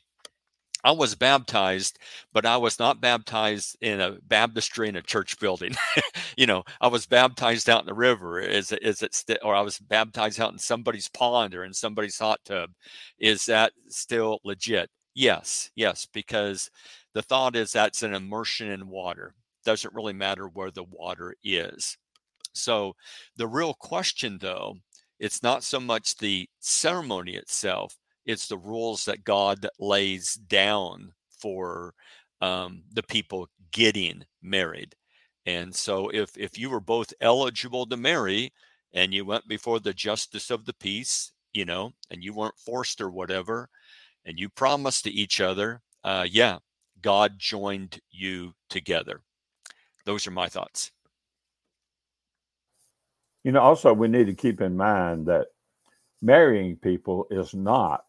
I 0.83 0.93
was 0.93 1.15
baptized, 1.15 1.99
but 2.33 2.47
I 2.47 2.57
was 2.57 2.79
not 2.79 3.01
baptized 3.01 3.77
in 3.83 4.01
a 4.01 4.17
baptistry 4.23 4.89
in 4.89 4.97
a 4.97 5.03
church 5.03 5.39
building. 5.39 5.75
you 6.37 6.47
know, 6.47 6.65
I 6.81 6.89
was 6.89 7.07
baptized 7.07 7.69
out 7.69 7.81
in 7.83 7.87
the 7.87 7.95
river. 7.95 8.41
Is 8.41 8.73
it, 8.73 8.83
is 8.83 9.03
it 9.03 9.15
still, 9.15 9.37
or 9.43 9.55
I 9.55 9.61
was 9.61 9.79
baptized 9.79 10.41
out 10.41 10.53
in 10.53 10.59
somebody's 10.59 11.09
pond 11.09 11.55
or 11.55 11.65
in 11.65 11.75
somebody's 11.75 12.19
hot 12.19 12.41
tub? 12.45 12.71
Is 13.19 13.45
that 13.47 13.73
still 13.89 14.41
legit? 14.45 14.91
Yes, 15.15 15.71
yes, 15.75 16.07
because 16.13 16.71
the 17.15 17.23
thought 17.23 17.57
is 17.57 17.73
that's 17.73 18.03
an 18.03 18.15
immersion 18.15 18.71
in 18.71 18.89
water. 18.89 19.35
Doesn't 19.65 19.95
really 19.95 20.15
matter 20.15 20.49
where 20.49 20.71
the 20.71 20.85
water 20.85 21.35
is. 21.45 21.99
So 22.55 22.95
the 23.37 23.47
real 23.49 23.75
question, 23.75 24.39
though, 24.41 24.77
it's 25.19 25.43
not 25.43 25.63
so 25.65 25.79
much 25.81 26.17
the 26.17 26.49
ceremony 26.61 27.37
itself 27.37 27.97
it's 28.31 28.49
the 28.49 28.59
rules 28.59 29.05
that 29.05 29.25
God 29.25 29.66
lays 29.79 30.35
down 30.35 31.12
for 31.38 31.95
um, 32.40 32.83
the 32.93 33.03
people 33.03 33.49
getting 33.73 34.25
married. 34.43 34.95
And 35.47 35.75
so 35.75 36.09
if 36.11 36.37
if 36.37 36.59
you 36.59 36.71
were 36.71 36.81
both 36.81 37.12
eligible 37.21 37.87
to 37.87 37.97
marry 37.97 38.53
and 38.93 39.12
you 39.12 39.25
went 39.25 39.49
before 39.49 39.81
the 39.81 39.95
justice 39.95 40.51
of 40.51 40.64
the 40.64 40.75
peace, 40.75 41.33
you 41.53 41.64
know, 41.64 41.93
and 42.11 42.23
you 42.23 42.33
weren't 42.33 42.59
forced 42.59 43.01
or 43.01 43.11
whatever, 43.11 43.69
and 44.25 44.38
you 44.38 44.49
promised 44.49 45.05
to 45.05 45.11
each 45.11 45.40
other, 45.40 45.81
uh, 46.05 46.27
yeah, 46.31 46.59
God 47.01 47.38
joined 47.38 48.01
you 48.11 48.53
together. 48.69 49.23
Those 50.05 50.27
are 50.27 50.33
my 50.33 50.49
thoughts. 50.49 50.93
You 53.45 53.53
know, 53.53 53.61
also 53.61 53.95
we 53.95 54.09
need 54.09 54.27
to 54.27 54.35
keep 54.35 54.61
in 54.61 54.77
mind 54.77 55.27
that 55.27 55.47
marrying 56.23 56.77
people 56.77 57.27
is 57.31 57.55
not 57.55 58.05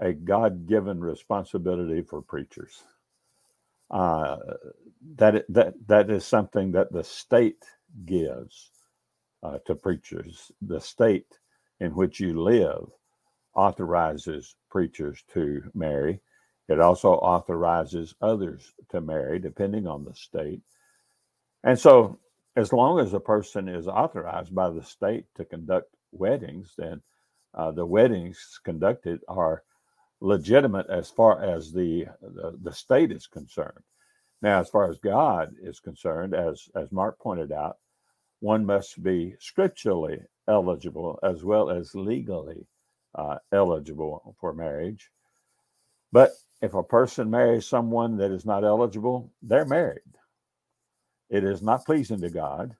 a 0.00 0.12
God 0.12 0.66
given 0.66 1.00
responsibility 1.00 2.02
for 2.02 2.22
preachers. 2.22 2.82
Uh, 3.90 4.36
that, 5.16 5.44
that, 5.48 5.74
that 5.86 6.10
is 6.10 6.24
something 6.24 6.72
that 6.72 6.92
the 6.92 7.04
state 7.04 7.64
gives 8.06 8.70
uh, 9.42 9.58
to 9.66 9.74
preachers. 9.74 10.50
The 10.62 10.80
state 10.80 11.38
in 11.80 11.94
which 11.94 12.20
you 12.20 12.40
live 12.40 12.86
authorizes 13.54 14.56
preachers 14.70 15.22
to 15.34 15.62
marry. 15.74 16.20
It 16.68 16.80
also 16.80 17.12
authorizes 17.14 18.14
others 18.22 18.72
to 18.90 19.00
marry, 19.00 19.38
depending 19.38 19.86
on 19.86 20.04
the 20.04 20.14
state. 20.14 20.62
And 21.64 21.78
so, 21.78 22.18
as 22.56 22.72
long 22.72 23.00
as 23.00 23.14
a 23.14 23.20
person 23.20 23.68
is 23.68 23.88
authorized 23.88 24.54
by 24.54 24.70
the 24.70 24.82
state 24.82 25.26
to 25.36 25.44
conduct 25.44 25.94
weddings, 26.12 26.74
then 26.76 27.02
uh, 27.54 27.70
the 27.70 27.86
weddings 27.86 28.60
conducted 28.64 29.20
are 29.28 29.62
legitimate 30.20 30.86
as 30.88 31.10
far 31.10 31.42
as 31.42 31.72
the, 31.72 32.06
the, 32.20 32.58
the 32.62 32.72
state 32.72 33.10
is 33.10 33.26
concerned. 33.26 33.82
Now, 34.40 34.60
as 34.60 34.68
far 34.68 34.88
as 34.90 34.98
God 34.98 35.54
is 35.62 35.80
concerned, 35.80 36.34
as 36.34 36.68
as 36.74 36.90
Mark 36.90 37.18
pointed 37.18 37.52
out, 37.52 37.76
one 38.40 38.66
must 38.66 39.02
be 39.02 39.36
scripturally 39.38 40.20
eligible 40.48 41.18
as 41.22 41.44
well 41.44 41.70
as 41.70 41.94
legally 41.94 42.66
uh, 43.14 43.38
eligible 43.52 44.34
for 44.40 44.52
marriage. 44.52 45.10
But 46.10 46.32
if 46.60 46.74
a 46.74 46.82
person 46.82 47.30
marries 47.30 47.66
someone 47.66 48.16
that 48.18 48.32
is 48.32 48.44
not 48.44 48.64
eligible, 48.64 49.30
they're 49.42 49.64
married. 49.64 50.00
It 51.30 51.44
is 51.44 51.62
not 51.62 51.86
pleasing 51.86 52.20
to 52.20 52.30
God. 52.30 52.76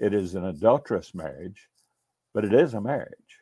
It 0.00 0.12
is 0.14 0.34
an 0.34 0.44
adulterous 0.44 1.14
marriage, 1.14 1.68
but 2.34 2.44
it 2.44 2.52
is 2.52 2.74
a 2.74 2.80
marriage. 2.80 3.38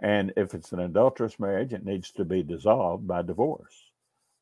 And 0.00 0.32
if 0.36 0.54
it's 0.54 0.72
an 0.72 0.80
adulterous 0.80 1.38
marriage, 1.38 1.72
it 1.72 1.84
needs 1.84 2.10
to 2.12 2.24
be 2.24 2.42
dissolved 2.42 3.06
by 3.06 3.22
divorce. 3.22 3.90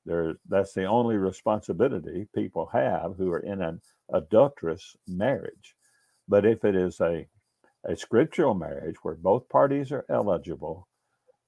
There, 0.06 0.36
that's 0.48 0.72
the 0.72 0.84
only 0.84 1.16
responsibility 1.16 2.26
people 2.34 2.70
have 2.72 3.16
who 3.16 3.30
are 3.32 3.40
in 3.40 3.60
an 3.60 3.82
adulterous 4.12 4.96
marriage. 5.06 5.76
But 6.26 6.46
if 6.46 6.64
it 6.64 6.74
is 6.74 7.00
a, 7.00 7.26
a 7.84 7.96
scriptural 7.96 8.54
marriage 8.54 8.96
where 9.02 9.16
both 9.16 9.48
parties 9.48 9.92
are 9.92 10.06
eligible, 10.08 10.88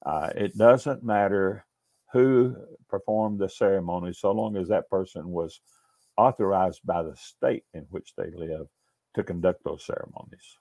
uh, 0.05 0.29
it 0.35 0.55
doesn't 0.57 1.03
matter 1.03 1.65
who 2.11 2.55
performed 2.89 3.39
the 3.39 3.49
ceremony 3.49 4.13
so 4.13 4.31
long 4.31 4.55
as 4.55 4.67
that 4.67 4.89
person 4.89 5.29
was 5.29 5.61
authorized 6.17 6.81
by 6.85 7.01
the 7.01 7.15
state 7.15 7.63
in 7.73 7.81
which 7.89 8.13
they 8.15 8.29
live 8.35 8.67
to 9.15 9.23
conduct 9.23 9.63
those 9.63 9.85
ceremonies. 9.85 10.57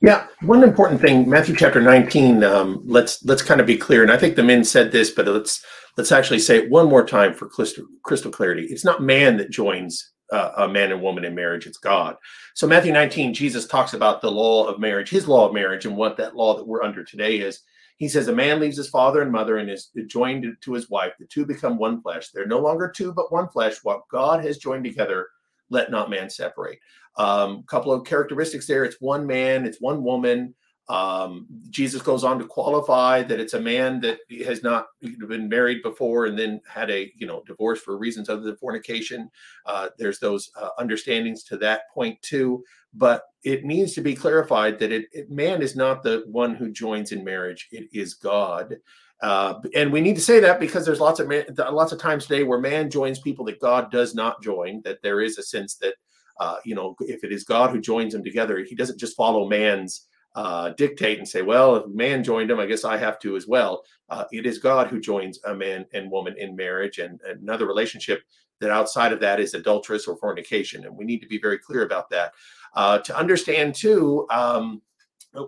Yeah, 0.00 0.26
one 0.42 0.62
important 0.62 1.00
thing, 1.00 1.28
Matthew 1.28 1.56
chapter 1.56 1.80
19. 1.80 2.44
Um, 2.44 2.82
let's 2.84 3.24
let's 3.24 3.42
kind 3.42 3.60
of 3.60 3.66
be 3.66 3.76
clear, 3.76 4.02
and 4.02 4.12
I 4.12 4.18
think 4.18 4.36
the 4.36 4.42
men 4.42 4.64
said 4.64 4.92
this, 4.92 5.10
but 5.10 5.26
let's 5.26 5.64
let's 5.96 6.12
actually 6.12 6.40
say 6.40 6.58
it 6.58 6.70
one 6.70 6.88
more 6.88 7.06
time 7.06 7.32
for 7.32 7.48
crystal, 7.48 7.86
crystal 8.04 8.30
clarity. 8.30 8.66
It's 8.66 8.84
not 8.84 9.02
man 9.02 9.36
that 9.38 9.50
joins 9.50 10.12
uh, 10.30 10.50
a 10.58 10.68
man 10.68 10.92
and 10.92 11.00
woman 11.00 11.24
in 11.24 11.34
marriage; 11.34 11.66
it's 11.66 11.78
God. 11.78 12.16
So 12.54 12.66
Matthew 12.66 12.92
19, 12.92 13.32
Jesus 13.32 13.66
talks 13.66 13.94
about 13.94 14.20
the 14.20 14.30
law 14.30 14.66
of 14.66 14.78
marriage, 14.78 15.08
His 15.08 15.26
law 15.26 15.48
of 15.48 15.54
marriage, 15.54 15.86
and 15.86 15.96
what 15.96 16.16
that 16.18 16.36
law 16.36 16.56
that 16.56 16.66
we're 16.66 16.82
under 16.82 17.04
today 17.04 17.36
is. 17.36 17.60
He 17.96 18.08
says, 18.08 18.28
"A 18.28 18.34
man 18.34 18.60
leaves 18.60 18.76
his 18.76 18.90
father 18.90 19.22
and 19.22 19.30
mother 19.30 19.58
and 19.58 19.70
is 19.70 19.90
joined 20.06 20.44
to 20.60 20.72
his 20.72 20.90
wife; 20.90 21.12
the 21.18 21.26
two 21.26 21.46
become 21.46 21.78
one 21.78 22.02
flesh. 22.02 22.30
They're 22.30 22.46
no 22.46 22.58
longer 22.58 22.92
two, 22.94 23.12
but 23.12 23.32
one 23.32 23.48
flesh. 23.48 23.76
What 23.84 24.02
God 24.10 24.44
has 24.44 24.58
joined 24.58 24.84
together, 24.84 25.28
let 25.70 25.90
not 25.90 26.10
man 26.10 26.30
separate." 26.30 26.78
A 27.16 27.22
um, 27.22 27.62
couple 27.64 27.92
of 27.92 28.04
characteristics 28.04 28.66
there. 28.66 28.84
It's 28.84 29.00
one 29.00 29.26
man, 29.26 29.64
it's 29.64 29.80
one 29.80 30.02
woman. 30.02 30.54
Um, 30.88 31.46
Jesus 31.70 32.02
goes 32.02 32.24
on 32.24 32.38
to 32.38 32.44
qualify 32.44 33.22
that 33.22 33.40
it's 33.40 33.54
a 33.54 33.60
man 33.60 34.00
that 34.02 34.18
has 34.44 34.62
not 34.62 34.88
been 35.00 35.48
married 35.48 35.82
before 35.82 36.26
and 36.26 36.38
then 36.38 36.60
had 36.68 36.90
a 36.90 37.10
you 37.16 37.26
know 37.26 37.42
divorce 37.46 37.80
for 37.80 37.96
reasons 37.96 38.28
other 38.28 38.42
than 38.42 38.56
fornication. 38.56 39.30
Uh, 39.64 39.88
there's 39.98 40.18
those 40.18 40.50
uh, 40.60 40.70
understandings 40.78 41.42
to 41.44 41.56
that 41.58 41.82
point 41.92 42.20
too, 42.20 42.62
but 42.92 43.22
it 43.44 43.64
needs 43.64 43.94
to 43.94 44.02
be 44.02 44.14
clarified 44.14 44.78
that 44.78 44.92
it, 44.92 45.06
it, 45.12 45.30
man 45.30 45.62
is 45.62 45.74
not 45.74 46.02
the 46.02 46.24
one 46.26 46.54
who 46.54 46.70
joins 46.70 47.12
in 47.12 47.24
marriage; 47.24 47.68
it 47.72 47.88
is 47.92 48.12
God. 48.14 48.76
Uh, 49.24 49.58
and 49.74 49.90
we 49.90 50.02
need 50.02 50.16
to 50.16 50.20
say 50.20 50.38
that 50.38 50.60
because 50.60 50.84
there's 50.84 51.00
lots 51.00 51.18
of 51.18 51.28
man, 51.28 51.44
lots 51.70 51.92
of 51.92 51.98
times 51.98 52.26
today 52.26 52.42
where 52.42 52.60
man 52.60 52.90
joins 52.90 53.18
people 53.18 53.44
that 53.46 53.58
God 53.58 53.90
does 53.90 54.14
not 54.14 54.42
join. 54.42 54.82
That 54.84 55.00
there 55.02 55.22
is 55.22 55.38
a 55.38 55.42
sense 55.42 55.76
that 55.76 55.94
uh, 56.40 56.56
you 56.64 56.74
know, 56.74 56.94
if 57.00 57.24
it 57.24 57.32
is 57.32 57.44
God 57.44 57.70
who 57.70 57.80
joins 57.80 58.12
them 58.12 58.24
together, 58.24 58.58
he 58.58 58.74
doesn't 58.74 58.98
just 58.98 59.16
follow 59.16 59.48
man's 59.48 60.08
uh, 60.34 60.70
dictate 60.70 61.18
and 61.18 61.28
say, 61.28 61.42
well, 61.42 61.76
if 61.76 61.86
man 61.86 62.24
joined 62.24 62.50
him, 62.50 62.58
I 62.58 62.66
guess 62.66 62.84
I 62.84 62.96
have 62.96 63.18
to 63.20 63.36
as 63.36 63.46
well. 63.46 63.84
Uh, 64.10 64.24
it 64.32 64.46
is 64.46 64.58
God 64.58 64.88
who 64.88 65.00
joins 65.00 65.38
a 65.44 65.54
man 65.54 65.86
and 65.92 66.10
woman 66.10 66.34
in 66.36 66.56
marriage 66.56 66.98
and, 66.98 67.20
and 67.26 67.40
another 67.40 67.66
relationship 67.66 68.22
that 68.60 68.70
outside 68.70 69.12
of 69.12 69.20
that 69.20 69.40
is 69.40 69.54
adulterous 69.54 70.06
or 70.06 70.16
fornication. 70.16 70.84
And 70.84 70.96
we 70.96 71.04
need 71.04 71.20
to 71.20 71.28
be 71.28 71.38
very 71.38 71.58
clear 71.58 71.82
about 71.82 72.10
that. 72.10 72.32
Uh, 72.74 72.98
to 72.98 73.16
understand, 73.16 73.74
too, 73.74 74.26
um, 74.30 74.82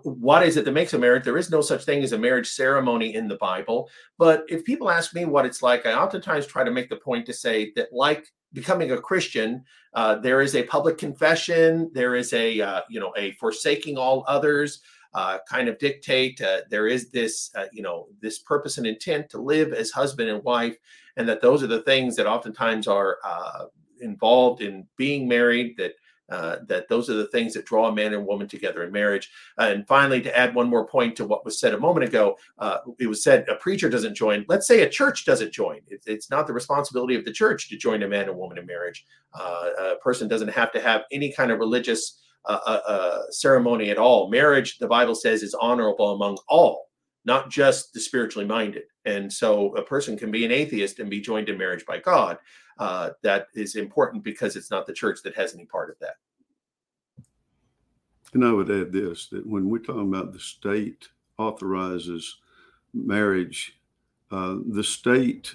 what 0.03 0.43
is 0.43 0.57
it 0.57 0.65
that 0.65 0.73
makes 0.73 0.93
a 0.93 0.99
marriage? 0.99 1.23
There 1.23 1.37
is 1.37 1.49
no 1.49 1.61
such 1.61 1.85
thing 1.85 2.03
as 2.03 2.11
a 2.11 2.17
marriage 2.17 2.49
ceremony 2.49 3.15
in 3.15 3.27
the 3.27 3.37
Bible. 3.37 3.89
But 4.17 4.43
if 4.49 4.65
people 4.65 4.89
ask 4.89 5.13
me 5.13 5.25
what 5.25 5.45
it's 5.45 5.61
like, 5.61 5.85
I 5.85 5.93
oftentimes 5.93 6.45
try 6.45 6.63
to 6.63 6.71
make 6.71 6.89
the 6.89 6.97
point 6.97 7.25
to 7.27 7.33
say 7.33 7.71
that, 7.75 7.93
like 7.93 8.27
becoming 8.53 8.91
a 8.91 9.01
Christian, 9.01 9.63
uh, 9.93 10.15
there 10.15 10.41
is 10.41 10.55
a 10.55 10.63
public 10.63 10.97
confession. 10.97 11.89
There 11.93 12.15
is 12.15 12.33
a 12.33 12.61
uh, 12.61 12.81
you 12.89 12.99
know 12.99 13.13
a 13.17 13.31
forsaking 13.33 13.97
all 13.97 14.25
others 14.27 14.81
uh, 15.13 15.39
kind 15.49 15.67
of 15.67 15.79
dictate. 15.79 16.41
Uh, 16.41 16.61
there 16.69 16.87
is 16.87 17.09
this 17.09 17.49
uh, 17.55 17.65
you 17.71 17.81
know 17.81 18.07
this 18.21 18.39
purpose 18.39 18.77
and 18.77 18.85
intent 18.85 19.29
to 19.29 19.41
live 19.41 19.73
as 19.73 19.91
husband 19.91 20.29
and 20.29 20.43
wife, 20.43 20.77
and 21.15 21.27
that 21.27 21.41
those 21.41 21.63
are 21.63 21.67
the 21.67 21.81
things 21.81 22.15
that 22.15 22.27
oftentimes 22.27 22.87
are 22.87 23.17
uh, 23.23 23.65
involved 24.01 24.61
in 24.61 24.85
being 24.97 25.27
married. 25.27 25.75
That 25.77 25.93
uh, 26.29 26.57
that 26.67 26.87
those 26.89 27.09
are 27.09 27.15
the 27.15 27.27
things 27.27 27.53
that 27.53 27.65
draw 27.65 27.87
a 27.87 27.95
man 27.95 28.13
and 28.13 28.25
woman 28.25 28.47
together 28.47 28.83
in 28.83 28.91
marriage. 28.91 29.29
And 29.57 29.87
finally, 29.87 30.21
to 30.21 30.37
add 30.37 30.53
one 30.53 30.69
more 30.69 30.87
point 30.87 31.15
to 31.17 31.25
what 31.25 31.45
was 31.45 31.59
said 31.59 31.73
a 31.73 31.79
moment 31.79 32.07
ago, 32.07 32.37
uh, 32.59 32.79
it 32.99 33.07
was 33.07 33.23
said 33.23 33.47
a 33.47 33.55
preacher 33.55 33.89
doesn't 33.89 34.15
join. 34.15 34.45
Let's 34.47 34.67
say 34.67 34.81
a 34.81 34.89
church 34.89 35.25
doesn't 35.25 35.53
join. 35.53 35.81
It, 35.87 36.03
it's 36.05 36.29
not 36.29 36.47
the 36.47 36.53
responsibility 36.53 37.15
of 37.15 37.25
the 37.25 37.31
church 37.31 37.69
to 37.69 37.77
join 37.77 38.03
a 38.03 38.07
man 38.07 38.29
and 38.29 38.37
woman 38.37 38.57
in 38.57 38.65
marriage. 38.65 39.05
Uh, 39.33 39.69
a 39.79 39.95
person 39.97 40.27
doesn't 40.27 40.49
have 40.49 40.71
to 40.71 40.81
have 40.81 41.03
any 41.11 41.31
kind 41.31 41.51
of 41.51 41.59
religious 41.59 42.21
uh, 42.45 43.23
ceremony 43.29 43.89
at 43.89 43.97
all. 43.97 44.29
Marriage, 44.29 44.77
the 44.77 44.87
Bible 44.87 45.15
says, 45.15 45.43
is 45.43 45.53
honorable 45.53 46.13
among 46.13 46.37
all, 46.47 46.86
not 47.27 47.49
just 47.49 47.93
the 47.93 47.99
spiritually 47.99 48.47
minded. 48.47 48.83
And 49.03 49.31
so 49.31 49.75
a 49.75 49.83
person 49.83 50.17
can 50.17 50.31
be 50.31 50.45
an 50.45 50.51
atheist 50.51 50.99
and 50.99 51.09
be 51.09 51.19
joined 51.19 51.49
in 51.49 51.57
marriage 51.57 51.85
by 51.85 51.99
God 51.99 52.37
uh, 52.79 53.09
that 53.21 53.47
is 53.53 53.75
important 53.75 54.23
because 54.23 54.55
it's 54.55 54.71
not 54.71 54.87
the 54.87 54.93
church 54.93 55.19
that 55.23 55.35
has 55.35 55.53
any 55.53 55.65
part 55.65 55.89
of 55.89 55.99
that. 55.99 56.15
And 58.33 58.45
I 58.45 58.53
would 58.53 58.71
add 58.71 58.93
this 58.93 59.27
that 59.27 59.45
when 59.45 59.69
we're 59.69 59.79
talking 59.79 60.07
about 60.07 60.31
the 60.31 60.39
state 60.39 61.09
authorizes 61.37 62.37
marriage, 62.93 63.77
uh, 64.31 64.57
the 64.69 64.83
state 64.83 65.53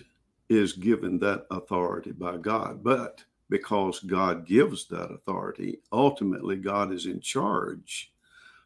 is 0.51 0.75
given 0.75 1.19
that 1.21 1.47
authority 1.51 2.13
by 2.13 2.37
God. 2.37 2.85
But 2.85 3.25
because 3.49 4.01
God 4.01 4.47
gives 4.47 4.89
that 4.89 5.11
authority, 5.11 5.81
ultimately 5.91 6.57
God 6.57 6.93
is 6.93 7.07
in 7.07 7.21
charge 7.21 8.13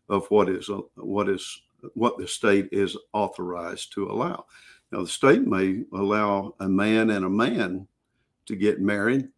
of 0.08 0.26
what 0.28 0.48
is 0.48 0.68
what 0.96 1.28
is 1.28 1.62
what 1.94 2.18
the 2.18 2.26
state 2.26 2.68
is 2.72 2.96
authorized 3.12 3.92
to 3.94 4.10
allow. 4.10 4.46
Now, 4.92 5.02
the 5.02 5.08
state 5.08 5.46
may 5.46 5.82
allow 5.92 6.54
a 6.60 6.68
man 6.68 7.10
and 7.10 7.24
a 7.24 7.30
man 7.30 7.86
to 8.46 8.56
get 8.56 8.80
married. 8.80 9.28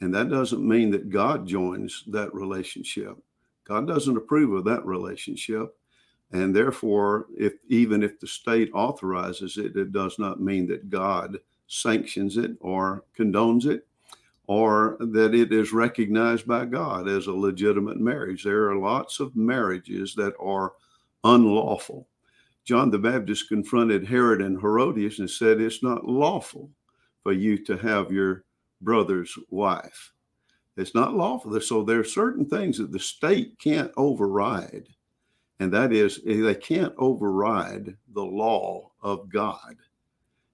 And 0.00 0.14
that 0.14 0.30
doesn't 0.30 0.66
mean 0.66 0.90
that 0.92 1.10
God 1.10 1.46
joins 1.46 2.04
that 2.08 2.32
relationship. 2.34 3.16
God 3.64 3.86
doesn't 3.86 4.16
approve 4.16 4.52
of 4.52 4.64
that 4.64 4.84
relationship. 4.84 5.76
And 6.32 6.54
therefore, 6.54 7.26
if 7.36 7.54
even 7.68 8.02
if 8.02 8.18
the 8.18 8.26
state 8.26 8.70
authorizes 8.74 9.56
it, 9.56 9.76
it 9.76 9.92
does 9.92 10.18
not 10.18 10.40
mean 10.40 10.66
that 10.68 10.90
God 10.90 11.38
sanctions 11.66 12.36
it 12.36 12.56
or 12.60 13.04
condones 13.16 13.66
it 13.66 13.86
or 14.46 14.96
that 15.00 15.34
it 15.34 15.52
is 15.52 15.72
recognized 15.72 16.46
by 16.46 16.66
God 16.66 17.08
as 17.08 17.26
a 17.26 17.32
legitimate 17.32 17.98
marriage. 17.98 18.44
There 18.44 18.68
are 18.68 18.76
lots 18.76 19.20
of 19.20 19.34
marriages 19.36 20.14
that 20.16 20.34
are 20.38 20.72
unlawful. 21.24 22.06
John 22.64 22.90
the 22.90 22.98
Baptist 22.98 23.48
confronted 23.48 24.06
Herod 24.06 24.40
and 24.40 24.60
Herodias 24.60 25.18
and 25.18 25.30
said, 25.30 25.60
It's 25.60 25.82
not 25.82 26.06
lawful 26.06 26.70
for 27.22 27.32
you 27.32 27.62
to 27.64 27.76
have 27.76 28.12
your 28.12 28.44
brother's 28.80 29.36
wife. 29.50 30.12
It's 30.76 30.94
not 30.94 31.14
lawful. 31.14 31.60
So 31.60 31.82
there 31.82 32.00
are 32.00 32.04
certain 32.04 32.46
things 32.46 32.78
that 32.78 32.90
the 32.90 32.98
state 32.98 33.58
can't 33.58 33.92
override. 33.96 34.88
And 35.60 35.72
that 35.72 35.92
is, 35.92 36.20
eh, 36.26 36.40
they 36.40 36.54
can't 36.54 36.94
override 36.98 37.96
the 38.12 38.24
law 38.24 38.90
of 39.02 39.28
God. 39.28 39.76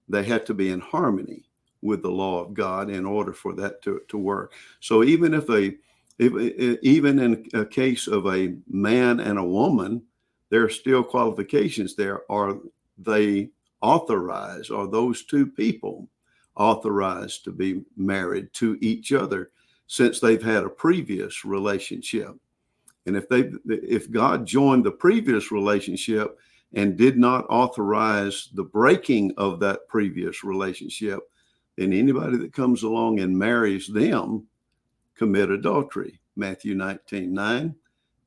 They 0.07 0.23
have 0.25 0.45
to 0.45 0.53
be 0.53 0.69
in 0.69 0.79
harmony 0.79 1.45
with 1.81 2.03
the 2.03 2.11
law 2.11 2.43
of 2.43 2.53
God 2.53 2.89
in 2.89 3.05
order 3.05 3.33
for 3.33 3.53
that 3.53 3.81
to, 3.83 4.01
to 4.09 4.17
work. 4.17 4.53
So 4.79 5.03
even 5.03 5.33
if 5.33 5.49
a 5.49 5.75
if, 6.19 6.33
eh, 6.35 6.53
eh, 6.59 6.75
even 6.83 7.17
in 7.17 7.47
a 7.53 7.65
case 7.65 8.07
of 8.07 8.27
a 8.27 8.55
man 8.67 9.19
and 9.19 9.39
a 9.39 9.43
woman, 9.43 10.03
there 10.51 10.63
are 10.63 10.69
still 10.69 11.03
qualifications 11.03 11.95
there. 11.95 12.21
Are 12.31 12.59
they 12.99 13.49
authorized? 13.81 14.69
Are 14.69 14.85
those 14.85 15.25
two 15.25 15.47
people 15.47 16.07
authorized 16.55 17.43
to 17.45 17.51
be 17.51 17.83
married 17.97 18.53
to 18.53 18.77
each 18.81 19.11
other 19.13 19.51
since 19.87 20.19
they've 20.19 20.43
had 20.43 20.63
a 20.63 20.69
previous 20.69 21.43
relationship. 21.43 22.33
And 23.05 23.17
if 23.17 23.27
they 23.27 23.51
if 23.65 24.11
God 24.11 24.45
joined 24.45 24.85
the 24.85 24.91
previous 24.91 25.51
relationship 25.51 26.37
and 26.73 26.95
did 26.95 27.17
not 27.17 27.45
authorize 27.49 28.49
the 28.53 28.63
breaking 28.63 29.33
of 29.37 29.59
that 29.59 29.87
previous 29.87 30.43
relationship, 30.43 31.19
then 31.77 31.93
anybody 31.93 32.37
that 32.37 32.53
comes 32.53 32.83
along 32.83 33.19
and 33.19 33.37
marries 33.37 33.87
them 33.87 34.45
commit 35.15 35.49
adultery. 35.49 36.19
Matthew 36.35 36.75
19, 36.75 37.33
9 37.33 37.75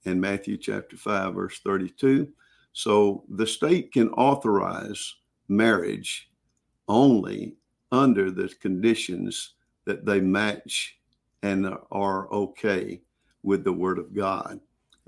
and 0.05 0.21
Matthew 0.21 0.57
chapter 0.57 0.97
5, 0.97 1.35
verse 1.35 1.61
32. 1.61 2.29
So 2.73 3.25
the 3.29 3.47
state 3.47 3.93
can 3.93 4.09
authorize 4.11 5.15
marriage 5.49 6.31
only 6.89 7.57
under 7.93 8.31
the 8.31 8.49
conditions 8.61 9.55
that 9.85 10.05
they 10.05 10.21
match 10.21 10.99
and 11.43 11.69
are 11.93 12.33
okay 12.33 13.01
with 13.43 13.65
the 13.65 13.73
word 13.73 13.99
of 13.99 14.15
God. 14.15 14.59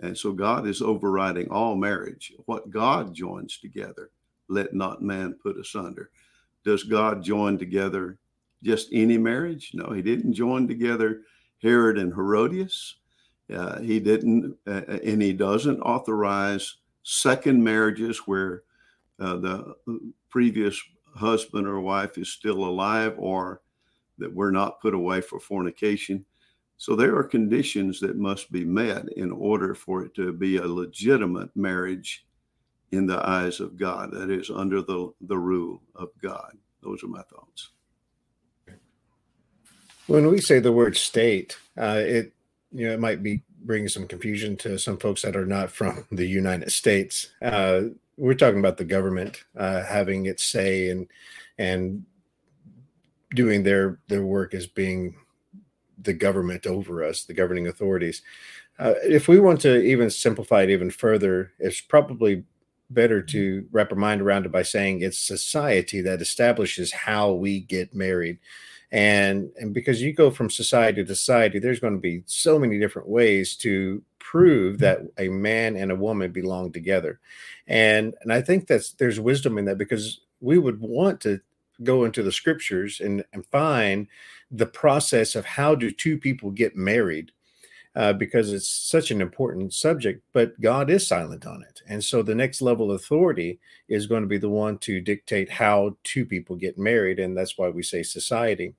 And 0.00 0.16
so 0.16 0.32
God 0.32 0.66
is 0.66 0.82
overriding 0.82 1.48
all 1.48 1.74
marriage. 1.74 2.32
What 2.44 2.70
God 2.70 3.14
joins 3.14 3.58
together, 3.58 4.10
let 4.48 4.74
not 4.74 5.02
man 5.02 5.34
put 5.42 5.58
asunder. 5.58 6.10
Does 6.64 6.82
God 6.82 7.22
join 7.22 7.58
together 7.58 8.18
just 8.62 8.88
any 8.92 9.16
marriage? 9.16 9.70
No, 9.72 9.92
he 9.92 10.02
didn't 10.02 10.34
join 10.34 10.68
together 10.68 11.22
Herod 11.62 11.98
and 11.98 12.12
Herodias. 12.12 12.96
Uh, 13.52 13.80
he 13.80 14.00
didn't, 14.00 14.56
uh, 14.66 14.82
and 15.04 15.22
he 15.22 15.32
doesn't 15.32 15.80
authorize 15.80 16.76
second 17.02 17.62
marriages 17.62 18.18
where 18.26 18.62
uh, 19.20 19.36
the 19.36 19.74
previous 20.28 20.80
husband 21.14 21.66
or 21.66 21.80
wife 21.80 22.18
is 22.18 22.28
still 22.28 22.64
alive 22.64 23.14
or 23.16 23.62
that 24.18 24.32
we're 24.32 24.50
not 24.50 24.80
put 24.80 24.94
away 24.94 25.20
for 25.20 25.38
fornication. 25.38 26.24
So 26.78 26.94
there 26.94 27.16
are 27.16 27.24
conditions 27.24 28.00
that 28.00 28.16
must 28.16 28.52
be 28.52 28.64
met 28.64 29.08
in 29.16 29.30
order 29.30 29.74
for 29.74 30.04
it 30.04 30.14
to 30.16 30.32
be 30.32 30.56
a 30.56 30.66
legitimate 30.66 31.54
marriage 31.56 32.26
in 32.92 33.06
the 33.06 33.26
eyes 33.26 33.60
of 33.60 33.76
God. 33.76 34.10
That 34.12 34.30
is 34.30 34.50
under 34.50 34.82
the, 34.82 35.12
the 35.22 35.38
rule 35.38 35.82
of 35.94 36.10
God. 36.20 36.56
Those 36.82 37.02
are 37.02 37.08
my 37.08 37.22
thoughts. 37.22 37.70
When 40.06 40.28
we 40.28 40.40
say 40.40 40.60
the 40.60 40.72
word 40.72 40.96
state, 40.96 41.56
uh, 41.76 42.02
it 42.04 42.32
you 42.72 42.86
know 42.86 42.94
it 42.94 43.00
might 43.00 43.22
be 43.22 43.42
bringing 43.62 43.88
some 43.88 44.06
confusion 44.06 44.56
to 44.56 44.78
some 44.78 44.96
folks 44.96 45.22
that 45.22 45.36
are 45.36 45.46
not 45.46 45.70
from 45.70 46.06
the 46.12 46.26
United 46.26 46.70
States. 46.70 47.30
Uh, 47.42 47.82
we're 48.16 48.34
talking 48.34 48.60
about 48.60 48.76
the 48.76 48.84
government 48.84 49.44
uh, 49.56 49.82
having 49.82 50.26
its 50.26 50.44
say 50.44 50.90
and 50.90 51.08
and 51.58 52.04
doing 53.34 53.62
their 53.62 53.98
their 54.08 54.24
work 54.24 54.54
as 54.54 54.66
being 54.66 55.16
the 56.02 56.14
government 56.14 56.66
over 56.66 57.02
us, 57.02 57.24
the 57.24 57.34
governing 57.34 57.66
authorities. 57.66 58.22
Uh, 58.78 58.94
if 59.02 59.26
we 59.26 59.40
want 59.40 59.60
to 59.60 59.82
even 59.82 60.10
simplify 60.10 60.62
it 60.62 60.70
even 60.70 60.90
further, 60.90 61.52
it's 61.58 61.80
probably 61.80 62.44
better 62.90 63.20
to 63.20 63.66
wrap 63.72 63.90
our 63.90 63.98
mind 63.98 64.20
around 64.20 64.46
it 64.46 64.52
by 64.52 64.62
saying 64.62 65.00
it's 65.00 65.18
society 65.18 66.00
that 66.00 66.20
establishes 66.20 66.92
how 66.92 67.32
we 67.32 67.60
get 67.60 67.94
married 67.94 68.38
and 68.92 69.50
and 69.58 69.74
because 69.74 70.00
you 70.00 70.12
go 70.12 70.30
from 70.30 70.48
society 70.48 71.04
to 71.04 71.14
society 71.14 71.58
there's 71.58 71.80
going 71.80 71.94
to 71.94 72.00
be 72.00 72.22
so 72.26 72.58
many 72.58 72.78
different 72.78 73.08
ways 73.08 73.56
to 73.56 74.02
prove 74.18 74.76
mm-hmm. 74.76 74.82
that 74.82 75.00
a 75.18 75.28
man 75.28 75.76
and 75.76 75.90
a 75.90 75.96
woman 75.96 76.30
belong 76.30 76.72
together. 76.72 77.20
And 77.66 78.14
and 78.20 78.32
i 78.32 78.40
think 78.40 78.66
that's 78.66 78.92
there's 78.92 79.20
wisdom 79.20 79.58
in 79.58 79.64
that 79.64 79.78
because 79.78 80.20
we 80.40 80.58
would 80.58 80.80
want 80.80 81.20
to 81.22 81.40
go 81.82 82.04
into 82.04 82.22
the 82.22 82.32
scriptures 82.32 83.00
and, 83.00 83.24
and 83.32 83.44
find 83.46 84.06
the 84.50 84.66
process 84.66 85.34
of 85.34 85.44
how 85.44 85.74
do 85.74 85.90
two 85.90 86.16
people 86.18 86.50
get 86.50 86.76
married 86.76 87.32
uh, 87.96 88.12
because 88.12 88.52
it's 88.52 88.68
such 88.68 89.10
an 89.10 89.22
important 89.22 89.72
subject, 89.72 90.22
but 90.34 90.60
God 90.60 90.90
is 90.90 91.06
silent 91.06 91.46
on 91.46 91.62
it. 91.62 91.80
And 91.88 92.04
so 92.04 92.22
the 92.22 92.34
next 92.34 92.60
level 92.60 92.90
of 92.90 93.00
authority 93.00 93.58
is 93.88 94.06
going 94.06 94.20
to 94.22 94.28
be 94.28 94.36
the 94.36 94.50
one 94.50 94.76
to 94.78 95.00
dictate 95.00 95.50
how 95.50 95.96
two 96.04 96.26
people 96.26 96.56
get 96.56 96.76
married. 96.76 97.18
And 97.18 97.34
that's 97.34 97.56
why 97.56 97.70
we 97.70 97.82
say 97.82 98.02
society. 98.02 98.74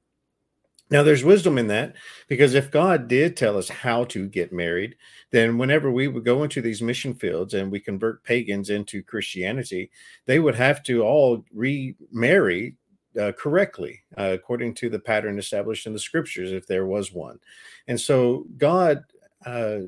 Now, 0.89 1.03
there's 1.03 1.24
wisdom 1.24 1.57
in 1.57 1.68
that 1.68 1.95
because 2.30 2.53
if 2.53 2.72
God 2.72 3.07
did 3.09 3.36
tell 3.36 3.57
us 3.57 3.68
how 3.68 4.05
to 4.05 4.28
get 4.28 4.53
married, 4.53 4.95
then 5.32 5.57
whenever 5.57 5.91
we 5.91 6.07
would 6.07 6.24
go 6.24 6.43
into 6.43 6.61
these 6.61 6.82
mission 6.82 7.13
fields 7.13 7.55
and 7.55 7.72
we 7.72 7.80
convert 7.80 8.24
pagans 8.24 8.70
into 8.70 9.03
Christianity, 9.03 9.89
they 10.28 10.39
would 10.39 10.55
have 10.55 10.84
to 10.84 11.01
all 11.01 11.43
remarry 11.53 12.76
uh, 13.20 13.32
correctly 13.34 14.01
uh, 14.18 14.32
according 14.34 14.74
to 14.76 14.89
the 14.89 14.99
pattern 14.99 15.39
established 15.39 15.88
in 15.88 15.93
the 15.93 15.99
scriptures, 15.99 16.51
if 16.51 16.68
there 16.68 16.86
was 16.86 17.11
one. 17.11 17.39
And 17.88 17.99
so 17.99 18.45
God, 18.57 19.03
uh, 19.45 19.80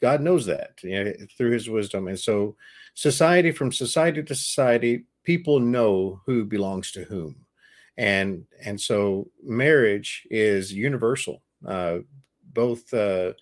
God 0.00 0.20
knows 0.20 0.46
that 0.46 0.78
you 0.82 1.04
know, 1.04 1.12
through 1.36 1.50
His 1.50 1.68
wisdom. 1.68 2.08
And 2.08 2.18
so, 2.18 2.56
society 2.94 3.50
from 3.50 3.72
society 3.72 4.22
to 4.22 4.34
society, 4.34 5.04
people 5.24 5.60
know 5.60 6.20
who 6.26 6.44
belongs 6.44 6.90
to 6.92 7.04
whom, 7.04 7.36
and 7.96 8.44
and 8.64 8.80
so 8.80 9.28
marriage 9.42 10.26
is 10.30 10.72
universal. 10.72 11.42
Uh, 11.66 11.98
both 12.52 12.92
uh, 12.94 13.32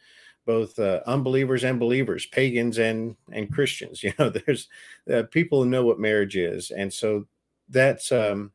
both 0.46 0.78
uh, 0.78 1.00
unbelievers 1.06 1.62
and 1.62 1.78
believers, 1.78 2.26
pagans 2.26 2.78
and 2.78 3.16
and 3.32 3.52
Christians. 3.52 4.02
You 4.08 4.12
know, 4.18 4.30
there's 4.30 4.68
uh, 5.12 5.24
people 5.30 5.64
know 5.64 5.84
what 5.84 6.00
marriage 6.00 6.36
is, 6.36 6.70
and 6.70 6.92
so 6.92 7.26
that's 7.68 8.10
um, 8.10 8.52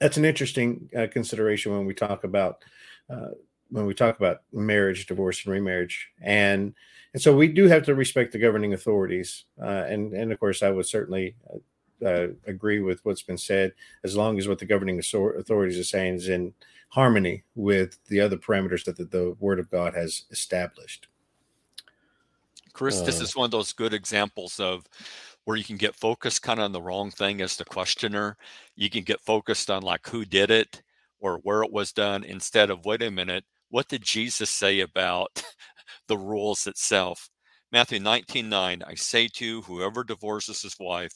that's 0.00 0.16
an 0.16 0.24
interesting 0.24 0.88
uh, 0.96 1.06
consideration 1.10 1.72
when 1.72 1.86
we 1.86 1.94
talk 1.94 2.24
about 2.24 2.64
uh, 3.10 3.30
when 3.70 3.86
we 3.86 3.94
talk 3.94 4.16
about 4.16 4.42
marriage, 4.52 5.06
divorce, 5.06 5.44
and 5.44 5.52
remarriage, 5.52 6.10
and 6.20 6.74
and 7.12 7.22
so 7.22 7.34
we 7.34 7.48
do 7.48 7.66
have 7.68 7.84
to 7.84 7.94
respect 7.94 8.32
the 8.32 8.38
governing 8.38 8.74
authorities, 8.74 9.44
uh, 9.62 9.84
and 9.88 10.12
and 10.12 10.32
of 10.32 10.40
course 10.40 10.62
I 10.62 10.70
would 10.70 10.86
certainly 10.86 11.36
uh, 11.52 11.58
uh, 12.06 12.28
agree 12.46 12.80
with 12.80 13.04
what's 13.04 13.22
been 13.22 13.38
said, 13.38 13.72
as 14.02 14.16
long 14.16 14.38
as 14.38 14.48
what 14.48 14.58
the 14.58 14.66
governing 14.66 14.98
authorities 14.98 15.78
are 15.78 15.84
saying 15.84 16.14
is 16.14 16.28
in 16.28 16.52
harmony 16.90 17.42
with 17.54 17.98
the 18.06 18.20
other 18.20 18.36
parameters 18.36 18.84
that 18.84 18.96
the, 18.96 19.04
the 19.04 19.36
Word 19.40 19.58
of 19.58 19.70
God 19.70 19.94
has 19.94 20.24
established. 20.30 21.08
Chris, 22.72 23.00
this 23.00 23.20
uh. 23.20 23.24
is 23.24 23.36
one 23.36 23.46
of 23.46 23.50
those 23.52 23.72
good 23.72 23.94
examples 23.94 24.60
of 24.60 24.84
where 25.44 25.56
you 25.56 25.64
can 25.64 25.76
get 25.76 25.94
focused 25.94 26.42
kind 26.42 26.58
of 26.58 26.64
on 26.64 26.72
the 26.72 26.82
wrong 26.82 27.10
thing 27.10 27.40
as 27.40 27.56
the 27.56 27.64
questioner. 27.64 28.36
You 28.76 28.90
can 28.90 29.04
get 29.04 29.20
focused 29.20 29.70
on 29.70 29.82
like 29.82 30.08
who 30.08 30.24
did 30.24 30.50
it 30.50 30.82
or 31.20 31.38
where 31.42 31.62
it 31.62 31.72
was 31.72 31.92
done 31.92 32.24
instead 32.24 32.70
of 32.70 32.84
wait 32.84 33.02
a 33.02 33.10
minute, 33.10 33.44
what 33.70 33.88
did 33.88 34.02
Jesus 34.02 34.50
say 34.50 34.80
about 34.80 35.42
the 36.08 36.18
rules 36.18 36.66
itself? 36.66 37.28
Matthew 37.72 37.98
19 37.98 38.48
9, 38.48 38.82
I 38.86 38.94
say 38.94 39.28
to 39.28 39.44
you, 39.44 39.62
whoever 39.62 40.04
divorces 40.04 40.62
his 40.62 40.76
wife, 40.78 41.14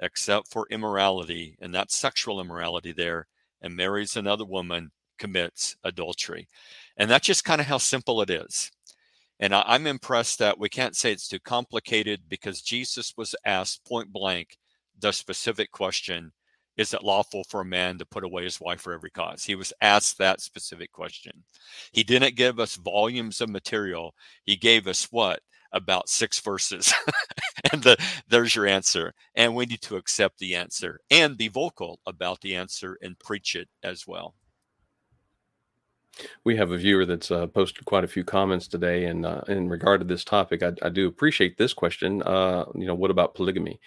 except 0.00 0.50
for 0.50 0.66
immorality, 0.70 1.56
and 1.60 1.74
that's 1.74 1.96
sexual 1.96 2.40
immorality 2.40 2.92
there, 2.92 3.28
and 3.62 3.76
marries 3.76 4.16
another 4.16 4.44
woman, 4.44 4.90
commits 5.18 5.76
adultery. 5.84 6.48
And 6.96 7.10
that's 7.10 7.26
just 7.26 7.44
kind 7.44 7.60
of 7.60 7.66
how 7.66 7.78
simple 7.78 8.22
it 8.22 8.30
is. 8.30 8.70
And 9.40 9.54
I, 9.54 9.74
am 9.74 9.86
impressed 9.86 10.38
that 10.38 10.58
we 10.58 10.68
can't 10.68 10.94
say 10.94 11.12
it's 11.12 11.26
too 11.26 11.40
complicated 11.40 12.20
because 12.28 12.60
Jesus 12.60 13.14
was 13.16 13.34
asked 13.46 13.86
point 13.86 14.12
blank 14.12 14.58
the 15.00 15.12
specific 15.12 15.72
question 15.72 16.32
Is 16.76 16.92
it 16.92 17.02
lawful 17.02 17.44
for 17.48 17.62
a 17.62 17.64
man 17.64 17.96
to 17.98 18.04
put 18.06 18.22
away 18.22 18.44
his 18.44 18.60
wife 18.60 18.82
for 18.82 18.92
every 18.92 19.10
cause? 19.10 19.42
He 19.44 19.54
was 19.54 19.72
asked 19.80 20.18
that 20.18 20.42
specific 20.42 20.92
question. 20.92 21.32
He 21.92 22.04
didn't 22.04 22.36
give 22.36 22.60
us 22.60 22.76
volumes 22.76 23.40
of 23.40 23.48
material, 23.48 24.14
he 24.44 24.56
gave 24.56 24.86
us 24.86 25.08
what? 25.10 25.40
About 25.72 26.08
six 26.08 26.38
verses. 26.40 26.92
and 27.72 27.82
the, 27.82 27.96
there's 28.28 28.54
your 28.54 28.66
answer. 28.66 29.14
And 29.36 29.54
we 29.54 29.66
need 29.66 29.80
to 29.82 29.96
accept 29.96 30.38
the 30.38 30.56
answer 30.56 31.00
and 31.10 31.38
be 31.38 31.48
vocal 31.48 32.00
about 32.06 32.40
the 32.40 32.56
answer 32.56 32.98
and 33.02 33.18
preach 33.20 33.54
it 33.54 33.68
as 33.84 34.04
well. 34.06 34.34
We 36.44 36.56
have 36.56 36.70
a 36.70 36.76
viewer 36.76 37.06
that's 37.06 37.30
uh, 37.30 37.46
posted 37.48 37.84
quite 37.84 38.04
a 38.04 38.08
few 38.08 38.24
comments 38.24 38.68
today, 38.68 39.06
and 39.06 39.24
uh, 39.24 39.42
in 39.48 39.68
regard 39.68 40.00
to 40.00 40.06
this 40.06 40.24
topic, 40.24 40.62
I, 40.62 40.72
I 40.82 40.88
do 40.88 41.06
appreciate 41.08 41.56
this 41.56 41.72
question. 41.72 42.22
Uh, 42.22 42.64
you 42.74 42.86
know, 42.86 42.94
what 42.94 43.10
about 43.10 43.34
polygamy? 43.34 43.80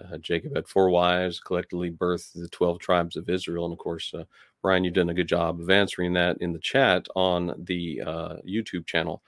Uh, 0.00 0.18
Jacob 0.18 0.54
had 0.54 0.68
four 0.68 0.90
wives, 0.90 1.40
collectively 1.40 1.90
birthed 1.90 2.32
the 2.34 2.48
twelve 2.48 2.78
tribes 2.78 3.16
of 3.16 3.28
Israel, 3.28 3.64
and 3.64 3.72
of 3.72 3.78
course, 3.78 4.12
uh, 4.14 4.24
Brian, 4.62 4.84
you've 4.84 4.94
done 4.94 5.08
a 5.10 5.14
good 5.14 5.28
job 5.28 5.60
of 5.60 5.70
answering 5.70 6.12
that 6.14 6.36
in 6.40 6.52
the 6.52 6.58
chat 6.58 7.06
on 7.16 7.54
the 7.58 8.02
uh, 8.06 8.36
YouTube 8.48 8.86
channel. 8.86 9.22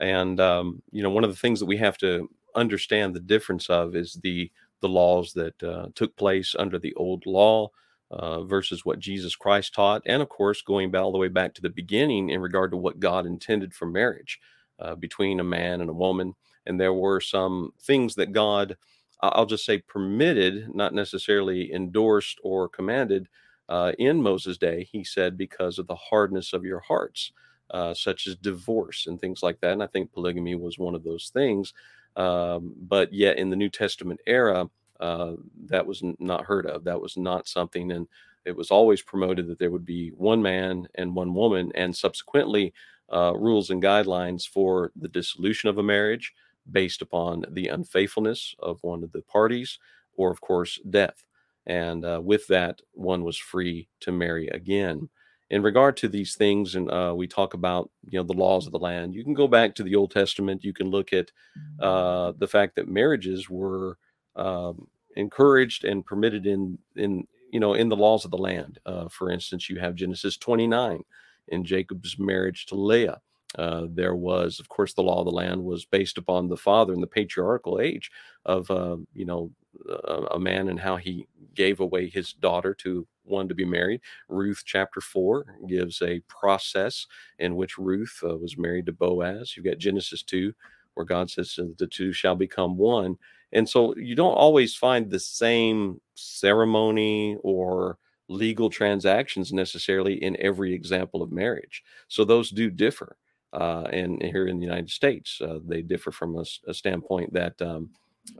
And 0.00 0.40
um, 0.40 0.82
you 0.92 1.02
know, 1.02 1.10
one 1.10 1.24
of 1.24 1.30
the 1.30 1.36
things 1.36 1.60
that 1.60 1.66
we 1.66 1.76
have 1.78 1.98
to 1.98 2.28
understand 2.54 3.14
the 3.14 3.20
difference 3.20 3.68
of 3.70 3.96
is 3.96 4.18
the 4.22 4.50
the 4.80 4.88
laws 4.88 5.32
that 5.32 5.58
took 5.94 6.14
place 6.16 6.54
under 6.58 6.78
the 6.78 6.94
old 6.94 7.24
law 7.26 7.70
uh, 8.10 8.44
versus 8.44 8.84
what 8.84 8.98
Jesus 8.98 9.34
Christ 9.36 9.74
taught, 9.74 10.02
and 10.06 10.22
of 10.22 10.28
course, 10.28 10.62
going 10.62 10.94
all 10.94 11.12
the 11.12 11.18
way 11.18 11.28
back 11.28 11.54
to 11.54 11.62
the 11.62 11.70
beginning 11.70 12.30
in 12.30 12.40
regard 12.40 12.70
to 12.70 12.76
what 12.76 13.00
God 13.00 13.26
intended 13.26 13.74
for 13.74 13.86
marriage 13.86 14.38
uh, 14.78 14.94
between 14.94 15.40
a 15.40 15.44
man 15.44 15.80
and 15.80 15.90
a 15.90 15.94
woman. 15.94 16.34
And 16.66 16.80
there 16.80 16.92
were 16.92 17.20
some 17.20 17.72
things 17.80 18.14
that 18.14 18.32
God, 18.32 18.76
I'll 19.20 19.46
just 19.46 19.64
say, 19.64 19.78
permitted, 19.78 20.74
not 20.74 20.94
necessarily 20.94 21.72
endorsed 21.72 22.38
or 22.42 22.68
commanded 22.68 23.28
uh, 23.68 23.92
in 23.98 24.22
Moses' 24.22 24.58
day. 24.58 24.88
He 24.90 25.04
said, 25.04 25.36
because 25.36 25.78
of 25.78 25.86
the 25.86 25.94
hardness 25.96 26.52
of 26.52 26.64
your 26.64 26.80
hearts, 26.80 27.32
uh, 27.70 27.94
such 27.94 28.26
as 28.26 28.36
divorce 28.36 29.06
and 29.06 29.20
things 29.20 29.42
like 29.42 29.60
that. 29.60 29.72
And 29.72 29.82
I 29.82 29.86
think 29.86 30.12
polygamy 30.12 30.54
was 30.54 30.78
one 30.78 30.94
of 30.94 31.04
those 31.04 31.30
things. 31.32 31.72
Um, 32.16 32.74
but 32.78 33.12
yet, 33.12 33.38
in 33.38 33.50
the 33.50 33.56
New 33.56 33.70
Testament 33.70 34.20
era, 34.26 34.68
uh, 35.04 35.34
that 35.66 35.86
was 35.86 36.02
not 36.18 36.46
heard 36.46 36.66
of. 36.66 36.82
That 36.84 37.00
was 37.00 37.16
not 37.18 37.46
something, 37.46 37.92
and 37.92 38.08
it 38.46 38.56
was 38.56 38.70
always 38.70 39.02
promoted 39.02 39.46
that 39.48 39.58
there 39.58 39.70
would 39.70 39.84
be 39.84 40.08
one 40.10 40.40
man 40.40 40.88
and 40.94 41.14
one 41.14 41.34
woman, 41.34 41.70
and 41.74 41.94
subsequently 41.94 42.72
uh, 43.12 43.34
rules 43.36 43.68
and 43.68 43.82
guidelines 43.82 44.48
for 44.48 44.92
the 44.96 45.08
dissolution 45.08 45.68
of 45.68 45.76
a 45.76 45.82
marriage 45.82 46.32
based 46.70 47.02
upon 47.02 47.44
the 47.50 47.68
unfaithfulness 47.68 48.54
of 48.60 48.82
one 48.82 49.04
of 49.04 49.12
the 49.12 49.20
parties, 49.22 49.78
or 50.16 50.30
of 50.30 50.40
course 50.40 50.80
death. 50.88 51.22
And 51.66 52.04
uh, 52.04 52.20
with 52.24 52.46
that, 52.48 52.80
one 52.92 53.24
was 53.24 53.36
free 53.36 53.88
to 54.00 54.12
marry 54.12 54.48
again. 54.48 55.10
In 55.50 55.62
regard 55.62 55.98
to 55.98 56.08
these 56.08 56.34
things, 56.34 56.74
and 56.74 56.90
uh, 56.90 57.12
we 57.14 57.26
talk 57.26 57.52
about 57.52 57.90
you 58.08 58.18
know 58.18 58.24
the 58.24 58.32
laws 58.32 58.64
of 58.64 58.72
the 58.72 58.78
land. 58.78 59.14
You 59.14 59.22
can 59.22 59.34
go 59.34 59.48
back 59.48 59.74
to 59.74 59.82
the 59.82 59.94
Old 59.94 60.10
Testament. 60.10 60.64
You 60.64 60.72
can 60.72 60.88
look 60.88 61.12
at 61.12 61.30
uh, 61.78 62.32
the 62.38 62.48
fact 62.48 62.74
that 62.76 62.88
marriages 62.88 63.50
were 63.50 63.98
um, 64.36 64.88
encouraged 65.14 65.84
and 65.84 66.04
permitted 66.04 66.46
in 66.46 66.78
in 66.96 67.26
you 67.50 67.60
know 67.60 67.74
in 67.74 67.88
the 67.88 67.96
laws 67.96 68.24
of 68.24 68.30
the 68.30 68.38
land. 68.38 68.78
Uh, 68.86 69.08
for 69.08 69.30
instance, 69.30 69.68
you 69.68 69.78
have 69.78 69.94
Genesis 69.94 70.36
29 70.36 71.02
in 71.48 71.64
Jacob's 71.64 72.18
marriage 72.18 72.66
to 72.66 72.74
Leah. 72.74 73.20
Uh, 73.58 73.86
there 73.90 74.16
was, 74.16 74.58
of 74.58 74.68
course, 74.68 74.94
the 74.94 75.02
law 75.02 75.20
of 75.20 75.26
the 75.26 75.30
land 75.30 75.62
was 75.62 75.84
based 75.84 76.18
upon 76.18 76.48
the 76.48 76.56
father 76.56 76.92
and 76.92 77.02
the 77.02 77.06
patriarchal 77.06 77.80
age 77.80 78.10
of, 78.44 78.68
uh, 78.70 78.96
you 79.12 79.24
know, 79.24 79.50
a, 79.88 80.26
a, 80.32 80.38
man 80.38 80.68
and 80.68 80.80
how 80.80 80.96
he 80.96 81.26
gave 81.54 81.80
away 81.80 82.08
his 82.08 82.32
daughter 82.32 82.74
to 82.74 83.06
one 83.24 83.48
to 83.48 83.54
be 83.54 83.64
married. 83.64 84.00
Ruth 84.28 84.62
chapter 84.64 85.00
four 85.00 85.56
gives 85.68 86.02
a 86.02 86.20
process 86.28 87.06
in 87.38 87.56
which 87.56 87.78
Ruth 87.78 88.20
uh, 88.22 88.36
was 88.36 88.58
married 88.58 88.86
to 88.86 88.92
Boaz. 88.92 89.56
You've 89.56 89.66
got 89.66 89.78
Genesis 89.78 90.22
two, 90.22 90.52
where 90.94 91.06
God 91.06 91.30
says 91.30 91.58
the 91.78 91.86
two 91.86 92.12
shall 92.12 92.36
become 92.36 92.76
one. 92.76 93.16
And 93.54 93.68
so 93.68 93.94
you 93.96 94.14
don't 94.14 94.34
always 94.34 94.74
find 94.74 95.10
the 95.10 95.20
same 95.20 96.00
ceremony 96.14 97.36
or 97.42 97.98
legal 98.28 98.68
transactions 98.70 99.52
necessarily 99.52 100.14
in 100.22 100.36
every 100.40 100.74
example 100.74 101.22
of 101.22 101.30
marriage. 101.30 101.82
So 102.08 102.24
those 102.24 102.50
do 102.50 102.70
differ. 102.70 103.16
Uh, 103.52 103.86
and 103.92 104.20
here 104.22 104.46
in 104.48 104.58
the 104.58 104.66
United 104.66 104.90
States, 104.90 105.40
uh, 105.40 105.60
they 105.64 105.82
differ 105.82 106.10
from 106.10 106.36
a, 106.36 106.44
a 106.66 106.74
standpoint 106.74 107.32
that, 107.32 107.60
um, 107.62 107.90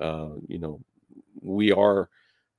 uh, 0.01 0.31
you 0.49 0.59
know, 0.59 0.81
we 1.41 1.71
are 1.71 2.09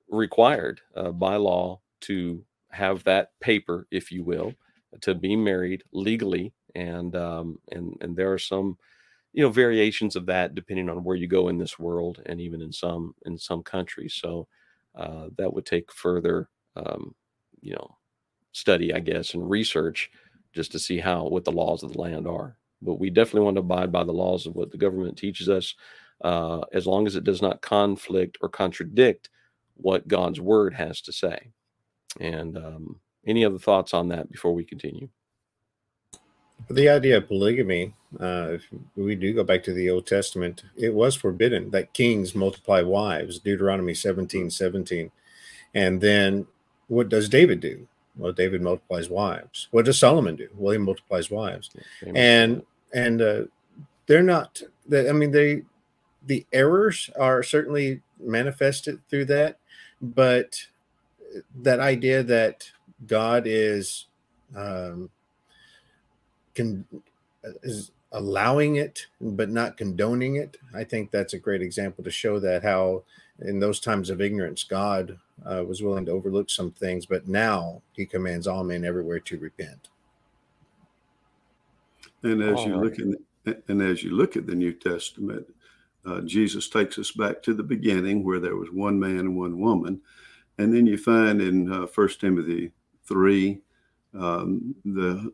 required 0.10 0.80
uh, 0.96 1.12
by 1.12 1.36
law 1.36 1.82
to 2.02 2.46
have 2.70 3.04
that 3.04 3.32
paper, 3.42 3.88
if 3.92 4.12
you 4.12 4.24
will, 4.24 4.54
to 5.02 5.14
be 5.16 5.36
married 5.36 5.84
legally. 5.92 6.54
And 6.76 7.16
um, 7.16 7.60
and 7.72 7.98
and 8.02 8.16
there 8.16 8.32
are 8.32 8.38
some, 8.40 8.78
you 9.36 9.44
know, 9.44 9.52
variations 9.52 10.18
of 10.18 10.28
that 10.28 10.56
depending 10.56 10.90
on 10.90 11.04
where 11.06 11.18
you 11.18 11.28
go 11.28 11.50
in 11.50 11.60
this 11.60 11.80
world, 11.80 12.22
and 12.28 12.42
even 12.42 12.62
in 12.64 12.74
some 12.74 13.16
in 13.26 13.38
some 13.38 13.64
countries. 13.64 14.16
So 14.16 14.48
uh, 14.96 15.28
that 15.38 15.54
would 15.54 15.68
take 15.68 15.92
further 15.94 16.50
um, 16.78 17.16
you 17.62 17.74
know 17.74 17.98
study 18.54 18.94
i 18.94 19.00
guess 19.00 19.36
and 19.36 19.50
research 19.50 20.12
just 20.54 20.72
to 20.74 20.80
see 20.80 21.00
how 21.00 21.28
what 21.28 21.46
the 21.46 21.54
laws 21.54 21.84
of 21.84 21.94
the 21.94 22.02
land 22.02 22.28
are. 22.28 22.58
But 22.82 23.00
we 23.00 23.12
definitely 23.12 23.42
want 23.44 23.58
to 23.58 23.62
abide 23.62 23.92
by 23.92 24.06
the 24.06 24.14
laws 24.14 24.48
of 24.48 24.56
what 24.56 24.72
the 24.72 24.80
government 24.80 25.18
teaches 25.18 25.50
us 25.50 25.76
uh, 26.24 26.62
as 26.74 26.88
long 26.88 27.08
as 27.08 27.16
it 27.18 27.26
does 27.26 27.42
not 27.42 27.62
conflict 27.62 28.38
or 28.42 28.50
contradict 28.50 29.30
what 29.76 30.08
god's 30.08 30.42
word 30.42 30.74
has 30.76 31.02
to 31.02 31.14
say. 31.14 31.52
And 32.22 32.58
um, 32.58 33.02
any 33.28 33.46
other 33.46 33.60
thoughts 33.60 33.94
on 33.94 34.10
that 34.10 34.32
before 34.32 34.54
we 34.54 34.66
continue 34.66 35.10
the 36.70 36.90
idea 36.90 37.18
of 37.18 37.28
polygamy 37.28 37.94
uh, 38.20 38.48
if 38.52 38.68
we 38.96 39.16
do 39.16 39.34
go 39.34 39.44
back 39.44 39.62
to 39.64 39.74
the 39.74 39.90
old 39.90 40.08
testament 40.08 40.64
it 40.76 40.94
was 40.94 41.16
forbidden 41.16 41.70
that 41.72 41.94
kings 41.94 42.34
multiply 42.34 42.82
wives 42.82 43.40
deuteronomy 43.40 43.94
17 43.94 44.50
17 44.50 45.12
and 45.76 46.00
then 46.00 46.48
what 46.88 47.10
does 47.10 47.30
David 47.30 47.60
do? 47.60 47.88
Well, 48.18 48.32
David 48.32 48.62
multiplies 48.62 49.10
wives. 49.10 49.68
What 49.72 49.86
does 49.86 50.00
Solomon 50.00 50.36
do? 50.36 50.48
Well, 50.56 50.72
he 50.72 50.78
multiplies 50.78 51.30
wives, 51.30 51.70
and 52.16 52.64
and 52.94 53.22
uh, 53.22 53.42
they're 54.08 54.24
not. 54.24 54.62
I 54.92 55.12
mean, 55.12 55.32
they 55.32 55.64
the 56.26 56.46
errors 56.54 57.10
are 57.20 57.44
certainly 57.44 58.02
manifested 58.20 59.02
through 59.10 59.26
that, 59.26 59.60
but 60.02 60.66
that 61.62 61.82
idea 61.82 62.24
that 62.24 62.72
God 63.06 63.44
is 63.46 64.06
um, 64.56 65.10
can 66.56 66.86
is 67.62 67.92
allowing 68.12 68.78
it 68.78 69.06
but 69.22 69.50
not 69.50 69.78
condoning 69.78 70.38
it. 70.38 70.58
I 70.74 70.84
think 70.84 71.12
that's 71.12 71.34
a 71.34 71.40
great 71.40 71.62
example 71.62 72.04
to 72.04 72.12
show 72.12 72.40
that 72.40 72.64
how 72.64 73.04
in 73.40 73.60
those 73.60 73.80
times 73.80 74.10
of 74.10 74.22
ignorance, 74.22 74.64
God 74.64 75.20
uh, 75.46 75.64
was 75.66 75.82
willing 75.82 76.06
to 76.06 76.12
overlook 76.12 76.50
some 76.50 76.72
things, 76.72 77.06
but 77.06 77.28
now 77.28 77.82
he 77.94 78.06
commands 78.06 78.48
all 78.48 78.64
men 78.64 78.86
everywhere 78.86 79.20
to 79.20 79.38
repent. 79.38 79.90
And 82.24 82.42
as 82.42 82.66
you 82.66 82.78
look 82.78 82.98
in, 82.98 83.16
and 83.68 83.82
as 83.82 84.02
you 84.02 84.12
look 84.12 84.36
at 84.36 84.48
the 84.48 84.56
New 84.56 84.74
Testament, 84.74 85.46
uh, 86.06 86.22
Jesus 86.22 86.70
takes 86.70 86.98
us 86.98 87.12
back 87.12 87.44
to 87.44 87.54
the 87.54 87.64
beginning 87.64 88.24
where 88.24 88.40
there 88.40 88.56
was 88.56 88.72
one 88.72 89.00
man 89.00 89.20
and 89.20 89.38
one 89.38 89.60
woman, 89.60 90.02
and 90.58 90.74
then 90.74 90.86
you 90.86 90.98
find 90.98 91.42
in 91.42 91.72
uh, 91.72 91.86
First 91.86 92.22
Timothy 92.22 92.72
three, 93.06 93.62
um, 94.18 94.76
the 94.86 95.32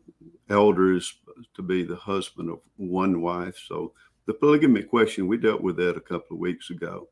elder 0.50 0.94
is 0.94 1.14
to 1.54 1.62
be 1.62 1.82
the 1.82 1.96
husband 1.96 2.50
of 2.50 2.60
one 2.76 3.20
wife. 3.20 3.58
So 3.66 3.92
the 4.26 4.34
polygamy 4.34 4.82
question 4.82 5.26
we 5.26 5.36
dealt 5.36 5.62
with 5.62 5.76
that 5.76 5.96
a 5.96 6.00
couple 6.00 6.36
of 6.36 6.40
weeks 6.40 6.70
ago 6.70 7.08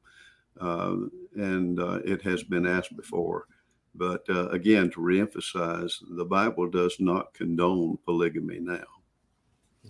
uh, 0.60 0.96
and 1.36 1.80
uh, 1.80 2.00
it 2.04 2.22
has 2.22 2.42
been 2.42 2.66
asked 2.66 2.96
before. 2.96 3.46
But 3.94 4.22
uh, 4.28 4.48
again, 4.50 4.90
to 4.92 5.00
reemphasize, 5.00 5.94
the 6.16 6.24
Bible 6.24 6.68
does 6.68 6.96
not 7.00 7.34
condone 7.34 7.98
polygamy 8.04 8.60
now. 8.60 8.84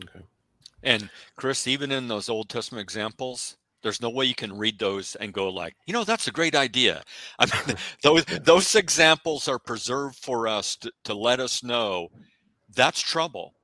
Okay. 0.03 0.24
And 0.83 1.11
Chris, 1.37 1.66
even 1.66 1.93
in 1.93 2.09
those 2.09 2.28
Old 2.31 2.49
Testament 2.49 2.83
examples, 2.83 3.57
there's 3.83 4.03
no 4.03 4.11
way 4.11 4.26
you 4.26 4.35
can 4.35 4.57
read 4.57 4.78
those 4.78 5.16
and 5.16 5.33
go 5.33 5.49
like, 5.49 5.74
you 5.87 5.93
know, 5.93 6.05
that's 6.05 6.28
a 6.28 6.33
great 6.33 6.55
idea. 6.55 7.03
I 7.39 7.47
mean, 7.47 7.76
those 8.03 8.24
those 8.24 8.74
examples 8.74 9.49
are 9.49 9.59
preserved 9.59 10.16
for 10.16 10.49
us 10.49 10.76
to, 10.76 10.93
to 11.05 11.14
let 11.14 11.41
us 11.41 11.62
know 11.62 12.09
that's 12.74 13.01
trouble. 13.01 13.55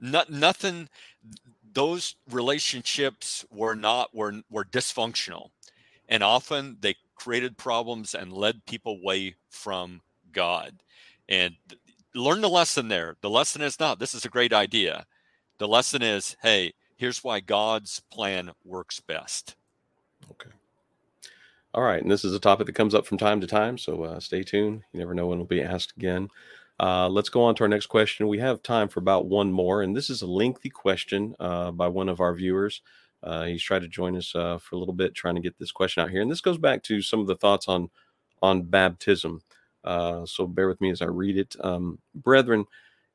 Not 0.00 0.30
nothing. 0.30 0.88
Those 1.72 2.14
relationships 2.30 3.44
were 3.50 3.74
not 3.74 4.14
were 4.14 4.42
were 4.50 4.64
dysfunctional 4.64 5.50
and 6.08 6.22
often 6.22 6.76
they 6.80 6.96
created 7.14 7.56
problems 7.56 8.14
and 8.14 8.32
led 8.32 8.66
people 8.66 8.98
away 9.00 9.36
from 9.48 10.00
God. 10.32 10.74
And 11.28 11.54
learn 12.14 12.40
the 12.40 12.48
lesson 12.48 12.88
there. 12.88 13.16
The 13.22 13.30
lesson 13.30 13.62
is 13.62 13.80
not 13.80 13.98
this 13.98 14.14
is 14.14 14.24
a 14.24 14.30
great 14.30 14.52
idea. 14.52 15.06
The 15.58 15.68
lesson 15.68 16.02
is, 16.02 16.36
hey, 16.42 16.72
here's 16.96 17.24
why 17.24 17.40
God's 17.40 18.02
plan 18.12 18.50
works 18.64 19.00
best. 19.00 19.56
Okay. 20.30 20.50
All 21.74 21.82
right, 21.82 22.00
and 22.00 22.10
this 22.10 22.24
is 22.24 22.34
a 22.34 22.40
topic 22.40 22.66
that 22.66 22.74
comes 22.74 22.94
up 22.94 23.06
from 23.06 23.18
time 23.18 23.40
to 23.40 23.46
time, 23.46 23.78
so 23.78 24.04
uh, 24.04 24.20
stay 24.20 24.42
tuned. 24.42 24.82
You 24.92 25.00
never 25.00 25.14
know 25.14 25.26
when 25.26 25.38
it'll 25.38 25.46
be 25.46 25.62
asked 25.62 25.92
again. 25.96 26.28
Uh, 26.78 27.08
let's 27.08 27.28
go 27.28 27.42
on 27.42 27.54
to 27.56 27.64
our 27.64 27.68
next 27.68 27.86
question. 27.86 28.28
We 28.28 28.38
have 28.38 28.62
time 28.62 28.88
for 28.88 29.00
about 29.00 29.26
one 29.26 29.52
more, 29.52 29.82
and 29.82 29.96
this 29.96 30.10
is 30.10 30.22
a 30.22 30.26
lengthy 30.26 30.70
question 30.70 31.34
uh, 31.40 31.70
by 31.72 31.88
one 31.88 32.08
of 32.08 32.20
our 32.20 32.34
viewers. 32.34 32.80
Uh, 33.22 33.44
he's 33.44 33.62
tried 33.62 33.82
to 33.82 33.88
join 33.88 34.16
us 34.16 34.34
uh, 34.34 34.58
for 34.58 34.76
a 34.76 34.78
little 34.78 34.94
bit, 34.94 35.14
trying 35.14 35.34
to 35.34 35.40
get 35.40 35.58
this 35.58 35.72
question 35.72 36.02
out 36.02 36.10
here. 36.10 36.20
And 36.20 36.30
this 36.30 36.40
goes 36.40 36.58
back 36.58 36.82
to 36.84 37.00
some 37.00 37.20
of 37.20 37.26
the 37.26 37.36
thoughts 37.36 37.68
on 37.68 37.90
on 38.42 38.62
baptism. 38.62 39.40
Uh, 39.82 40.26
so 40.26 40.46
bear 40.46 40.68
with 40.68 40.80
me 40.80 40.90
as 40.90 41.00
I 41.00 41.06
read 41.06 41.38
it, 41.38 41.56
um, 41.60 41.98
brethren. 42.14 42.66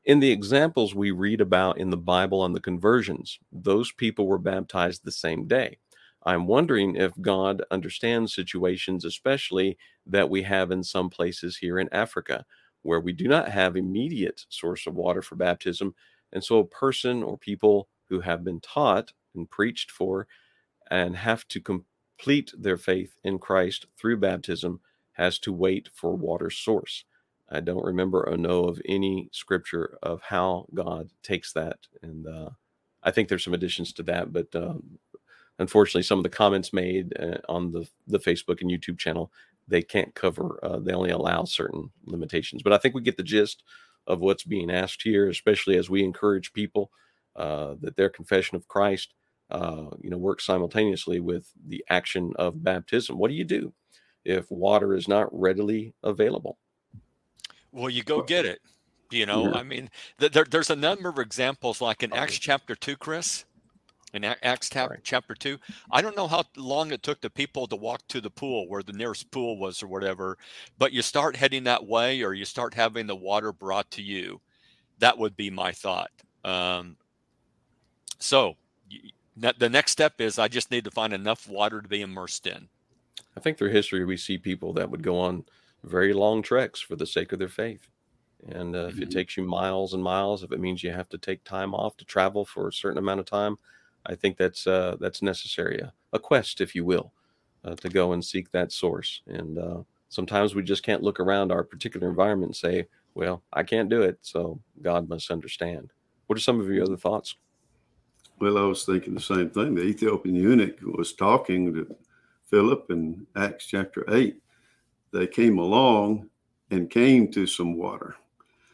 In 0.06 0.20
the 0.20 0.32
examples 0.32 0.96
we 0.96 1.12
read 1.12 1.42
about 1.42 1.78
in 1.78 1.92
the 1.92 1.98
Bible 1.98 2.42
on 2.42 2.54
the 2.54 2.60
conversions, 2.60 3.38
those 3.52 3.92
people 3.92 4.26
were 4.28 4.40
baptized 4.40 5.04
the 5.04 5.12
same 5.12 5.46
day. 5.48 5.78
I'm 6.24 6.48
wondering 6.48 6.96
if 6.96 7.14
God 7.22 7.64
understands 7.72 8.34
situations, 8.34 9.06
especially 9.06 9.78
that 10.06 10.30
we 10.30 10.44
have 10.44 10.72
in 10.72 10.84
some 10.84 11.10
places 11.10 11.58
here 11.58 11.80
in 11.80 11.90
Africa, 11.94 12.46
where 12.82 13.00
we 13.00 13.14
do 13.14 13.28
not 13.28 13.50
have 13.50 13.76
immediate 13.78 14.46
source 14.50 14.86
of 14.88 14.96
water 14.96 15.22
for 15.22 15.36
baptism, 15.36 15.96
and 16.34 16.44
so 16.44 16.60
a 16.60 16.66
person 16.66 17.24
or 17.24 17.38
people 17.38 17.88
who 18.10 18.20
have 18.22 18.44
been 18.44 18.60
taught 18.60 19.14
and 19.36 19.50
preached 19.50 19.92
for 19.92 20.28
and 20.92 21.16
have 21.16 21.48
to 21.50 21.62
complete 21.62 22.52
their 22.58 22.78
faith 22.78 23.16
in 23.24 23.40
Christ 23.40 23.86
through 23.98 24.18
baptism 24.18 24.80
has 25.14 25.40
to 25.40 25.54
wait 25.54 25.90
for 25.94 26.16
water 26.16 26.50
source. 26.50 27.06
I 27.50 27.60
don't 27.62 27.84
remember 27.84 28.28
or 28.28 28.38
know 28.38 28.66
of 28.66 28.82
any 28.86 29.30
scripture 29.32 29.98
of 30.04 30.22
how 30.22 30.68
God 30.74 31.12
takes 31.24 31.54
that. 31.54 31.80
And 32.02 32.28
uh, 32.28 32.50
I 33.04 33.12
think 33.12 33.28
there's 33.28 33.44
some 33.44 33.54
additions 33.54 33.94
to 33.94 34.04
that, 34.04 34.32
but 34.32 34.56
um, 34.56 35.00
unfortunately, 35.60 36.04
some 36.04 36.20
of 36.20 36.24
the 36.24 36.30
comments 36.30 36.74
made 36.74 37.14
uh, 37.20 37.38
on 37.48 37.72
the, 37.72 37.88
the 38.08 38.20
Facebook 38.20 38.62
and 38.62 38.72
YouTube 38.72 38.98
channel, 38.98 39.32
they 39.68 39.82
can't 39.84 40.16
cover, 40.16 40.60
uh, 40.64 40.80
they 40.80 40.94
only 40.94 41.12
allow 41.12 41.44
certain 41.44 41.92
limitations. 42.06 42.64
But 42.64 42.74
I 42.74 42.78
think 42.78 42.96
we 42.96 43.02
get 43.02 43.18
the 43.18 43.24
gist 43.24 43.64
of 44.08 44.20
what's 44.20 44.44
being 44.44 44.72
asked 44.72 45.04
here, 45.04 45.30
especially 45.30 45.78
as 45.78 45.90
we 45.90 46.04
encourage 46.04 46.54
people 46.54 46.92
uh, 47.36 47.76
that 47.82 47.96
their 47.96 48.10
confession 48.10 48.56
of 48.56 48.68
Christ 48.68 49.14
uh, 49.52 49.90
you 50.02 50.10
know, 50.10 50.18
works 50.18 50.46
simultaneously 50.46 51.20
with 51.20 51.52
the 51.68 51.84
action 51.90 52.34
of 52.38 52.64
baptism. 52.64 53.18
What 53.18 53.30
do 53.30 53.36
you 53.36 53.44
do 53.44 53.74
if 54.24 54.50
water 54.52 54.96
is 54.96 55.08
not 55.08 55.28
readily 55.32 55.94
available? 56.04 56.58
Well, 57.72 57.90
you 57.90 58.04
go 58.04 58.22
get 58.22 58.46
it. 58.46 58.60
You 59.12 59.26
know, 59.26 59.46
yeah. 59.48 59.58
I 59.58 59.64
mean, 59.64 59.90
th- 60.20 60.32
there, 60.34 60.46
there's 60.46 60.70
a 60.70 60.76
number 60.76 61.10
of 61.10 61.18
examples, 61.18 61.82
like 61.82 62.04
in 62.04 62.14
Acts 62.14 62.38
chapter 62.38 62.76
two, 62.76 62.96
Chris. 62.96 63.46
In 64.14 64.24
Acts 64.24 64.70
chapter, 64.70 64.96
right. 64.96 65.04
chapter 65.04 65.36
two, 65.36 65.58
I 65.92 66.02
don't 66.02 66.18
know 66.18 66.28
how 66.28 66.44
long 66.58 66.92
it 66.92 67.04
took 67.04 67.22
the 67.22 67.30
people 67.30 67.68
to 67.68 67.76
walk 67.76 68.02
to 68.08 68.20
the 68.20 68.30
pool 68.30 68.68
where 68.68 68.82
the 68.82 68.94
nearest 68.94 69.30
pool 69.30 69.58
was 69.58 69.84
or 69.84 69.88
whatever, 69.88 70.38
but 70.78 70.92
you 70.92 71.02
start 71.02 71.36
heading 71.36 71.64
that 71.66 71.86
way, 71.86 72.24
or 72.24 72.34
you 72.34 72.46
start 72.46 72.74
having 72.74 73.06
the 73.06 73.16
water 73.16 73.52
brought 73.52 73.92
to 73.92 74.02
you. 74.02 74.42
That 74.98 75.18
would 75.18 75.38
be 75.38 75.50
my 75.50 75.72
thought. 75.72 76.12
Um, 76.44 76.98
so 78.18 78.56
the 79.38 79.70
next 79.70 79.92
step 79.92 80.20
is 80.20 80.40
I 80.40 80.48
just 80.48 80.72
need 80.72 80.84
to 80.86 80.92
find 80.92 81.14
enough 81.14 81.48
water 81.48 81.82
to 81.82 81.88
be 81.88 82.02
immersed 82.02 82.48
in. 82.48 82.68
I 83.38 83.40
think 83.40 83.58
through 83.58 83.70
history, 83.70 84.04
we 84.04 84.18
see 84.18 84.38
people 84.38 84.74
that 84.74 84.90
would 84.90 85.04
go 85.04 85.18
on 85.18 85.46
very 85.84 86.14
long 86.14 86.42
treks 86.42 86.82
for 86.82 86.96
the 86.96 87.06
sake 87.06 87.32
of 87.32 87.40
their 87.40 87.48
faith. 87.48 87.88
And 88.50 88.76
uh, 88.76 88.80
mm-hmm. 88.80 88.90
if 88.90 88.98
it 88.98 89.02
mm-hmm. 89.02 89.18
takes 89.18 89.38
you 89.38 89.44
miles 89.44 89.94
and 89.94 90.04
miles, 90.04 90.44
if 90.44 90.52
it 90.52 90.60
means 90.60 90.84
you 90.84 90.92
have 90.92 91.10
to 91.10 91.18
take 91.18 91.44
time 91.44 91.74
off 91.74 91.96
to 91.98 92.06
travel 92.06 92.44
for 92.44 92.68
a 92.68 92.74
certain 92.74 92.98
amount 92.98 93.20
of 93.20 93.26
time, 93.26 93.58
I 94.06 94.16
think 94.16 94.38
that's 94.38 94.68
uh, 94.68 94.98
that's 95.00 95.22
necessary, 95.22 95.80
a, 95.80 95.94
a, 96.14 96.20
quest, 96.20 96.62
if 96.62 96.74
you 96.74 96.86
will, 96.86 97.12
uh, 97.64 97.76
to 97.76 97.90
go 97.90 98.14
and 98.14 98.24
seek 98.24 98.52
that 98.52 98.72
source. 98.72 99.22
And 99.28 99.58
uh, 99.58 99.84
sometimes 100.10 100.56
we 100.56 100.64
just 100.64 100.84
can't 100.84 101.04
look 101.04 101.20
around 101.20 101.52
our 101.52 101.64
particular 101.64 102.08
environment 102.08 102.50
and 102.50 102.56
say, 102.56 102.88
"Well, 103.14 103.44
I 103.54 103.64
can't 103.64 103.90
do 103.90 104.02
it, 104.02 104.20
so 104.22 104.60
God 104.82 105.10
must 105.10 105.32
understand." 105.32 105.92
What 106.28 106.38
are 106.38 106.42
some 106.42 106.60
of 106.60 106.70
your 106.70 106.84
other 106.84 106.98
thoughts? 106.98 107.36
Well, 108.40 108.58
I 108.58 108.62
was 108.62 108.86
thinking 108.86 109.16
the 109.16 109.20
same 109.20 109.50
thing. 109.50 109.76
The 109.76 109.84
Ethiopian 109.84 110.36
eunuch 110.36 110.80
was 110.82 111.14
talking 111.14 111.74
to 111.74 111.96
Philip 112.50 112.90
in 112.90 113.28
Acts 113.36 113.68
chapter 113.68 114.04
8, 114.12 114.42
they 115.12 115.28
came 115.28 115.60
along 115.60 116.30
and 116.72 116.90
came 116.90 117.32
to 117.32 117.46
some 117.46 117.78
water. 117.78 118.16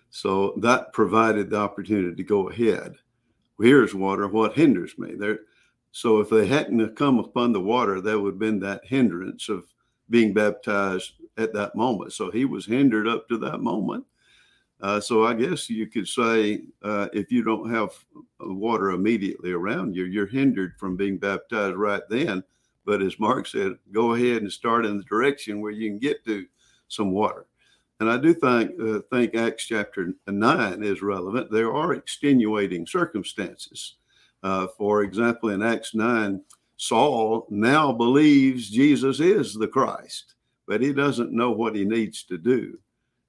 So 0.09 0.53
that 0.57 0.93
provided 0.93 1.49
the 1.49 1.57
opportunity 1.57 2.15
to 2.15 2.23
go 2.23 2.49
ahead. 2.49 2.95
Here's 3.59 3.95
water. 3.95 4.27
What 4.27 4.53
hinders 4.53 4.97
me? 4.97 5.15
There. 5.15 5.39
So 5.91 6.19
if 6.19 6.29
they 6.29 6.45
hadn't 6.45 6.79
have 6.79 6.95
come 6.95 7.19
upon 7.19 7.53
the 7.53 7.61
water, 7.61 8.01
there 8.01 8.19
would 8.19 8.33
have 8.33 8.39
been 8.39 8.59
that 8.59 8.85
hindrance 8.85 9.47
of 9.47 9.63
being 10.09 10.33
baptized 10.33 11.13
at 11.37 11.53
that 11.53 11.75
moment. 11.75 12.13
So 12.13 12.29
he 12.29 12.45
was 12.45 12.65
hindered 12.65 13.07
up 13.07 13.29
to 13.29 13.37
that 13.37 13.61
moment. 13.61 14.05
Uh, 14.81 14.99
so 14.99 15.25
I 15.25 15.33
guess 15.33 15.69
you 15.69 15.87
could 15.87 16.07
say 16.07 16.63
uh, 16.83 17.07
if 17.13 17.31
you 17.31 17.43
don't 17.43 17.71
have 17.71 17.91
water 18.41 18.91
immediately 18.91 19.53
around 19.53 19.95
you, 19.95 20.03
you're 20.03 20.27
hindered 20.27 20.73
from 20.77 20.97
being 20.97 21.17
baptized 21.17 21.77
right 21.77 22.03
then. 22.09 22.43
But 22.85 23.01
as 23.01 23.19
Mark 23.19 23.47
said, 23.47 23.77
go 23.91 24.13
ahead 24.13 24.41
and 24.41 24.51
start 24.51 24.85
in 24.85 24.97
the 24.97 25.03
direction 25.05 25.61
where 25.61 25.71
you 25.71 25.89
can 25.89 25.97
get 25.97 26.23
to 26.25 26.45
some 26.87 27.11
water. 27.11 27.45
And 27.99 28.09
I 28.09 28.17
do 28.17 28.33
think 28.33 28.71
uh, 28.79 28.99
think 29.11 29.35
Acts 29.35 29.65
chapter 29.65 30.13
nine 30.27 30.83
is 30.83 31.01
relevant. 31.01 31.49
There 31.49 31.73
are 31.73 31.93
extenuating 31.93 32.85
circumstances. 32.85 33.95
Uh, 34.43 34.67
for 34.77 35.03
example, 35.03 35.49
in 35.49 35.63
Acts 35.63 35.95
nine, 35.95 36.41
Saul 36.77 37.47
now 37.49 37.93
believes 37.93 38.69
Jesus 38.69 39.19
is 39.19 39.53
the 39.53 39.67
Christ, 39.67 40.35
but 40.67 40.81
he 40.81 40.91
doesn't 40.91 41.31
know 41.31 41.51
what 41.51 41.75
he 41.75 41.85
needs 41.85 42.23
to 42.23 42.37
do 42.37 42.77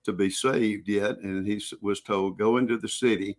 to 0.04 0.12
be 0.12 0.30
saved 0.30 0.88
yet. 0.88 1.18
And 1.18 1.46
he 1.46 1.62
was 1.80 2.00
told, 2.00 2.38
"Go 2.38 2.56
into 2.56 2.76
the 2.76 2.88
city, 2.88 3.36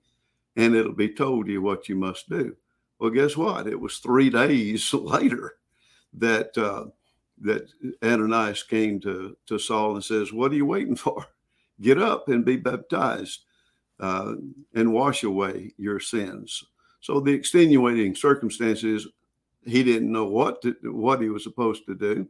and 0.56 0.76
it'll 0.76 0.94
be 0.94 1.14
told 1.14 1.50
you 1.50 1.62
what 1.62 1.90
you 1.90 1.96
must 1.96 2.30
do." 2.30 2.56
Well, 3.00 3.12
guess 3.12 3.36
what? 3.36 3.68
It 3.68 3.80
was 3.80 3.98
three 3.98 4.30
days 4.30 4.94
later 4.94 5.58
that 6.14 6.58
uh, 6.58 6.86
that 7.42 7.70
Ananias 8.04 8.64
came 8.64 9.00
to, 9.02 9.38
to 9.46 9.60
Saul 9.60 9.96
and 9.96 10.04
says, 10.04 10.34
What 10.34 10.52
are 10.52 10.56
you 10.56 10.66
waiting 10.66 10.96
for? 10.96 11.26
Get 11.82 12.02
up 12.02 12.28
and 12.30 12.44
be 12.44 12.58
baptized 12.58 13.42
uh, 14.00 14.34
and 14.74 14.94
wash 14.94 15.24
away 15.24 15.74
your 15.78 16.00
sins. 16.00 16.64
So 17.00 17.20
the 17.20 17.34
extenuating 17.34 18.16
circumstances, 18.16 19.08
he 19.66 19.84
didn't 19.84 20.12
know 20.12 20.26
what 20.26 20.62
to, 20.64 20.76
what 20.84 21.22
he 21.22 21.30
was 21.30 21.44
supposed 21.44 21.86
to 21.86 21.96
do, 21.96 22.28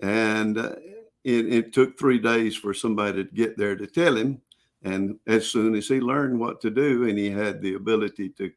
and 0.00 0.56
uh, 0.58 0.76
it, 1.24 1.52
it, 1.52 1.72
took 1.72 1.98
three 1.98 2.18
days 2.18 2.56
for 2.56 2.72
somebody 2.72 3.24
to 3.24 3.30
get 3.30 3.58
there 3.58 3.76
to 3.76 3.86
tell 3.86 4.16
him. 4.16 4.40
And 4.82 5.18
as 5.26 5.46
soon 5.46 5.74
as 5.74 5.88
he 5.88 6.00
learned 6.00 6.38
what 6.38 6.60
to 6.62 6.70
do, 6.70 7.08
and 7.08 7.18
he 7.18 7.30
had 7.30 7.60
the 7.60 7.74
ability 7.74 8.30
to 8.30 8.50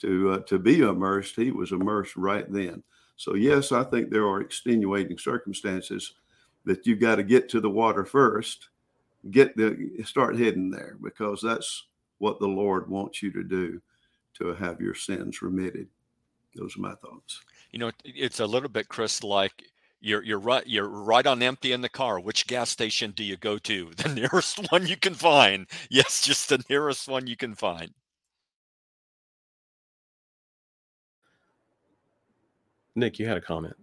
to 0.00 0.30
uh, 0.32 0.38
to 0.40 0.58
be 0.58 0.80
immersed, 0.80 1.36
he 1.36 1.50
was 1.50 1.72
immersed 1.72 2.16
right 2.16 2.50
then. 2.50 2.82
So, 3.16 3.34
yes, 3.34 3.72
I 3.72 3.84
think 3.84 4.10
there 4.10 4.26
are 4.26 4.40
extenuating 4.40 5.18
circumstances 5.18 6.14
that 6.64 6.86
you've 6.86 7.00
got 7.00 7.16
to 7.16 7.22
get 7.22 7.48
to 7.50 7.60
the 7.60 7.70
water 7.70 8.04
first, 8.04 8.68
get 9.30 9.56
the 9.56 10.02
start 10.04 10.38
heading 10.38 10.70
there 10.70 10.96
because 11.02 11.40
that's 11.40 11.86
what 12.18 12.38
the 12.40 12.48
Lord 12.48 12.88
wants 12.88 13.22
you 13.22 13.30
to 13.32 13.42
do 13.42 13.80
to 14.34 14.54
have 14.54 14.80
your 14.80 14.94
sins 14.94 15.42
remitted. 15.42 15.88
Those 16.54 16.76
are 16.76 16.80
my 16.80 16.94
thoughts. 16.94 17.40
You 17.72 17.78
know, 17.78 17.90
it's 18.04 18.40
a 18.40 18.46
little 18.46 18.68
bit, 18.68 18.88
Chris, 18.88 19.22
like 19.22 19.64
you're 20.00 20.22
you're 20.22 20.38
right 20.38 20.66
you're 20.66 20.88
right 20.88 21.26
on 21.26 21.42
empty 21.42 21.72
in 21.72 21.80
the 21.80 21.88
car. 21.88 22.20
Which 22.20 22.46
gas 22.46 22.70
station 22.70 23.12
do 23.12 23.24
you 23.24 23.36
go 23.36 23.58
to? 23.58 23.90
The 23.96 24.08
nearest 24.08 24.70
one 24.70 24.86
you 24.86 24.96
can 24.96 25.14
find. 25.14 25.66
Yes, 25.90 26.22
just 26.22 26.48
the 26.48 26.62
nearest 26.70 27.08
one 27.08 27.26
you 27.26 27.36
can 27.36 27.54
find. 27.54 27.92
Nick, 32.96 33.18
you 33.18 33.26
had 33.26 33.36
a 33.36 33.40
comment. 33.40 33.76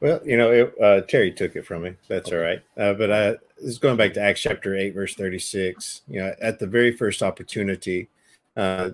Well, 0.00 0.20
you 0.24 0.36
know, 0.36 0.50
it, 0.52 0.74
uh, 0.80 1.00
Terry 1.02 1.32
took 1.32 1.56
it 1.56 1.66
from 1.66 1.82
me. 1.82 1.94
That's 2.08 2.28
okay. 2.28 2.36
all 2.36 2.42
right. 2.42 2.62
Uh, 2.76 2.94
but 2.94 3.10
I, 3.10 3.30
this 3.56 3.70
is 3.70 3.78
going 3.78 3.96
back 3.96 4.12
to 4.14 4.20
Acts 4.20 4.42
chapter 4.42 4.76
8, 4.76 4.94
verse 4.94 5.14
36. 5.14 6.02
You 6.08 6.20
know, 6.20 6.34
at 6.40 6.58
the 6.58 6.66
very 6.66 6.92
first 6.92 7.22
opportunity, 7.22 8.08
uh, 8.56 8.90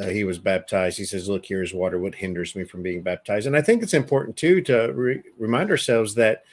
uh, 0.00 0.06
he 0.06 0.24
was 0.24 0.38
baptized. 0.38 0.98
He 0.98 1.04
says, 1.04 1.28
Look, 1.28 1.44
here's 1.46 1.74
water. 1.74 1.98
What 1.98 2.14
hinders 2.14 2.54
me 2.54 2.64
from 2.64 2.82
being 2.82 3.02
baptized? 3.02 3.46
And 3.46 3.56
I 3.56 3.62
think 3.62 3.82
it's 3.82 3.94
important, 3.94 4.36
too, 4.36 4.62
to 4.62 4.92
re- 4.94 5.22
remind 5.38 5.70
ourselves 5.70 6.14
that 6.14 6.44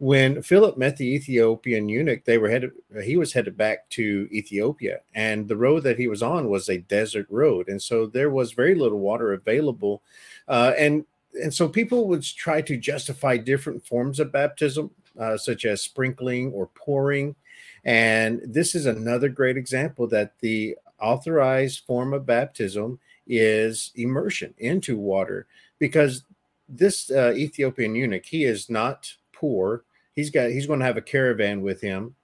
when 0.00 0.40
Philip 0.40 0.78
met 0.78 0.96
the 0.96 1.14
Ethiopian 1.14 1.90
eunuch, 1.90 2.24
they 2.24 2.38
were 2.38 2.48
headed. 2.48 2.72
He 3.04 3.18
was 3.18 3.34
headed 3.34 3.54
back 3.58 3.90
to 3.90 4.26
Ethiopia, 4.32 5.00
and 5.14 5.46
the 5.46 5.58
road 5.58 5.82
that 5.82 5.98
he 5.98 6.08
was 6.08 6.22
on 6.22 6.48
was 6.48 6.70
a 6.70 6.78
desert 6.78 7.26
road, 7.28 7.68
and 7.68 7.82
so 7.82 8.06
there 8.06 8.30
was 8.30 8.52
very 8.52 8.74
little 8.74 8.98
water 8.98 9.34
available, 9.34 10.02
uh, 10.48 10.72
and 10.78 11.04
and 11.42 11.52
so 11.52 11.68
people 11.68 12.08
would 12.08 12.22
try 12.22 12.62
to 12.62 12.78
justify 12.78 13.36
different 13.36 13.86
forms 13.86 14.18
of 14.18 14.32
baptism, 14.32 14.90
uh, 15.18 15.36
such 15.36 15.66
as 15.66 15.82
sprinkling 15.82 16.50
or 16.52 16.68
pouring, 16.68 17.36
and 17.84 18.40
this 18.42 18.74
is 18.74 18.86
another 18.86 19.28
great 19.28 19.58
example 19.58 20.06
that 20.06 20.32
the 20.40 20.78
authorized 20.98 21.84
form 21.86 22.14
of 22.14 22.24
baptism 22.24 22.98
is 23.26 23.92
immersion 23.96 24.54
into 24.56 24.96
water, 24.96 25.46
because 25.78 26.24
this 26.70 27.10
uh, 27.10 27.34
Ethiopian 27.36 27.94
eunuch 27.94 28.24
he 28.24 28.44
is 28.44 28.70
not 28.70 29.12
poor 29.34 29.84
he's 30.20 30.30
got 30.30 30.50
he's 30.50 30.66
going 30.66 30.80
to 30.80 30.84
have 30.84 30.98
a 30.98 31.02
caravan 31.02 31.62
with 31.62 31.80
him. 31.80 32.14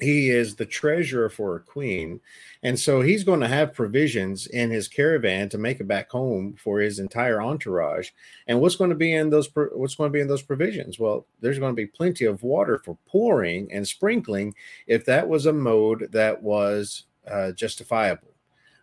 He 0.00 0.30
is 0.30 0.56
the 0.56 0.64
treasurer 0.64 1.28
for 1.28 1.56
a 1.56 1.60
queen. 1.60 2.20
And 2.62 2.78
so 2.78 3.02
he's 3.02 3.22
going 3.22 3.40
to 3.40 3.48
have 3.48 3.74
provisions 3.74 4.46
in 4.46 4.70
his 4.70 4.88
caravan 4.88 5.50
to 5.50 5.58
make 5.58 5.78
it 5.78 5.88
back 5.88 6.10
home 6.10 6.54
for 6.56 6.80
his 6.80 6.98
entire 6.98 7.42
entourage. 7.42 8.08
And 8.46 8.62
what's 8.62 8.76
going 8.76 8.88
to 8.88 8.96
be 8.96 9.12
in 9.12 9.28
those 9.28 9.50
what's 9.54 9.96
going 9.96 10.10
to 10.10 10.16
be 10.16 10.22
in 10.22 10.28
those 10.28 10.42
provisions? 10.42 10.98
Well 10.98 11.26
there's 11.40 11.58
going 11.58 11.72
to 11.72 11.82
be 11.82 11.86
plenty 11.86 12.24
of 12.24 12.42
water 12.42 12.80
for 12.82 12.96
pouring 13.06 13.70
and 13.70 13.86
sprinkling 13.86 14.54
if 14.86 15.04
that 15.04 15.28
was 15.28 15.44
a 15.44 15.52
mode 15.52 16.08
that 16.12 16.42
was 16.42 17.04
uh, 17.30 17.52
justifiable. 17.52 18.32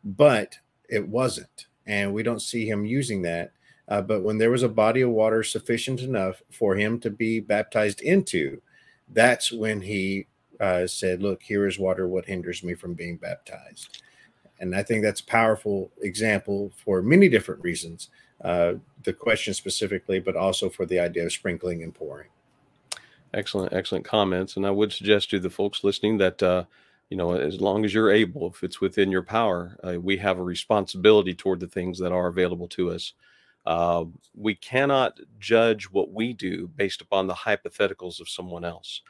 But 0.03 0.55
it 0.87 1.07
wasn't. 1.07 1.65
And 1.87 2.13
we 2.13 2.21
don't 2.21 2.41
see 2.41 2.69
him 2.69 2.85
using 2.85 3.23
that 3.23 3.53
uh, 3.87 4.01
but 4.01 4.21
when 4.21 4.37
there 4.37 4.51
was 4.51 4.63
a 4.63 4.69
body 4.69 5.01
of 5.01 5.09
water 5.09 5.43
sufficient 5.43 6.01
enough 6.01 6.41
for 6.51 6.75
him 6.75 6.99
to 6.99 7.09
be 7.09 7.39
baptized 7.39 8.01
into, 8.01 8.61
that's 9.13 9.51
when 9.51 9.81
he 9.81 10.27
uh, 10.59 10.87
said, 10.87 11.21
Look, 11.21 11.41
here 11.41 11.67
is 11.67 11.79
water. 11.79 12.07
What 12.07 12.25
hinders 12.25 12.63
me 12.63 12.73
from 12.73 12.93
being 12.93 13.17
baptized? 13.17 14.01
And 14.59 14.75
I 14.75 14.83
think 14.83 15.03
that's 15.03 15.21
a 15.21 15.25
powerful 15.25 15.91
example 16.01 16.71
for 16.83 17.01
many 17.01 17.29
different 17.29 17.63
reasons. 17.63 18.09
Uh, 18.43 18.75
the 19.03 19.13
question 19.13 19.53
specifically, 19.53 20.19
but 20.19 20.35
also 20.35 20.69
for 20.69 20.85
the 20.85 20.99
idea 20.99 21.25
of 21.25 21.31
sprinkling 21.31 21.81
and 21.81 21.93
pouring. 21.93 22.27
Excellent, 23.33 23.73
excellent 23.73 24.05
comments. 24.05 24.57
And 24.57 24.65
I 24.65 24.71
would 24.71 24.93
suggest 24.93 25.29
to 25.31 25.39
the 25.39 25.49
folks 25.49 25.83
listening 25.83 26.17
that, 26.19 26.41
uh, 26.43 26.65
you 27.09 27.17
know, 27.17 27.33
as 27.33 27.59
long 27.59 27.83
as 27.83 27.93
you're 27.93 28.11
able, 28.11 28.47
if 28.47 28.63
it's 28.63 28.79
within 28.79 29.11
your 29.11 29.23
power, 29.23 29.75
uh, 29.83 29.99
we 29.99 30.17
have 30.17 30.37
a 30.37 30.43
responsibility 30.43 31.33
toward 31.33 31.59
the 31.59 31.67
things 31.67 31.97
that 31.99 32.11
are 32.11 32.27
available 32.27 32.67
to 32.69 32.91
us. 32.91 33.13
Uh, 33.67 34.05
we 34.33 34.55
cannot 34.55 35.19
judge 35.39 35.91
what 35.91 36.13
we 36.13 36.31
do 36.31 36.69
based 36.77 37.01
upon 37.01 37.27
the 37.27 37.33
hypotheticals 37.33 38.21
of 38.21 38.29
someone 38.29 38.63
else. 38.63 39.01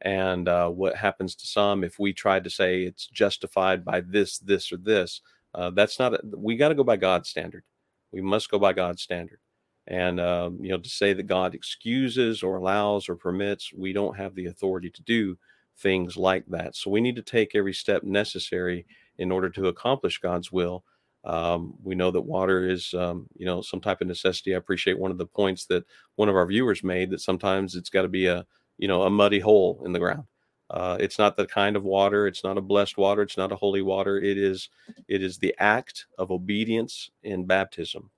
And 0.00 0.48
uh, 0.48 0.70
what 0.70 0.96
happens 0.96 1.34
to 1.34 1.46
some 1.46 1.84
if 1.84 1.98
we 1.98 2.14
try 2.14 2.40
to 2.40 2.48
say 2.48 2.84
it's 2.84 3.08
justified 3.08 3.84
by 3.84 4.00
this, 4.00 4.38
this, 4.38 4.72
or 4.72 4.78
this, 4.78 5.20
uh, 5.54 5.68
that's 5.68 5.98
not, 5.98 6.14
a, 6.14 6.20
we 6.34 6.56
got 6.56 6.70
to 6.70 6.74
go 6.74 6.82
by 6.82 6.96
God's 6.96 7.28
standard. 7.28 7.62
We 8.10 8.22
must 8.22 8.50
go 8.50 8.58
by 8.58 8.72
God's 8.72 9.02
standard. 9.02 9.38
And, 9.86 10.18
um, 10.18 10.58
you 10.62 10.70
know, 10.70 10.78
to 10.78 10.88
say 10.88 11.12
that 11.12 11.26
God 11.26 11.54
excuses 11.54 12.42
or 12.42 12.56
allows 12.56 13.10
or 13.10 13.16
permits, 13.16 13.70
we 13.74 13.92
don't 13.92 14.16
have 14.16 14.34
the 14.34 14.46
authority 14.46 14.88
to 14.88 15.02
do 15.02 15.36
things 15.76 16.16
like 16.16 16.46
that. 16.46 16.74
So 16.74 16.90
we 16.90 17.02
need 17.02 17.16
to 17.16 17.22
take 17.22 17.54
every 17.54 17.74
step 17.74 18.02
necessary 18.02 18.86
in 19.18 19.30
order 19.30 19.50
to 19.50 19.68
accomplish 19.68 20.20
God's 20.20 20.50
will 20.50 20.84
um, 21.26 21.74
we 21.82 21.94
know 21.96 22.10
that 22.12 22.20
water 22.20 22.68
is, 22.68 22.94
um, 22.94 23.26
you 23.36 23.46
know, 23.46 23.60
some 23.60 23.80
type 23.80 24.00
of 24.00 24.06
necessity. 24.06 24.54
I 24.54 24.58
appreciate 24.58 24.98
one 24.98 25.10
of 25.10 25.18
the 25.18 25.26
points 25.26 25.66
that 25.66 25.84
one 26.14 26.28
of 26.28 26.36
our 26.36 26.46
viewers 26.46 26.84
made 26.84 27.10
that 27.10 27.20
sometimes 27.20 27.74
it's 27.74 27.90
got 27.90 28.02
to 28.02 28.08
be 28.08 28.26
a, 28.26 28.46
you 28.78 28.86
know, 28.86 29.02
a 29.02 29.10
muddy 29.10 29.40
hole 29.40 29.82
in 29.84 29.92
the 29.92 29.98
ground. 29.98 30.24
Uh, 30.70 30.96
it's 31.00 31.18
not 31.18 31.36
the 31.36 31.46
kind 31.46 31.76
of 31.76 31.84
water. 31.84 32.26
It's 32.26 32.44
not 32.44 32.58
a 32.58 32.62
blessed 32.62 32.96
water. 32.96 33.22
It's 33.22 33.36
not 33.36 33.52
a 33.52 33.56
holy 33.56 33.82
water. 33.82 34.18
It 34.18 34.38
is, 34.38 34.68
it 35.08 35.22
is 35.22 35.38
the 35.38 35.54
act 35.58 36.06
of 36.18 36.30
obedience 36.30 37.10
in 37.22 37.44
baptism, 37.44 38.10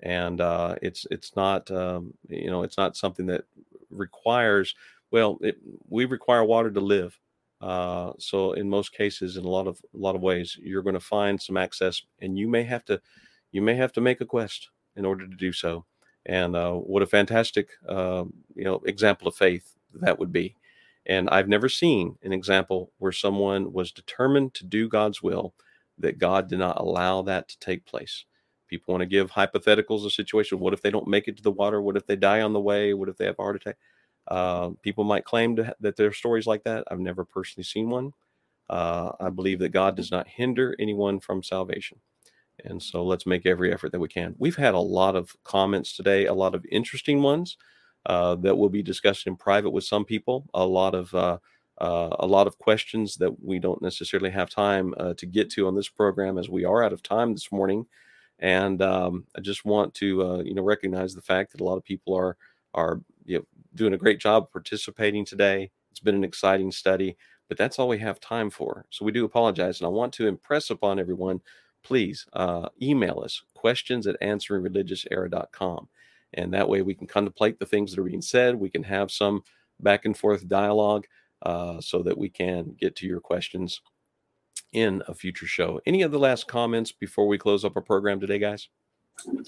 and 0.00 0.40
uh, 0.40 0.76
it's 0.82 1.06
it's 1.10 1.34
not, 1.36 1.70
um, 1.70 2.12
you 2.28 2.50
know, 2.50 2.62
it's 2.62 2.76
not 2.76 2.96
something 2.96 3.26
that 3.26 3.44
requires. 3.90 4.74
Well, 5.10 5.38
it, 5.40 5.56
we 5.88 6.04
require 6.04 6.44
water 6.44 6.70
to 6.70 6.80
live. 6.80 7.18
Uh, 7.64 8.12
so 8.18 8.52
in 8.52 8.68
most 8.68 8.92
cases, 8.92 9.38
in 9.38 9.44
a 9.46 9.48
lot 9.48 9.66
of 9.66 9.80
a 9.94 9.98
lot 9.98 10.14
of 10.14 10.20
ways, 10.20 10.58
you're 10.62 10.82
going 10.82 11.00
to 11.00 11.00
find 11.00 11.40
some 11.40 11.56
access, 11.56 12.02
and 12.20 12.38
you 12.38 12.46
may 12.46 12.62
have 12.62 12.84
to 12.84 13.00
you 13.52 13.62
may 13.62 13.74
have 13.74 13.92
to 13.92 14.02
make 14.02 14.20
a 14.20 14.26
quest 14.26 14.68
in 14.96 15.06
order 15.06 15.26
to 15.26 15.36
do 15.36 15.50
so. 15.50 15.86
And 16.26 16.54
uh, 16.54 16.72
what 16.74 17.02
a 17.02 17.06
fantastic 17.06 17.70
uh, 17.88 18.24
you 18.54 18.64
know 18.64 18.82
example 18.84 19.28
of 19.28 19.34
faith 19.34 19.76
that 19.94 20.18
would 20.18 20.30
be. 20.32 20.56
And 21.06 21.30
I've 21.30 21.48
never 21.48 21.70
seen 21.70 22.16
an 22.22 22.34
example 22.34 22.92
where 22.98 23.12
someone 23.12 23.72
was 23.72 23.92
determined 23.92 24.52
to 24.54 24.66
do 24.66 24.88
God's 24.88 25.22
will 25.22 25.54
that 25.98 26.18
God 26.18 26.48
did 26.48 26.58
not 26.58 26.80
allow 26.80 27.22
that 27.22 27.48
to 27.48 27.58
take 27.60 27.86
place. 27.86 28.26
People 28.68 28.92
want 28.92 29.02
to 29.02 29.06
give 29.06 29.30
hypotheticals 29.30 30.04
of 30.04 30.12
situation. 30.12 30.58
What 30.58 30.74
if 30.74 30.82
they 30.82 30.90
don't 30.90 31.08
make 31.08 31.28
it 31.28 31.36
to 31.38 31.42
the 31.42 31.50
water? 31.50 31.80
What 31.80 31.96
if 31.96 32.06
they 32.06 32.16
die 32.16 32.42
on 32.42 32.52
the 32.52 32.60
way? 32.60 32.92
What 32.92 33.08
if 33.08 33.16
they 33.16 33.26
have 33.26 33.36
a 33.38 33.42
heart 33.42 33.56
attack? 33.56 33.76
Uh, 34.28 34.70
people 34.82 35.04
might 35.04 35.24
claim 35.24 35.56
to, 35.56 35.74
that 35.80 35.96
there 35.96 36.08
are 36.08 36.12
stories 36.12 36.46
like 36.46 36.64
that. 36.64 36.84
I've 36.90 37.00
never 37.00 37.24
personally 37.24 37.64
seen 37.64 37.90
one. 37.90 38.12
Uh, 38.70 39.12
I 39.20 39.28
believe 39.28 39.58
that 39.58 39.70
God 39.70 39.96
does 39.96 40.10
not 40.10 40.26
hinder 40.28 40.74
anyone 40.78 41.20
from 41.20 41.42
salvation. 41.42 41.98
And 42.64 42.82
so 42.82 43.04
let's 43.04 43.26
make 43.26 43.46
every 43.46 43.72
effort 43.72 43.92
that 43.92 44.00
we 44.00 44.08
can. 44.08 44.34
We've 44.38 44.56
had 44.56 44.74
a 44.74 44.78
lot 44.78 45.16
of 45.16 45.36
comments 45.44 45.96
today, 45.96 46.26
a 46.26 46.34
lot 46.34 46.54
of 46.54 46.64
interesting 46.70 47.22
ones 47.22 47.56
uh, 48.06 48.36
that 48.36 48.56
will 48.56 48.68
be 48.68 48.82
discussed 48.82 49.26
in 49.26 49.36
private 49.36 49.70
with 49.70 49.84
some 49.84 50.04
people. 50.04 50.46
A 50.54 50.64
lot 50.64 50.94
of 50.94 51.12
uh, 51.14 51.38
uh, 51.78 52.14
a 52.20 52.26
lot 52.26 52.46
of 52.46 52.58
questions 52.58 53.16
that 53.16 53.42
we 53.42 53.58
don't 53.58 53.82
necessarily 53.82 54.30
have 54.30 54.48
time 54.48 54.94
uh, 54.98 55.14
to 55.14 55.26
get 55.26 55.50
to 55.50 55.66
on 55.66 55.74
this 55.74 55.88
program, 55.88 56.38
as 56.38 56.48
we 56.48 56.64
are 56.64 56.84
out 56.84 56.92
of 56.92 57.02
time 57.02 57.32
this 57.32 57.50
morning. 57.50 57.86
And 58.38 58.80
um, 58.82 59.24
I 59.36 59.40
just 59.40 59.64
want 59.64 59.94
to 59.94 60.22
uh, 60.22 60.42
you 60.42 60.54
know 60.54 60.62
recognize 60.62 61.14
the 61.14 61.22
fact 61.22 61.52
that 61.52 61.60
a 61.60 61.64
lot 61.64 61.76
of 61.76 61.84
people 61.84 62.14
are 62.16 62.36
are 62.74 63.00
you 63.24 63.38
know, 63.38 63.44
doing 63.74 63.94
a 63.94 63.98
great 63.98 64.20
job 64.20 64.50
participating 64.50 65.24
today. 65.24 65.70
It's 65.90 66.00
been 66.00 66.14
an 66.14 66.24
exciting 66.24 66.72
study, 66.72 67.16
but 67.48 67.58
that's 67.58 67.78
all 67.78 67.88
we 67.88 67.98
have 67.98 68.20
time 68.20 68.50
for. 68.50 68.86
So 68.90 69.04
we 69.04 69.12
do 69.12 69.24
apologize, 69.24 69.80
and 69.80 69.86
I 69.86 69.90
want 69.90 70.12
to 70.14 70.26
impress 70.26 70.70
upon 70.70 70.98
everyone. 70.98 71.40
Please 71.82 72.26
uh, 72.32 72.68
email 72.80 73.20
us 73.24 73.42
questions 73.54 74.06
at 74.06 74.20
answeringreligiouserror.com 74.20 75.88
and 76.34 76.52
that 76.52 76.68
way 76.68 76.82
we 76.82 76.94
can 76.94 77.06
contemplate 77.06 77.58
the 77.58 77.66
things 77.66 77.90
that 77.90 78.00
are 78.00 78.04
being 78.04 78.22
said. 78.22 78.56
We 78.56 78.70
can 78.70 78.82
have 78.82 79.10
some 79.10 79.42
back 79.80 80.04
and 80.04 80.16
forth 80.16 80.48
dialogue 80.48 81.06
uh, 81.42 81.80
so 81.80 82.02
that 82.02 82.18
we 82.18 82.28
can 82.28 82.76
get 82.78 82.96
to 82.96 83.06
your 83.06 83.20
questions 83.20 83.80
in 84.72 85.02
a 85.06 85.14
future 85.14 85.46
show. 85.46 85.80
Any 85.86 86.02
other 86.02 86.18
last 86.18 86.48
comments 86.48 86.92
before 86.92 87.28
we 87.28 87.38
close 87.38 87.64
up 87.64 87.76
our 87.76 87.82
program 87.82 88.20
today, 88.20 88.38
guys? 88.38 88.68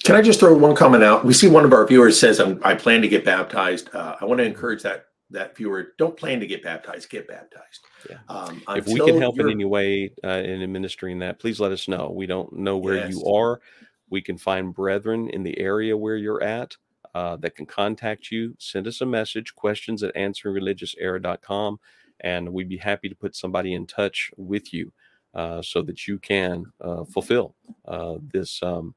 Can 0.05 0.17
I 0.17 0.23
just 0.23 0.41
throw 0.41 0.57
one 0.57 0.75
comment 0.75 1.03
out? 1.03 1.25
We 1.25 1.35
see 1.35 1.49
one 1.49 1.65
of 1.65 1.73
our 1.73 1.87
viewers 1.87 2.19
says, 2.19 2.41
"I 2.41 2.75
plan 2.75 3.03
to 3.03 3.09
get 3.09 3.25
baptized." 3.25 3.95
Uh, 3.95 4.17
I 4.21 4.25
want 4.25 4.39
to 4.39 4.45
encourage 4.45 4.83
that 4.83 5.07
that 5.31 5.57
viewer: 5.57 5.95
don't 5.99 6.17
plan 6.17 6.41
to 6.41 6.47
get 6.47 6.63
baptized, 6.63 7.11
get 7.11 7.29
baptized. 7.29 7.81
Yeah. 8.09 8.19
Um, 8.29 8.63
if 8.71 8.87
we 8.87 9.01
can 9.01 9.21
help 9.21 9.39
in 9.39 9.51
any 9.51 9.65
way 9.65 10.13
uh, 10.25 10.29
in 10.29 10.63
administering 10.63 11.19
that, 11.21 11.39
please 11.39 11.61
let 11.61 11.73
us 11.73 11.89
know. 11.89 12.11
We 12.11 12.27
don't 12.27 12.53
know 12.53 12.79
where 12.79 12.97
yes. 12.97 13.11
you 13.11 13.25
are. 13.27 13.61
We 14.09 14.23
can 14.23 14.39
find 14.39 14.73
brethren 14.73 15.29
in 15.31 15.43
the 15.43 15.59
area 15.59 15.97
where 15.97 16.17
you're 16.17 16.43
at 16.43 16.77
uh, 17.17 17.37
that 17.37 17.57
can 17.57 17.65
contact 17.67 18.31
you. 18.31 18.55
Send 18.59 18.87
us 18.87 19.01
a 19.01 19.07
message, 19.07 19.55
questions 19.55 20.03
at 20.03 20.15
answeringreligiouserror.com, 20.15 21.81
and 22.21 22.53
we'd 22.53 22.69
be 22.69 22.77
happy 22.77 23.09
to 23.09 23.15
put 23.15 23.35
somebody 23.35 23.73
in 23.73 23.87
touch 23.87 24.31
with 24.37 24.73
you 24.73 24.93
uh, 25.35 25.63
so 25.63 25.81
that 25.83 26.07
you 26.07 26.19
can 26.19 26.67
uh, 26.81 27.05
fulfill 27.05 27.55
uh, 27.87 28.17
this, 28.33 28.63
um, 28.63 28.95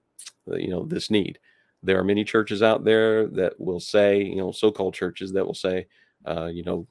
you 0.48 0.70
know, 0.70 0.86
this 0.86 1.10
need. 1.10 1.40
There 1.82 2.00
are 2.00 2.04
many 2.04 2.24
churches 2.24 2.62
out 2.62 2.84
there 2.84 3.28
that 3.28 3.60
will 3.60 3.80
say, 3.80 4.22
you 4.22 4.36
know, 4.36 4.52
so-called 4.52 4.94
churches 4.94 5.32
that 5.34 5.46
will 5.46 5.54
say, 5.54 5.88
uh, 6.26 6.48
you 6.48 6.64
know, 6.64 6.88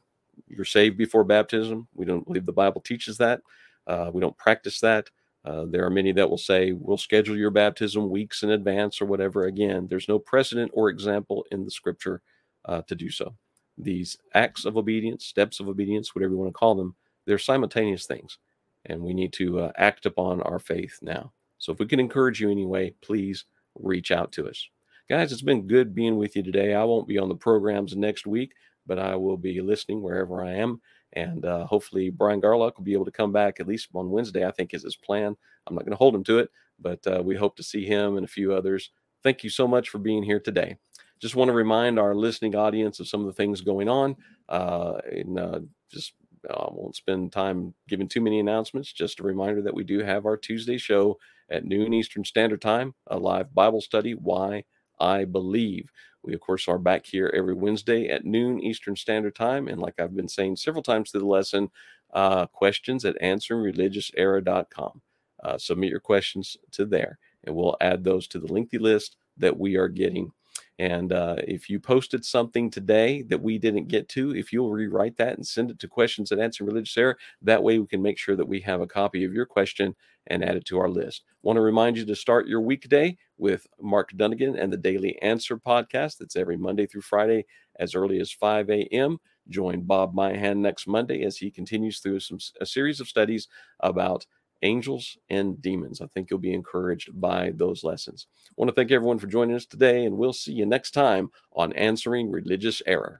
you're 0.46 0.64
saved 0.64 0.96
before 0.96 1.24
baptism. 1.24 1.88
We 1.94 2.06
don't 2.06 2.24
believe 2.24 2.46
the 2.46 2.52
Bible 2.52 2.80
teaches 2.80 3.18
that. 3.18 3.42
Uh, 3.86 4.10
we 4.12 4.20
don't 4.20 4.36
practice 4.36 4.80
that. 4.80 5.10
Uh, 5.44 5.64
there 5.68 5.84
are 5.84 5.90
many 5.90 6.12
that 6.12 6.28
will 6.28 6.38
say, 6.38 6.72
we'll 6.72 6.96
schedule 6.96 7.36
your 7.36 7.50
baptism 7.50 8.10
weeks 8.10 8.42
in 8.42 8.50
advance 8.50 9.00
or 9.00 9.06
whatever. 9.06 9.44
Again, 9.44 9.86
there's 9.88 10.08
no 10.08 10.18
precedent 10.18 10.70
or 10.74 10.88
example 10.90 11.44
in 11.50 11.64
the 11.64 11.70
scripture 11.70 12.22
uh, 12.64 12.82
to 12.82 12.94
do 12.94 13.10
so. 13.10 13.34
These 13.76 14.16
acts 14.34 14.64
of 14.64 14.76
obedience, 14.76 15.24
steps 15.26 15.60
of 15.60 15.68
obedience, 15.68 16.14
whatever 16.14 16.32
you 16.32 16.38
want 16.38 16.48
to 16.48 16.58
call 16.58 16.74
them, 16.74 16.96
they're 17.26 17.38
simultaneous 17.38 18.06
things. 18.06 18.38
And 18.86 19.02
we 19.02 19.14
need 19.14 19.32
to 19.34 19.60
uh, 19.60 19.72
act 19.76 20.06
upon 20.06 20.42
our 20.42 20.58
faith 20.58 20.98
now. 21.02 21.32
So 21.58 21.72
if 21.72 21.78
we 21.78 21.86
can 21.86 22.00
encourage 22.00 22.40
you 22.40 22.50
anyway, 22.50 22.94
please 23.02 23.44
reach 23.74 24.10
out 24.10 24.32
to 24.32 24.48
us. 24.48 24.68
Guys, 25.08 25.32
it's 25.32 25.42
been 25.42 25.66
good 25.66 25.94
being 25.94 26.16
with 26.16 26.36
you 26.36 26.42
today. 26.42 26.74
I 26.74 26.84
won't 26.84 27.08
be 27.08 27.18
on 27.18 27.28
the 27.28 27.34
programs 27.34 27.96
next 27.96 28.26
week, 28.26 28.52
but 28.86 28.98
I 28.98 29.16
will 29.16 29.36
be 29.36 29.60
listening 29.60 30.02
wherever 30.02 30.44
I 30.44 30.54
am. 30.54 30.80
And 31.14 31.44
uh, 31.44 31.64
hopefully, 31.66 32.10
Brian 32.10 32.40
Garlock 32.40 32.76
will 32.76 32.84
be 32.84 32.92
able 32.92 33.06
to 33.06 33.10
come 33.10 33.32
back 33.32 33.60
at 33.60 33.66
least 33.66 33.88
on 33.94 34.10
Wednesday, 34.10 34.46
I 34.46 34.50
think 34.50 34.74
is 34.74 34.82
his 34.82 34.96
plan. 34.96 35.34
I'm 35.66 35.74
not 35.74 35.84
going 35.84 35.92
to 35.92 35.96
hold 35.96 36.14
him 36.14 36.24
to 36.24 36.38
it, 36.38 36.50
but 36.78 37.06
uh, 37.06 37.22
we 37.24 37.34
hope 37.36 37.56
to 37.56 37.62
see 37.62 37.86
him 37.86 38.16
and 38.16 38.24
a 38.24 38.28
few 38.28 38.52
others. 38.52 38.90
Thank 39.22 39.42
you 39.42 39.50
so 39.50 39.66
much 39.66 39.88
for 39.88 39.98
being 39.98 40.22
here 40.22 40.40
today. 40.40 40.76
Just 41.20 41.34
want 41.34 41.48
to 41.48 41.54
remind 41.54 41.98
our 41.98 42.14
listening 42.14 42.54
audience 42.54 43.00
of 43.00 43.08
some 43.08 43.20
of 43.20 43.26
the 43.26 43.32
things 43.32 43.62
going 43.62 43.88
on. 43.88 44.16
Uh, 44.48 44.98
and 45.10 45.38
uh, 45.38 45.60
just 45.90 46.12
I 46.48 46.66
won't 46.70 46.96
spend 46.96 47.32
time 47.32 47.74
giving 47.88 48.08
too 48.08 48.20
many 48.20 48.38
announcements. 48.38 48.92
Just 48.92 49.20
a 49.20 49.24
reminder 49.24 49.62
that 49.62 49.74
we 49.74 49.84
do 49.84 50.00
have 50.00 50.26
our 50.26 50.36
Tuesday 50.36 50.78
show 50.78 51.18
at 51.50 51.64
noon 51.64 51.92
Eastern 51.94 52.24
Standard 52.24 52.60
Time, 52.62 52.94
a 53.06 53.18
live 53.18 53.54
Bible 53.54 53.80
study. 53.80 54.12
Why 54.12 54.64
I 55.00 55.24
believe. 55.24 55.90
We, 56.22 56.34
of 56.34 56.40
course, 56.40 56.68
are 56.68 56.78
back 56.78 57.06
here 57.06 57.32
every 57.34 57.54
Wednesday 57.54 58.08
at 58.08 58.24
noon 58.24 58.60
Eastern 58.60 58.96
Standard 58.96 59.34
Time. 59.34 59.68
And 59.68 59.80
like 59.80 59.94
I've 59.98 60.16
been 60.16 60.28
saying 60.28 60.56
several 60.56 60.82
times 60.82 61.10
through 61.10 61.20
the 61.20 61.26
lesson, 61.26 61.70
uh, 62.12 62.46
questions 62.46 63.04
at 63.04 63.20
answeringreligiouserror.com. 63.20 65.02
Uh, 65.42 65.58
submit 65.58 65.90
your 65.90 66.00
questions 66.00 66.56
to 66.72 66.84
there, 66.84 67.18
and 67.44 67.54
we'll 67.54 67.76
add 67.80 68.02
those 68.02 68.26
to 68.26 68.40
the 68.40 68.52
lengthy 68.52 68.78
list 68.78 69.16
that 69.36 69.56
we 69.56 69.76
are 69.76 69.88
getting. 69.88 70.32
And 70.78 71.12
uh, 71.12 71.36
if 71.38 71.68
you 71.68 71.80
posted 71.80 72.24
something 72.24 72.70
today 72.70 73.22
that 73.22 73.42
we 73.42 73.58
didn't 73.58 73.88
get 73.88 74.08
to, 74.10 74.34
if 74.34 74.52
you'll 74.52 74.70
rewrite 74.70 75.16
that 75.16 75.36
and 75.36 75.46
send 75.46 75.70
it 75.70 75.78
to 75.80 75.88
questions 75.88 76.30
at 76.30 76.38
Answering 76.38 76.68
Religious 76.68 76.96
Error, 76.96 77.18
that 77.42 77.62
way 77.62 77.78
we 77.78 77.86
can 77.86 78.00
make 78.00 78.18
sure 78.18 78.36
that 78.36 78.46
we 78.46 78.60
have 78.60 78.80
a 78.80 78.86
copy 78.86 79.24
of 79.24 79.34
your 79.34 79.46
question 79.46 79.96
and 80.28 80.44
add 80.44 80.56
it 80.56 80.64
to 80.66 80.78
our 80.78 80.88
list. 80.88 81.24
Want 81.42 81.56
to 81.56 81.62
remind 81.62 81.96
you 81.96 82.04
to 82.04 82.14
start 82.14 82.46
your 82.46 82.60
weekday 82.60 83.16
with 83.38 83.66
Mark 83.80 84.12
Dunagan 84.12 84.60
and 84.60 84.72
the 84.72 84.76
Daily 84.76 85.20
Answer 85.20 85.56
podcast. 85.56 86.18
That's 86.18 86.36
every 86.36 86.56
Monday 86.56 86.86
through 86.86 87.02
Friday 87.02 87.46
as 87.76 87.94
early 87.94 88.20
as 88.20 88.30
5 88.30 88.70
a.m. 88.70 89.18
Join 89.48 89.82
Bob 89.82 90.14
Myhan 90.14 90.58
next 90.58 90.86
Monday 90.86 91.22
as 91.22 91.38
he 91.38 91.50
continues 91.50 92.00
through 92.00 92.20
some 92.20 92.38
a 92.60 92.66
series 92.66 93.00
of 93.00 93.08
studies 93.08 93.48
about 93.80 94.26
angels 94.62 95.18
and 95.30 95.60
demons. 95.62 96.00
I 96.00 96.06
think 96.06 96.30
you'll 96.30 96.38
be 96.40 96.54
encouraged 96.54 97.20
by 97.20 97.52
those 97.54 97.84
lessons. 97.84 98.26
I 98.50 98.54
want 98.56 98.68
to 98.68 98.74
thank 98.74 98.90
everyone 98.90 99.18
for 99.18 99.26
joining 99.26 99.56
us 99.56 99.66
today, 99.66 100.04
and 100.04 100.16
we'll 100.16 100.32
see 100.32 100.52
you 100.52 100.66
next 100.66 100.92
time 100.92 101.30
on 101.52 101.72
Answering 101.74 102.30
Religious 102.30 102.82
Error. 102.86 103.16